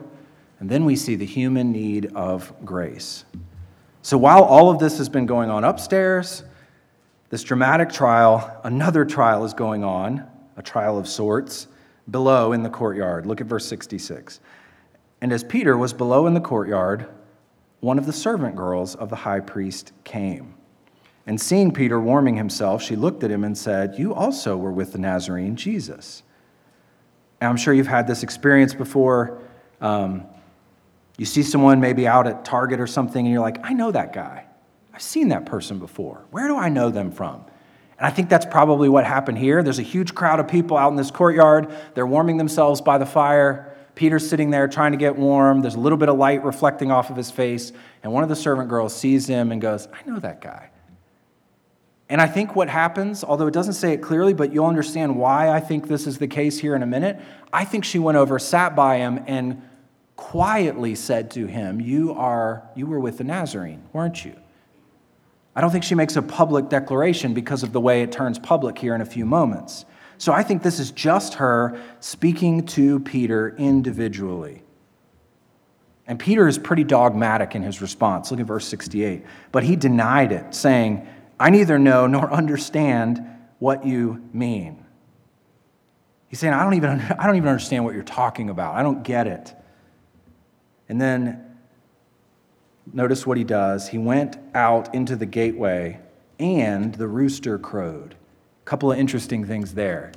and 0.60 0.70
then 0.70 0.84
we 0.84 0.94
see 0.94 1.16
the 1.16 1.26
human 1.26 1.72
need 1.72 2.12
of 2.14 2.52
grace. 2.64 3.24
So 4.02 4.16
while 4.16 4.44
all 4.44 4.70
of 4.70 4.78
this 4.78 4.98
has 4.98 5.08
been 5.08 5.26
going 5.26 5.50
on 5.50 5.64
upstairs, 5.64 6.44
this 7.30 7.42
dramatic 7.42 7.90
trial, 7.90 8.60
another 8.64 9.04
trial 9.04 9.44
is 9.44 9.54
going 9.54 9.82
on, 9.82 10.26
a 10.56 10.62
trial 10.62 10.98
of 10.98 11.08
sorts, 11.08 11.66
below 12.10 12.52
in 12.52 12.62
the 12.62 12.70
courtyard. 12.70 13.26
Look 13.26 13.40
at 13.40 13.46
verse 13.46 13.66
66. 13.66 14.40
And 15.20 15.32
as 15.32 15.42
Peter 15.42 15.76
was 15.76 15.92
below 15.92 16.26
in 16.26 16.34
the 16.34 16.40
courtyard, 16.40 17.08
one 17.80 17.98
of 17.98 18.06
the 18.06 18.12
servant 18.12 18.56
girls 18.56 18.94
of 18.94 19.10
the 19.10 19.16
high 19.16 19.40
priest 19.40 19.92
came. 20.04 20.54
And 21.26 21.40
seeing 21.40 21.72
Peter 21.72 21.98
warming 22.00 22.36
himself, 22.36 22.82
she 22.82 22.96
looked 22.96 23.24
at 23.24 23.30
him 23.30 23.44
and 23.44 23.56
said, 23.56 23.98
You 23.98 24.14
also 24.14 24.56
were 24.56 24.72
with 24.72 24.92
the 24.92 24.98
Nazarene 24.98 25.56
Jesus. 25.56 26.22
And 27.40 27.48
I'm 27.48 27.56
sure 27.56 27.72
you've 27.72 27.86
had 27.86 28.06
this 28.06 28.22
experience 28.22 28.74
before. 28.74 29.40
Um, 29.80 30.26
you 31.16 31.24
see 31.24 31.42
someone 31.42 31.80
maybe 31.80 32.06
out 32.06 32.26
at 32.26 32.44
Target 32.44 32.80
or 32.80 32.86
something, 32.86 33.24
and 33.24 33.32
you're 33.32 33.42
like, 33.42 33.64
I 33.64 33.72
know 33.72 33.92
that 33.92 34.12
guy. 34.12 34.43
I've 34.94 35.02
seen 35.02 35.28
that 35.28 35.44
person 35.44 35.80
before. 35.80 36.24
Where 36.30 36.46
do 36.46 36.56
I 36.56 36.68
know 36.68 36.88
them 36.88 37.10
from? 37.10 37.44
And 37.98 38.06
I 38.06 38.10
think 38.10 38.28
that's 38.28 38.46
probably 38.46 38.88
what 38.88 39.04
happened 39.04 39.38
here. 39.38 39.62
There's 39.62 39.80
a 39.80 39.82
huge 39.82 40.14
crowd 40.14 40.38
of 40.38 40.46
people 40.46 40.76
out 40.76 40.90
in 40.90 40.96
this 40.96 41.10
courtyard. 41.10 41.74
They're 41.94 42.06
warming 42.06 42.36
themselves 42.36 42.80
by 42.80 42.98
the 42.98 43.06
fire. 43.06 43.76
Peter's 43.96 44.28
sitting 44.28 44.50
there 44.50 44.68
trying 44.68 44.92
to 44.92 44.98
get 44.98 45.16
warm. 45.16 45.62
There's 45.62 45.74
a 45.74 45.80
little 45.80 45.98
bit 45.98 46.08
of 46.08 46.16
light 46.16 46.44
reflecting 46.44 46.92
off 46.92 47.10
of 47.10 47.16
his 47.16 47.30
face. 47.30 47.72
And 48.02 48.12
one 48.12 48.22
of 48.22 48.28
the 48.28 48.36
servant 48.36 48.68
girls 48.68 48.94
sees 48.94 49.26
him 49.26 49.50
and 49.52 49.60
goes, 49.60 49.88
I 49.92 50.08
know 50.08 50.18
that 50.20 50.40
guy. 50.40 50.70
And 52.08 52.20
I 52.20 52.26
think 52.26 52.54
what 52.54 52.68
happens, 52.68 53.24
although 53.24 53.46
it 53.46 53.54
doesn't 53.54 53.74
say 53.74 53.92
it 53.92 54.02
clearly, 54.02 54.34
but 54.34 54.52
you'll 54.52 54.66
understand 54.66 55.16
why 55.16 55.50
I 55.50 55.58
think 55.58 55.88
this 55.88 56.06
is 56.06 56.18
the 56.18 56.28
case 56.28 56.58
here 56.58 56.76
in 56.76 56.82
a 56.82 56.86
minute. 56.86 57.20
I 57.52 57.64
think 57.64 57.84
she 57.84 57.98
went 57.98 58.18
over, 58.18 58.38
sat 58.38 58.76
by 58.76 58.98
him, 58.98 59.24
and 59.26 59.62
quietly 60.14 60.94
said 60.94 61.30
to 61.32 61.46
him, 61.46 61.80
You 61.80 62.12
are 62.12 62.68
you 62.76 62.86
were 62.86 63.00
with 63.00 63.18
the 63.18 63.24
Nazarene, 63.24 63.82
weren't 63.92 64.24
you? 64.24 64.36
I 65.56 65.60
don't 65.60 65.70
think 65.70 65.84
she 65.84 65.94
makes 65.94 66.16
a 66.16 66.22
public 66.22 66.68
declaration 66.68 67.34
because 67.34 67.62
of 67.62 67.72
the 67.72 67.80
way 67.80 68.02
it 68.02 68.10
turns 68.10 68.38
public 68.38 68.78
here 68.78 68.94
in 68.94 69.00
a 69.00 69.06
few 69.06 69.24
moments. 69.24 69.84
So 70.18 70.32
I 70.32 70.42
think 70.42 70.62
this 70.62 70.80
is 70.80 70.90
just 70.90 71.34
her 71.34 71.80
speaking 72.00 72.66
to 72.66 73.00
Peter 73.00 73.54
individually. 73.56 74.62
And 76.06 76.18
Peter 76.18 76.46
is 76.46 76.58
pretty 76.58 76.84
dogmatic 76.84 77.54
in 77.54 77.62
his 77.62 77.80
response. 77.80 78.30
Look 78.30 78.40
at 78.40 78.46
verse 78.46 78.66
68. 78.66 79.24
But 79.52 79.62
he 79.62 79.76
denied 79.76 80.32
it, 80.32 80.54
saying, 80.54 81.06
I 81.40 81.50
neither 81.50 81.78
know 81.78 82.06
nor 82.06 82.32
understand 82.32 83.24
what 83.58 83.86
you 83.86 84.22
mean. 84.32 84.84
He's 86.28 86.40
saying, 86.40 86.52
I 86.52 86.62
don't 86.64 86.74
even, 86.74 87.00
I 87.18 87.26
don't 87.26 87.36
even 87.36 87.48
understand 87.48 87.84
what 87.84 87.94
you're 87.94 88.02
talking 88.02 88.50
about. 88.50 88.74
I 88.74 88.82
don't 88.82 89.02
get 89.02 89.26
it. 89.26 89.54
And 90.88 91.00
then 91.00 91.43
notice 92.92 93.26
what 93.26 93.38
he 93.38 93.44
does. 93.44 93.88
He 93.88 93.98
went 93.98 94.36
out 94.54 94.94
into 94.94 95.16
the 95.16 95.26
gateway, 95.26 96.00
and 96.38 96.94
the 96.94 97.08
rooster 97.08 97.58
crowed. 97.58 98.14
A 98.62 98.64
couple 98.64 98.90
of 98.90 98.98
interesting 98.98 99.44
things 99.44 99.74
there. 99.74 100.12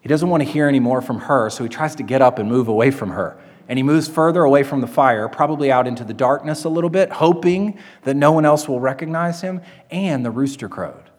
He 0.00 0.08
doesn't 0.08 0.28
want 0.28 0.42
to 0.42 0.48
hear 0.48 0.66
any 0.66 0.80
more 0.80 1.00
from 1.00 1.20
her, 1.20 1.48
so 1.48 1.62
he 1.62 1.68
tries 1.68 1.94
to 1.96 2.02
get 2.02 2.20
up 2.20 2.38
and 2.38 2.48
move 2.48 2.68
away 2.68 2.90
from 2.90 3.10
her. 3.10 3.38
And 3.68 3.78
he 3.78 3.84
moves 3.84 4.08
further 4.08 4.42
away 4.42 4.64
from 4.64 4.80
the 4.80 4.88
fire, 4.88 5.28
probably 5.28 5.70
out 5.70 5.86
into 5.86 6.02
the 6.02 6.12
darkness 6.12 6.64
a 6.64 6.68
little 6.68 6.90
bit, 6.90 7.12
hoping 7.12 7.78
that 8.02 8.16
no 8.16 8.32
one 8.32 8.44
else 8.44 8.68
will 8.68 8.80
recognize 8.80 9.40
him. 9.40 9.60
And 9.90 10.24
the 10.24 10.30
rooster 10.32 10.68
crowed. 10.68 11.10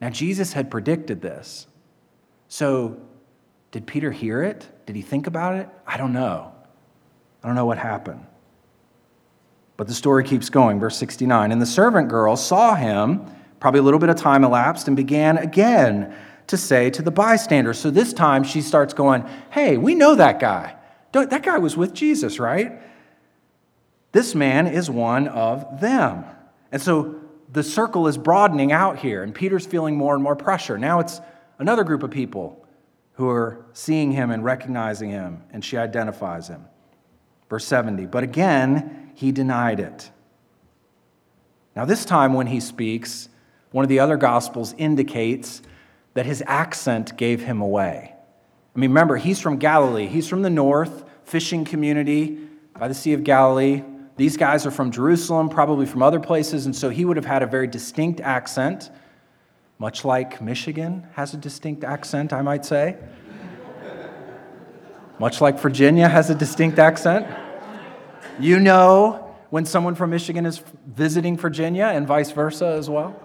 Now, 0.00 0.10
Jesus 0.10 0.52
had 0.52 0.70
predicted 0.70 1.20
this. 1.20 1.66
So, 2.46 3.00
did 3.72 3.86
Peter 3.86 4.12
hear 4.12 4.44
it? 4.44 4.68
Did 4.86 4.94
he 4.94 5.02
think 5.02 5.26
about 5.26 5.56
it? 5.56 5.68
I 5.86 5.96
don't 5.96 6.12
know. 6.12 6.52
I 7.42 7.46
don't 7.46 7.56
know 7.56 7.66
what 7.66 7.78
happened. 7.78 8.24
But 9.78 9.86
the 9.86 9.94
story 9.94 10.24
keeps 10.24 10.50
going. 10.50 10.78
Verse 10.78 10.98
69 10.98 11.50
And 11.50 11.62
the 11.62 11.66
servant 11.66 12.08
girl 12.08 12.36
saw 12.36 12.74
him, 12.74 13.24
probably 13.60 13.80
a 13.80 13.82
little 13.82 14.00
bit 14.00 14.10
of 14.10 14.16
time 14.16 14.44
elapsed, 14.44 14.88
and 14.88 14.96
began 14.96 15.38
again 15.38 16.14
to 16.48 16.58
say 16.58 16.90
to 16.90 17.00
the 17.00 17.10
bystanders. 17.10 17.78
So 17.78 17.90
this 17.90 18.12
time 18.12 18.44
she 18.44 18.60
starts 18.60 18.92
going, 18.92 19.24
Hey, 19.50 19.78
we 19.78 19.94
know 19.94 20.16
that 20.16 20.40
guy. 20.40 20.74
That 21.12 21.42
guy 21.42 21.58
was 21.58 21.76
with 21.76 21.94
Jesus, 21.94 22.38
right? 22.38 22.82
This 24.12 24.34
man 24.34 24.66
is 24.66 24.90
one 24.90 25.28
of 25.28 25.80
them. 25.80 26.24
And 26.70 26.82
so 26.82 27.20
the 27.50 27.62
circle 27.62 28.08
is 28.08 28.18
broadening 28.18 28.72
out 28.72 28.98
here, 28.98 29.22
and 29.22 29.34
Peter's 29.34 29.64
feeling 29.64 29.96
more 29.96 30.14
and 30.14 30.22
more 30.22 30.36
pressure. 30.36 30.76
Now 30.76 31.00
it's 31.00 31.20
another 31.58 31.84
group 31.84 32.02
of 32.02 32.10
people 32.10 32.66
who 33.14 33.28
are 33.28 33.64
seeing 33.72 34.12
him 34.12 34.30
and 34.30 34.44
recognizing 34.44 35.10
him, 35.10 35.42
and 35.52 35.64
she 35.64 35.76
identifies 35.76 36.48
him. 36.48 36.66
Verse 37.48 37.64
70 37.66 38.06
But 38.06 38.24
again, 38.24 39.10
he 39.14 39.32
denied 39.32 39.80
it. 39.80 40.10
Now, 41.74 41.84
this 41.84 42.04
time 42.04 42.34
when 42.34 42.48
he 42.48 42.60
speaks, 42.60 43.28
one 43.70 43.84
of 43.84 43.88
the 43.88 44.00
other 44.00 44.16
gospels 44.16 44.74
indicates 44.78 45.62
that 46.14 46.26
his 46.26 46.42
accent 46.46 47.16
gave 47.16 47.42
him 47.42 47.60
away. 47.60 48.14
I 48.74 48.78
mean, 48.78 48.90
remember, 48.90 49.16
he's 49.16 49.40
from 49.40 49.58
Galilee. 49.58 50.06
He's 50.06 50.28
from 50.28 50.42
the 50.42 50.50
north, 50.50 51.04
fishing 51.24 51.64
community 51.64 52.38
by 52.78 52.88
the 52.88 52.94
Sea 52.94 53.12
of 53.12 53.24
Galilee. 53.24 53.82
These 54.16 54.36
guys 54.36 54.66
are 54.66 54.70
from 54.70 54.90
Jerusalem, 54.90 55.48
probably 55.48 55.86
from 55.86 56.02
other 56.02 56.18
places, 56.18 56.66
and 56.66 56.74
so 56.74 56.88
he 56.88 57.04
would 57.04 57.16
have 57.16 57.26
had 57.26 57.42
a 57.42 57.46
very 57.46 57.68
distinct 57.68 58.20
accent, 58.20 58.90
much 59.78 60.04
like 60.04 60.40
Michigan 60.40 61.06
has 61.12 61.34
a 61.34 61.36
distinct 61.36 61.84
accent, 61.84 62.32
I 62.32 62.42
might 62.42 62.64
say. 62.64 62.96
Much 65.18 65.40
like 65.40 65.58
Virginia 65.58 66.08
has 66.08 66.30
a 66.30 66.34
distinct 66.34 66.78
accent. 66.78 67.26
You 68.38 68.60
know 68.60 69.34
when 69.50 69.64
someone 69.64 69.94
from 69.94 70.10
Michigan 70.10 70.46
is 70.46 70.62
visiting 70.86 71.36
Virginia 71.36 71.86
and 71.86 72.06
vice 72.06 72.30
versa 72.30 72.66
as 72.66 72.88
well. 72.88 73.20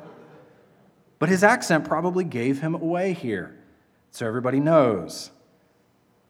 But 1.19 1.29
his 1.29 1.43
accent 1.43 1.85
probably 1.85 2.23
gave 2.23 2.61
him 2.61 2.75
away 2.75 3.13
here, 3.13 3.55
so 4.11 4.27
everybody 4.27 4.59
knows. 4.59 5.31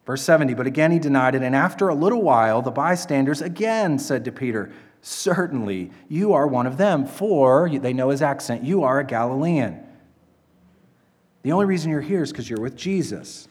Verse 0.06 0.22
70, 0.22 0.54
but 0.54 0.68
again 0.68 0.92
he 0.92 1.00
denied 1.00 1.34
it, 1.36 1.44
and 1.44 1.56
after 1.56 1.88
a 1.88 1.96
little 1.96 2.22
while, 2.22 2.62
the 2.62 2.72
bystanders 2.72 3.42
again 3.42 3.98
said 3.98 4.26
to 4.26 4.32
Peter, 4.32 4.72
Certainly, 5.02 5.92
you 6.08 6.34
are 6.34 6.48
one 6.48 6.66
of 6.66 6.78
them, 6.78 7.06
for 7.06 7.70
they 7.70 7.94
know 7.94 8.10
his 8.10 8.22
accent, 8.22 8.64
you 8.64 8.84
are 8.84 9.00
a 9.00 9.04
Galilean. 9.04 9.86
The 11.42 11.52
only 11.52 11.66
reason 11.66 11.92
you're 11.92 12.02
here 12.02 12.24
is 12.24 12.32
because 12.32 12.50
you're 12.50 12.62
with 12.62 12.78
Jesus. 12.78 13.48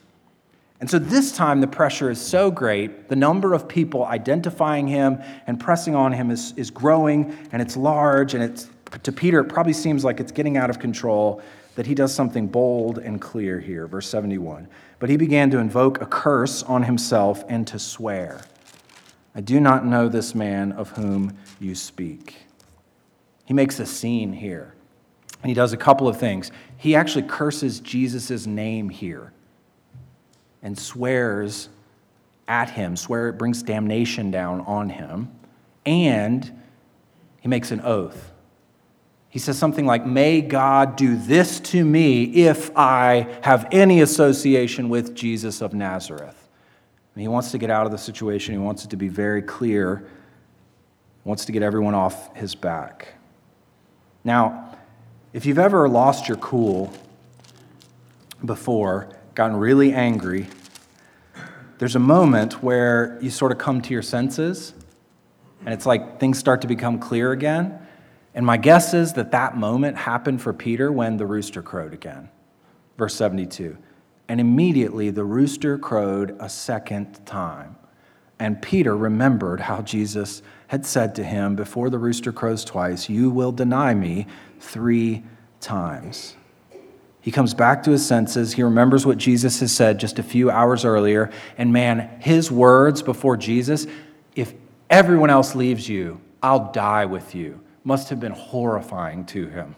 And 0.83 0.91
so 0.91 0.99
this 0.99 1.31
time 1.31 1.61
the 1.61 1.69
pressure 1.69 2.11
is 2.11 2.21
so 2.21 2.51
great, 2.51 3.09
the 3.09 3.15
number 3.15 3.55
of 3.55 3.69
people 3.69 4.05
identifying 4.05 4.89
him 4.89 5.23
and 5.47 5.61
pressing 5.61 5.95
on 5.95 6.11
him 6.11 6.29
is, 6.29 6.55
is 6.57 6.73
growing, 6.73 7.39
and 7.53 7.63
it's 7.63 7.77
large, 7.77 8.35
and 8.35 8.43
it's, 8.43 8.69
to 9.05 9.13
Peter, 9.13 9.39
it 9.39 9.45
probably 9.45 9.75
seems 9.75 10.03
like 10.03 10.19
it's 10.19 10.33
getting 10.33 10.57
out 10.57 10.71
of 10.71 10.81
control 10.81 11.41
that 11.77 11.87
he 11.87 11.95
does 11.95 12.13
something 12.13 12.49
bold 12.49 12.99
and 12.99 13.21
clear 13.21 13.61
here. 13.61 13.87
Verse 13.87 14.09
71. 14.09 14.67
But 14.99 15.09
he 15.09 15.17
began 15.17 15.53
to 15.53 15.59
invoke 15.59 16.03
a 16.03 16.07
curse 16.07 16.65
on 16.65 16.83
himself 16.83 17.45
and 17.49 17.65
to 17.69 17.79
swear, 17.79 18.41
I 19.37 19.41
do 19.41 19.61
not 19.61 19.87
know 19.87 20.09
this 20.09 20.35
man 20.35 20.73
of 20.73 20.91
whom 20.91 21.39
you 21.61 21.77
speak. 21.77 22.39
He 23.45 23.55
makes 23.55 23.79
a 23.79 23.87
scene 23.87 24.33
here. 24.33 24.75
And 25.43 25.49
he 25.49 25.55
does 25.55 25.73
a 25.73 25.77
couple 25.77 26.09
of 26.09 26.19
things. 26.19 26.51
He 26.77 26.97
actually 26.97 27.29
curses 27.29 27.79
Jesus' 27.79 28.49
name 28.49 28.89
here 28.89 29.33
and 30.63 30.79
swears 30.79 31.69
at 32.49 32.71
him, 32.71 32.97
swear 32.97 33.29
it 33.29 33.39
brings 33.39 33.63
damnation 33.63 34.31
down 34.31 34.61
on 34.63 34.89
him. 34.89 35.31
And 35.85 36.63
he 37.41 37.49
makes 37.49 37.71
an 37.71 37.81
oath. 37.81 38.33
He 39.29 39.39
says 39.39 39.59
something 39.59 39.87
like, 39.87 40.07
May 40.07 40.43
God 40.43 40.97
do 40.97 41.17
this 41.17 41.59
to 41.61 41.85
me 41.85 42.25
if 42.25 42.71
I 42.77 43.27
have 43.43 43.67
any 43.73 44.03
association 44.03 44.89
with 44.89 45.15
Jesus 45.15 45.63
of 45.63 45.73
Nazareth. 45.73 46.49
And 47.15 47.23
he 47.23 47.29
wants 47.29 47.51
to 47.53 47.59
get 47.59 47.71
out 47.71 47.87
of 47.87 47.93
the 47.93 47.99
situation. 47.99 48.55
He 48.55 48.61
wants 48.61 48.85
it 48.85 48.91
to 48.91 48.97
be 48.97 49.09
very 49.09 49.43
clear. 49.43 50.07
He 51.25 51.29
wants 51.29 51.47
to 51.47 51.53
get 51.53 51.63
everyone 51.63 51.95
off 51.95 52.35
his 52.37 52.55
back. 52.55 53.15
Now, 54.23 54.77
if 55.33 55.47
you've 55.47 55.59
ever 55.59 55.89
lost 55.89 56.29
your 56.29 56.37
cool 56.37 56.93
before, 58.45 59.09
gotten 59.35 59.57
really 59.57 59.93
angry, 59.93 60.47
there's 61.79 61.97
a 61.97 62.01
moment 62.01 62.63
where 62.63 63.19
you 63.21 63.31
sort 63.31 63.53
of 63.53 63.59
come 63.59 63.81
to 63.83 63.93
your 63.93 64.03
senses, 64.03 64.75
and 65.65 65.75
it's 65.75 65.87
like 65.87 66.21
things 66.21 66.39
start 66.39 66.61
to 66.63 66.69
become 66.69 66.99
clear 66.99 67.33
again. 67.33 67.79
And 68.35 68.47
my 68.47 68.57
guess 68.57 68.95
is 68.95 69.13
that 69.15 69.33
that 69.33 69.57
moment 69.57 69.97
happened 69.97 70.41
for 70.41 70.53
Peter 70.53 70.91
when 70.91 71.17
the 71.17 71.27
rooster 71.27 71.63
crowed 71.63 71.93
again. 71.93 72.29
Verse 72.97 73.15
72. 73.15 73.77
And 74.29 74.41
immediately 74.41 75.11
the 75.11 75.25
rooster 75.25 75.77
crowed 75.79 76.37
a 76.41 76.49
second 76.49 77.25
time. 77.27 77.77
And 78.39 78.61
Peter 78.61 78.97
remembered 78.97 79.61
how 79.61 79.83
Jesus 79.83 80.43
had 80.69 80.87
said 80.87 81.15
to 81.17 81.25
him, 81.25 81.55
Before 81.55 81.91
the 81.91 81.99
rooster 81.99 82.33
crows 82.33 82.65
twice, 82.65 83.09
you 83.09 83.31
will 83.31 83.53
deny 83.53 83.95
me 83.95 84.27
three 84.59 85.23
times. 85.61 86.35
He 87.23 87.31
comes 87.31 87.55
back 87.55 87.85
to 87.85 87.93
his 87.93 88.05
senses. 88.05 88.53
He 88.53 88.63
remembers 88.63 89.07
what 89.07 89.17
Jesus 89.17 89.61
has 89.61 89.73
said 89.73 89.99
just 89.99 90.19
a 90.19 90.23
few 90.23 90.51
hours 90.51 90.85
earlier. 90.85 91.31
And 91.57 91.73
man, 91.73 92.11
his 92.21 92.51
words 92.51 93.01
before 93.01 93.37
Jesus 93.37 93.87
if 94.35 94.55
everyone 94.89 95.31
else 95.31 95.55
leaves 95.55 95.89
you, 95.89 96.21
I'll 96.43 96.73
die 96.73 97.05
with 97.05 97.35
you 97.35 97.61
must 97.85 98.09
have 98.11 98.21
been 98.21 98.33
horrifying 98.33 99.25
to 99.27 99.49
him 99.49 99.75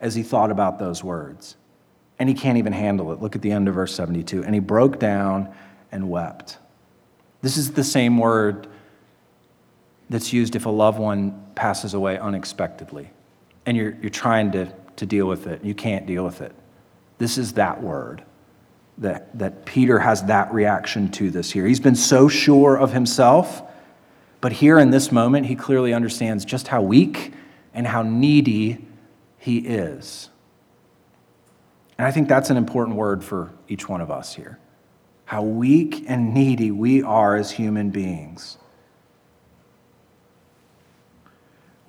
as 0.00 0.14
he 0.14 0.22
thought 0.22 0.50
about 0.50 0.78
those 0.78 1.02
words. 1.02 1.56
And 2.18 2.28
he 2.28 2.34
can't 2.34 2.58
even 2.58 2.72
handle 2.72 3.12
it. 3.12 3.20
Look 3.20 3.34
at 3.34 3.42
the 3.42 3.50
end 3.50 3.68
of 3.68 3.74
verse 3.74 3.94
72. 3.94 4.44
And 4.44 4.54
he 4.54 4.60
broke 4.60 4.98
down 4.98 5.52
and 5.90 6.08
wept. 6.08 6.58
This 7.40 7.56
is 7.56 7.72
the 7.72 7.82
same 7.82 8.18
word 8.18 8.68
that's 10.08 10.32
used 10.32 10.54
if 10.54 10.66
a 10.66 10.70
loved 10.70 10.98
one 10.98 11.42
passes 11.54 11.94
away 11.94 12.18
unexpectedly 12.18 13.10
and 13.66 13.76
you're, 13.76 13.96
you're 14.00 14.10
trying 14.10 14.52
to, 14.52 14.72
to 14.96 15.06
deal 15.06 15.26
with 15.26 15.46
it. 15.46 15.64
You 15.64 15.74
can't 15.74 16.06
deal 16.06 16.24
with 16.24 16.40
it. 16.40 16.54
This 17.22 17.38
is 17.38 17.54
that 17.54 17.82
word 17.82 18.24
that, 18.98 19.38
that 19.38 19.64
Peter 19.64 19.98
has 19.98 20.24
that 20.24 20.52
reaction 20.52 21.10
to 21.12 21.30
this 21.30 21.50
here. 21.50 21.64
He's 21.66 21.80
been 21.80 21.96
so 21.96 22.28
sure 22.28 22.76
of 22.76 22.92
himself 22.92 23.62
but 24.42 24.50
here 24.50 24.76
in 24.80 24.90
this 24.90 25.12
moment, 25.12 25.46
he 25.46 25.54
clearly 25.54 25.94
understands 25.94 26.44
just 26.44 26.66
how 26.66 26.82
weak 26.82 27.32
and 27.72 27.86
how 27.86 28.02
needy 28.02 28.84
he 29.38 29.58
is. 29.58 30.30
And 31.96 32.08
I 32.08 32.10
think 32.10 32.28
that's 32.28 32.50
an 32.50 32.56
important 32.56 32.96
word 32.96 33.22
for 33.22 33.52
each 33.68 33.88
one 33.88 34.00
of 34.00 34.10
us 34.10 34.34
here. 34.34 34.58
How 35.26 35.44
weak 35.44 36.04
and 36.08 36.34
needy 36.34 36.72
we 36.72 37.04
are 37.04 37.36
as 37.36 37.52
human 37.52 37.90
beings. 37.90 38.58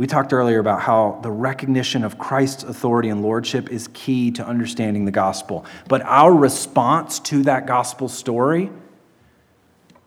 We 0.03 0.07
talked 0.07 0.33
earlier 0.33 0.59
about 0.59 0.81
how 0.81 1.21
the 1.23 1.31
recognition 1.31 2.03
of 2.03 2.17
Christ's 2.17 2.65
authority 2.65 3.07
and 3.07 3.21
lordship 3.21 3.71
is 3.71 3.87
key 3.93 4.31
to 4.31 4.45
understanding 4.45 5.05
the 5.05 5.11
gospel. 5.11 5.65
But 5.87 6.01
our 6.01 6.35
response 6.35 7.21
to 7.21 7.41
that 7.43 7.67
gospel 7.67 8.09
story, 8.09 8.69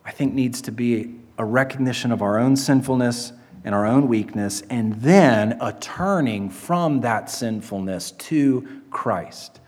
I 0.04 0.10
think, 0.10 0.34
needs 0.34 0.60
to 0.60 0.70
be 0.70 1.14
a 1.38 1.46
recognition 1.46 2.12
of 2.12 2.20
our 2.20 2.38
own 2.38 2.56
sinfulness 2.56 3.32
and 3.64 3.74
our 3.74 3.86
own 3.86 4.06
weakness, 4.06 4.62
and 4.68 4.92
then 4.96 5.56
a 5.62 5.72
turning 5.72 6.50
from 6.50 7.00
that 7.00 7.30
sinfulness 7.30 8.10
to 8.10 8.82
Christ. 8.90 9.60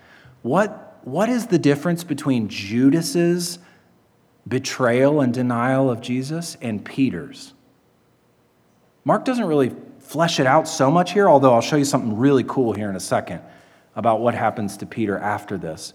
What, 0.42 1.00
what 1.04 1.30
is 1.30 1.46
the 1.46 1.58
difference 1.58 2.04
between 2.04 2.48
Judas's 2.48 3.60
betrayal 4.46 5.22
and 5.22 5.32
denial 5.32 5.90
of 5.90 6.02
Jesus 6.02 6.58
and 6.60 6.84
Peter's? 6.84 7.54
Mark 9.06 9.24
doesn't 9.24 9.46
really 9.46 9.74
flesh 10.08 10.40
it 10.40 10.46
out 10.46 10.66
so 10.66 10.90
much 10.90 11.12
here, 11.12 11.28
although 11.28 11.52
I'll 11.52 11.60
show 11.60 11.76
you 11.76 11.84
something 11.84 12.16
really 12.16 12.44
cool 12.44 12.72
here 12.72 12.88
in 12.88 12.96
a 12.96 13.00
second 13.00 13.42
about 13.94 14.20
what 14.20 14.34
happens 14.34 14.78
to 14.78 14.86
Peter 14.86 15.18
after 15.18 15.58
this. 15.58 15.92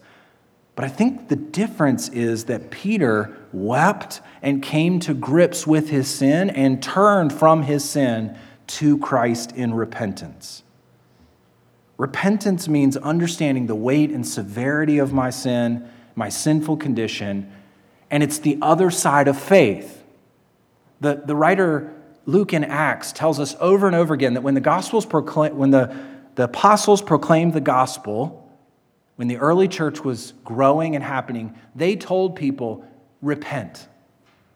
But 0.75 0.85
I 0.85 0.87
think 0.87 1.29
the 1.29 1.35
difference 1.35 2.09
is 2.09 2.45
that 2.45 2.69
Peter 2.69 3.35
wept 3.51 4.21
and 4.43 4.61
came 4.61 4.99
to 4.99 5.15
grips 5.15 5.65
with 5.65 5.89
his 5.89 6.07
sin 6.07 6.51
and 6.51 6.81
turned 6.81 7.33
from 7.33 7.63
his 7.63 7.89
sin 7.89 8.37
to 8.67 8.99
Christ 8.99 9.51
in 9.53 9.73
repentance. 9.73 10.61
Repentance 11.97 12.67
means 12.67 12.95
understanding 12.97 13.65
the 13.65 13.75
weight 13.75 14.11
and 14.11 14.27
severity 14.27 14.99
of 14.99 15.11
my 15.11 15.31
sin, 15.31 15.89
my 16.13 16.29
sinful 16.29 16.77
condition, 16.77 17.51
and 18.11 18.21
it's 18.21 18.37
the 18.37 18.59
other 18.61 18.91
side 18.91 19.27
of 19.27 19.39
faith. 19.39 20.03
The, 21.01 21.23
the 21.25 21.35
writer 21.35 21.91
Luke 22.25 22.53
in 22.53 22.63
Acts 22.63 23.11
tells 23.11 23.39
us 23.39 23.55
over 23.59 23.85
and 23.85 23.95
over 23.95 24.13
again 24.13 24.35
that 24.35 24.41
when 24.41 24.53
the 24.53 24.61
gospels 24.61 25.05
proclaim, 25.05 25.57
when 25.57 25.71
the, 25.71 25.95
the 26.35 26.45
apostles 26.45 27.01
proclaimed 27.01 27.53
the 27.53 27.61
gospel, 27.61 28.39
when 29.15 29.27
the 29.27 29.37
early 29.37 29.67
church 29.67 30.03
was 30.03 30.33
growing 30.43 30.95
and 30.95 31.03
happening, 31.03 31.57
they 31.75 31.95
told 31.95 32.35
people, 32.35 32.85
repent. 33.21 33.87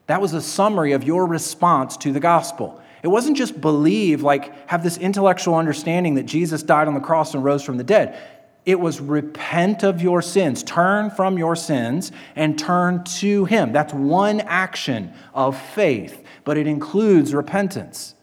That 0.08 0.22
was 0.22 0.34
a 0.34 0.42
summary 0.42 0.94
of 0.94 1.04
your 1.04 1.26
response 1.26 1.98
to 1.98 2.14
the 2.14 2.20
gospel. 2.20 2.82
It 3.04 3.10
wasn't 3.10 3.38
just 3.38 3.60
believe, 3.60 4.24
like 4.24 4.70
have 4.70 4.84
this 4.84 4.98
intellectual 4.98 5.56
understanding 5.56 6.16
that 6.16 6.24
Jesus 6.24 6.64
died 6.64 6.88
on 6.88 6.94
the 6.94 7.00
cross 7.00 7.34
and 7.34 7.44
rose 7.44 7.64
from 7.64 7.78
the 7.78 7.84
dead. 7.84 8.18
It 8.66 8.80
was 8.80 9.00
repent 9.00 9.84
of 9.84 10.02
your 10.02 10.22
sins, 10.22 10.64
turn 10.64 11.10
from 11.10 11.38
your 11.38 11.56
sins, 11.56 12.12
and 12.36 12.58
turn 12.58 13.04
to 13.20 13.46
Him. 13.46 13.72
That's 13.72 13.94
one 13.94 14.42
action 14.42 15.14
of 15.34 15.58
faith 15.58 16.26
but 16.48 16.56
it 16.56 16.66
includes 16.66 17.34
repentance. 17.34 18.16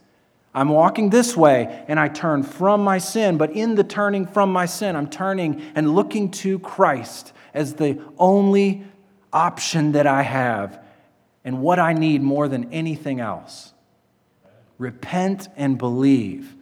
I'm 0.54 0.70
walking 0.70 1.10
this 1.10 1.36
way 1.36 1.84
and 1.88 2.00
I 2.00 2.08
turn 2.08 2.42
from 2.42 2.82
my 2.82 2.96
sin, 2.96 3.36
but 3.36 3.50
in 3.50 3.74
the 3.74 3.84
turning 3.84 4.26
from 4.26 4.50
my 4.50 4.64
sin, 4.64 4.96
I'm 4.96 5.10
turning 5.10 5.60
and 5.74 5.94
looking 5.94 6.30
to 6.30 6.58
Christ 6.58 7.34
as 7.52 7.74
the 7.74 8.00
only 8.16 8.82
option 9.30 9.92
that 9.92 10.06
I 10.06 10.22
have 10.22 10.82
and 11.44 11.60
what 11.60 11.78
I 11.78 11.92
need 11.92 12.22
more 12.22 12.48
than 12.48 12.72
anything 12.72 13.20
else. 13.20 13.74
Repent 14.78 15.48
and 15.54 15.76
believe. 15.76 16.56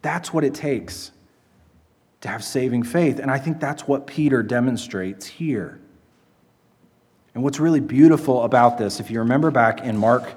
That's 0.00 0.32
what 0.32 0.44
it 0.44 0.54
takes 0.54 1.12
to 2.22 2.28
have 2.28 2.42
saving 2.42 2.84
faith. 2.84 3.18
And 3.18 3.30
I 3.30 3.36
think 3.36 3.60
that's 3.60 3.86
what 3.86 4.06
Peter 4.06 4.42
demonstrates 4.42 5.26
here. 5.26 5.78
And 7.36 7.44
what's 7.44 7.60
really 7.60 7.80
beautiful 7.80 8.44
about 8.44 8.78
this, 8.78 8.98
if 8.98 9.10
you 9.10 9.18
remember 9.18 9.50
back 9.50 9.82
in 9.82 9.98
Mark 9.98 10.32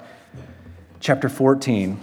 chapter 1.00 1.30
14, 1.30 1.98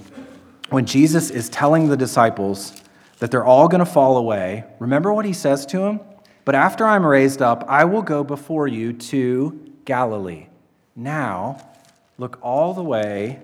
when 0.71 0.87
Jesus 0.87 1.29
is 1.29 1.49
telling 1.49 1.87
the 1.87 1.95
disciples 1.95 2.81
that 3.19 3.29
they're 3.29 3.45
all 3.45 3.67
going 3.67 3.77
to 3.77 3.85
fall 3.85 4.17
away, 4.17 4.63
remember 4.79 5.13
what 5.13 5.23
he 5.23 5.33
says 5.33 5.67
to 5.67 5.77
them? 5.77 5.99
But 6.45 6.55
after 6.55 6.83
I'm 6.83 7.05
raised 7.05 7.43
up, 7.43 7.63
I 7.67 7.85
will 7.85 8.01
go 8.01 8.23
before 8.23 8.67
you 8.67 8.91
to 8.91 9.71
Galilee. 9.85 10.47
Now, 10.95 11.69
look 12.17 12.39
all 12.41 12.73
the 12.73 12.81
way 12.81 13.39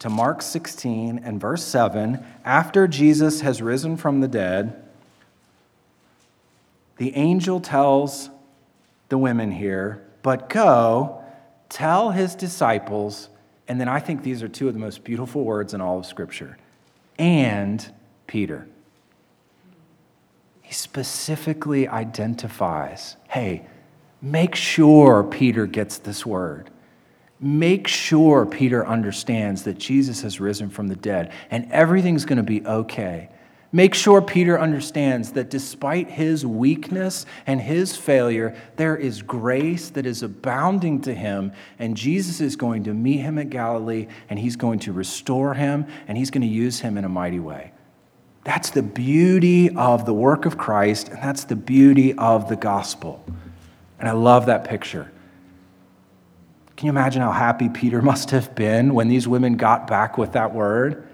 to 0.00 0.10
Mark 0.10 0.42
16 0.42 1.20
and 1.22 1.40
verse 1.40 1.62
7. 1.62 2.26
After 2.44 2.88
Jesus 2.88 3.42
has 3.42 3.62
risen 3.62 3.96
from 3.96 4.20
the 4.20 4.26
dead, 4.26 4.82
the 6.96 7.14
angel 7.14 7.60
tells 7.60 8.30
the 9.10 9.16
women 9.16 9.52
here, 9.52 10.04
but 10.22 10.48
go, 10.48 11.22
tell 11.68 12.10
his 12.10 12.34
disciples, 12.34 13.28
and 13.68 13.80
then 13.80 13.88
I 13.88 14.00
think 14.00 14.22
these 14.22 14.42
are 14.42 14.48
two 14.48 14.68
of 14.68 14.74
the 14.74 14.80
most 14.80 15.04
beautiful 15.04 15.44
words 15.44 15.74
in 15.74 15.80
all 15.80 15.98
of 15.98 16.06
Scripture, 16.06 16.58
and 17.18 17.92
Peter. 18.26 18.66
He 20.62 20.74
specifically 20.74 21.88
identifies 21.88 23.16
hey, 23.28 23.66
make 24.22 24.54
sure 24.54 25.24
Peter 25.24 25.66
gets 25.66 25.98
this 25.98 26.24
word. 26.24 26.70
Make 27.40 27.88
sure 27.88 28.44
Peter 28.44 28.86
understands 28.86 29.62
that 29.64 29.78
Jesus 29.78 30.20
has 30.22 30.40
risen 30.40 30.68
from 30.68 30.88
the 30.88 30.96
dead 30.96 31.32
and 31.50 31.70
everything's 31.72 32.24
going 32.24 32.36
to 32.36 32.42
be 32.42 32.64
okay. 32.66 33.30
Make 33.72 33.94
sure 33.94 34.20
Peter 34.20 34.58
understands 34.58 35.32
that 35.32 35.48
despite 35.48 36.10
his 36.10 36.44
weakness 36.44 37.24
and 37.46 37.60
his 37.60 37.96
failure, 37.96 38.56
there 38.76 38.96
is 38.96 39.22
grace 39.22 39.90
that 39.90 40.06
is 40.06 40.24
abounding 40.24 41.00
to 41.02 41.14
him, 41.14 41.52
and 41.78 41.96
Jesus 41.96 42.40
is 42.40 42.56
going 42.56 42.82
to 42.84 42.94
meet 42.94 43.18
him 43.18 43.38
at 43.38 43.48
Galilee, 43.48 44.08
and 44.28 44.40
he's 44.40 44.56
going 44.56 44.80
to 44.80 44.92
restore 44.92 45.54
him, 45.54 45.86
and 46.08 46.18
he's 46.18 46.32
going 46.32 46.42
to 46.42 46.48
use 46.48 46.80
him 46.80 46.98
in 46.98 47.04
a 47.04 47.08
mighty 47.08 47.38
way. 47.38 47.70
That's 48.42 48.70
the 48.70 48.82
beauty 48.82 49.70
of 49.76 50.04
the 50.04 50.14
work 50.14 50.46
of 50.46 50.58
Christ, 50.58 51.08
and 51.08 51.22
that's 51.22 51.44
the 51.44 51.56
beauty 51.56 52.14
of 52.14 52.48
the 52.48 52.56
gospel. 52.56 53.24
And 54.00 54.08
I 54.08 54.12
love 54.12 54.46
that 54.46 54.64
picture. 54.64 55.12
Can 56.76 56.86
you 56.86 56.90
imagine 56.90 57.22
how 57.22 57.32
happy 57.32 57.68
Peter 57.68 58.02
must 58.02 58.30
have 58.30 58.52
been 58.56 58.94
when 58.94 59.06
these 59.06 59.28
women 59.28 59.56
got 59.56 59.86
back 59.86 60.18
with 60.18 60.32
that 60.32 60.52
word? 60.52 61.06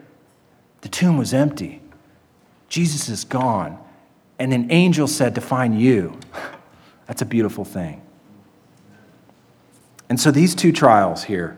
The 0.81 0.89
tomb 0.89 1.19
was 1.19 1.35
empty. 1.35 1.83
Jesus 2.69 3.09
is 3.09 3.25
gone. 3.25 3.79
And 4.39 4.53
an 4.53 4.71
angel 4.71 5.07
said 5.07 5.35
to 5.37 5.41
find 5.41 5.81
you. 5.81 6.19
That's 7.07 7.23
a 7.23 7.27
beautiful 7.27 7.65
thing. 7.65 8.03
And 10.09 10.21
so 10.21 10.31
these 10.31 10.55
two 10.55 10.73
trials 10.73 11.25
here, 11.25 11.57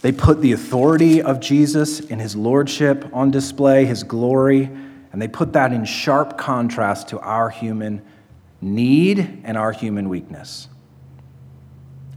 they 0.00 0.12
put 0.12 0.40
the 0.40 0.52
authority 0.52 1.20
of 1.20 1.40
Jesus 1.40 2.00
and 2.00 2.20
his 2.20 2.34
lordship 2.34 3.08
on 3.12 3.30
display, 3.30 3.84
his 3.84 4.04
glory, 4.04 4.70
and 5.12 5.20
they 5.20 5.28
put 5.28 5.52
that 5.52 5.72
in 5.72 5.84
sharp 5.84 6.38
contrast 6.38 7.08
to 7.08 7.18
our 7.20 7.50
human 7.50 8.02
need 8.60 9.42
and 9.44 9.56
our 9.56 9.72
human 9.72 10.08
weakness. 10.08 10.68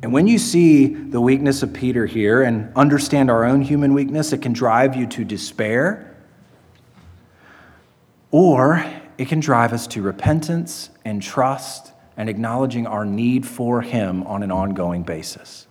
And 0.04 0.14
when 0.14 0.28
you 0.28 0.40
see 0.40 0.88
the 0.88 1.22
weakness 1.22 1.62
of 1.62 1.74
Peter 1.74 2.06
here 2.08 2.42
and 2.42 2.76
understand 2.76 3.30
our 3.30 3.46
own 3.46 3.62
human 3.62 3.94
weakness, 3.94 4.34
it 4.34 4.42
can 4.42 4.54
drive 4.54 4.96
you 4.96 5.06
to 5.08 5.24
despair 5.24 6.11
or 8.32 8.84
it 9.18 9.28
can 9.28 9.40
drive 9.40 9.74
us 9.74 9.86
to 9.88 10.02
repentance 10.02 10.90
and 11.06 11.22
trust 11.22 11.92
and 12.18 12.30
acknowledging 12.30 12.88
our 12.88 13.06
need 13.06 13.46
for 13.46 13.82
Him 13.82 14.24
on 14.24 14.42
an 14.42 14.52
ongoing 14.52 15.04
basis. 15.04 15.68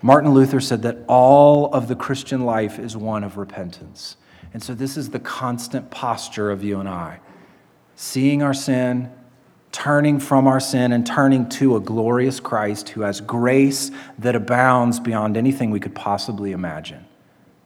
Martin 0.00 0.32
Luther 0.32 0.60
said 0.60 0.82
that 0.82 0.98
all 1.06 1.72
of 1.72 1.86
the 1.86 1.94
Christian 1.94 2.44
life 2.44 2.78
is 2.78 2.96
one 2.96 3.22
of 3.22 3.36
repentance. 3.36 4.16
And 4.52 4.62
so, 4.62 4.74
this 4.74 4.96
is 4.96 5.10
the 5.10 5.20
constant 5.20 5.90
posture 5.90 6.50
of 6.50 6.64
you 6.64 6.80
and 6.80 6.88
I 6.88 7.20
seeing 7.94 8.42
our 8.42 8.54
sin, 8.54 9.12
turning 9.70 10.18
from 10.18 10.48
our 10.48 10.58
sin, 10.58 10.92
and 10.92 11.06
turning 11.06 11.48
to 11.48 11.76
a 11.76 11.80
glorious 11.80 12.40
Christ 12.40 12.88
who 12.88 13.02
has 13.02 13.20
grace 13.20 13.92
that 14.18 14.34
abounds 14.34 14.98
beyond 14.98 15.36
anything 15.36 15.70
we 15.70 15.78
could 15.78 15.94
possibly 15.94 16.50
imagine, 16.50 17.06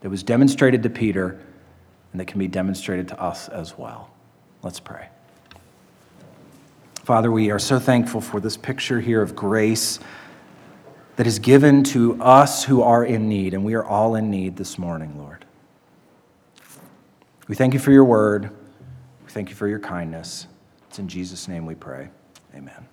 that 0.00 0.10
was 0.10 0.22
demonstrated 0.22 0.82
to 0.82 0.90
Peter 0.90 1.40
and 2.16 2.20
that 2.22 2.28
can 2.28 2.38
be 2.38 2.48
demonstrated 2.48 3.08
to 3.08 3.20
us 3.20 3.50
as 3.50 3.76
well. 3.76 4.08
Let's 4.62 4.80
pray. 4.80 5.08
Father, 7.04 7.30
we 7.30 7.50
are 7.50 7.58
so 7.58 7.78
thankful 7.78 8.22
for 8.22 8.40
this 8.40 8.56
picture 8.56 9.00
here 9.02 9.20
of 9.20 9.36
grace 9.36 10.00
that 11.16 11.26
is 11.26 11.38
given 11.38 11.84
to 11.84 12.18
us 12.22 12.64
who 12.64 12.80
are 12.80 13.04
in 13.04 13.28
need, 13.28 13.52
and 13.52 13.66
we 13.66 13.74
are 13.74 13.84
all 13.84 14.14
in 14.14 14.30
need 14.30 14.56
this 14.56 14.78
morning, 14.78 15.18
Lord. 15.18 15.44
We 17.48 17.54
thank 17.54 17.74
you 17.74 17.80
for 17.80 17.92
your 17.92 18.04
word. 18.04 18.44
We 19.26 19.30
thank 19.30 19.50
you 19.50 19.54
for 19.54 19.68
your 19.68 19.80
kindness. 19.80 20.46
It's 20.88 20.98
in 20.98 21.08
Jesus' 21.08 21.48
name 21.48 21.66
we 21.66 21.74
pray. 21.74 22.08
Amen. 22.54 22.88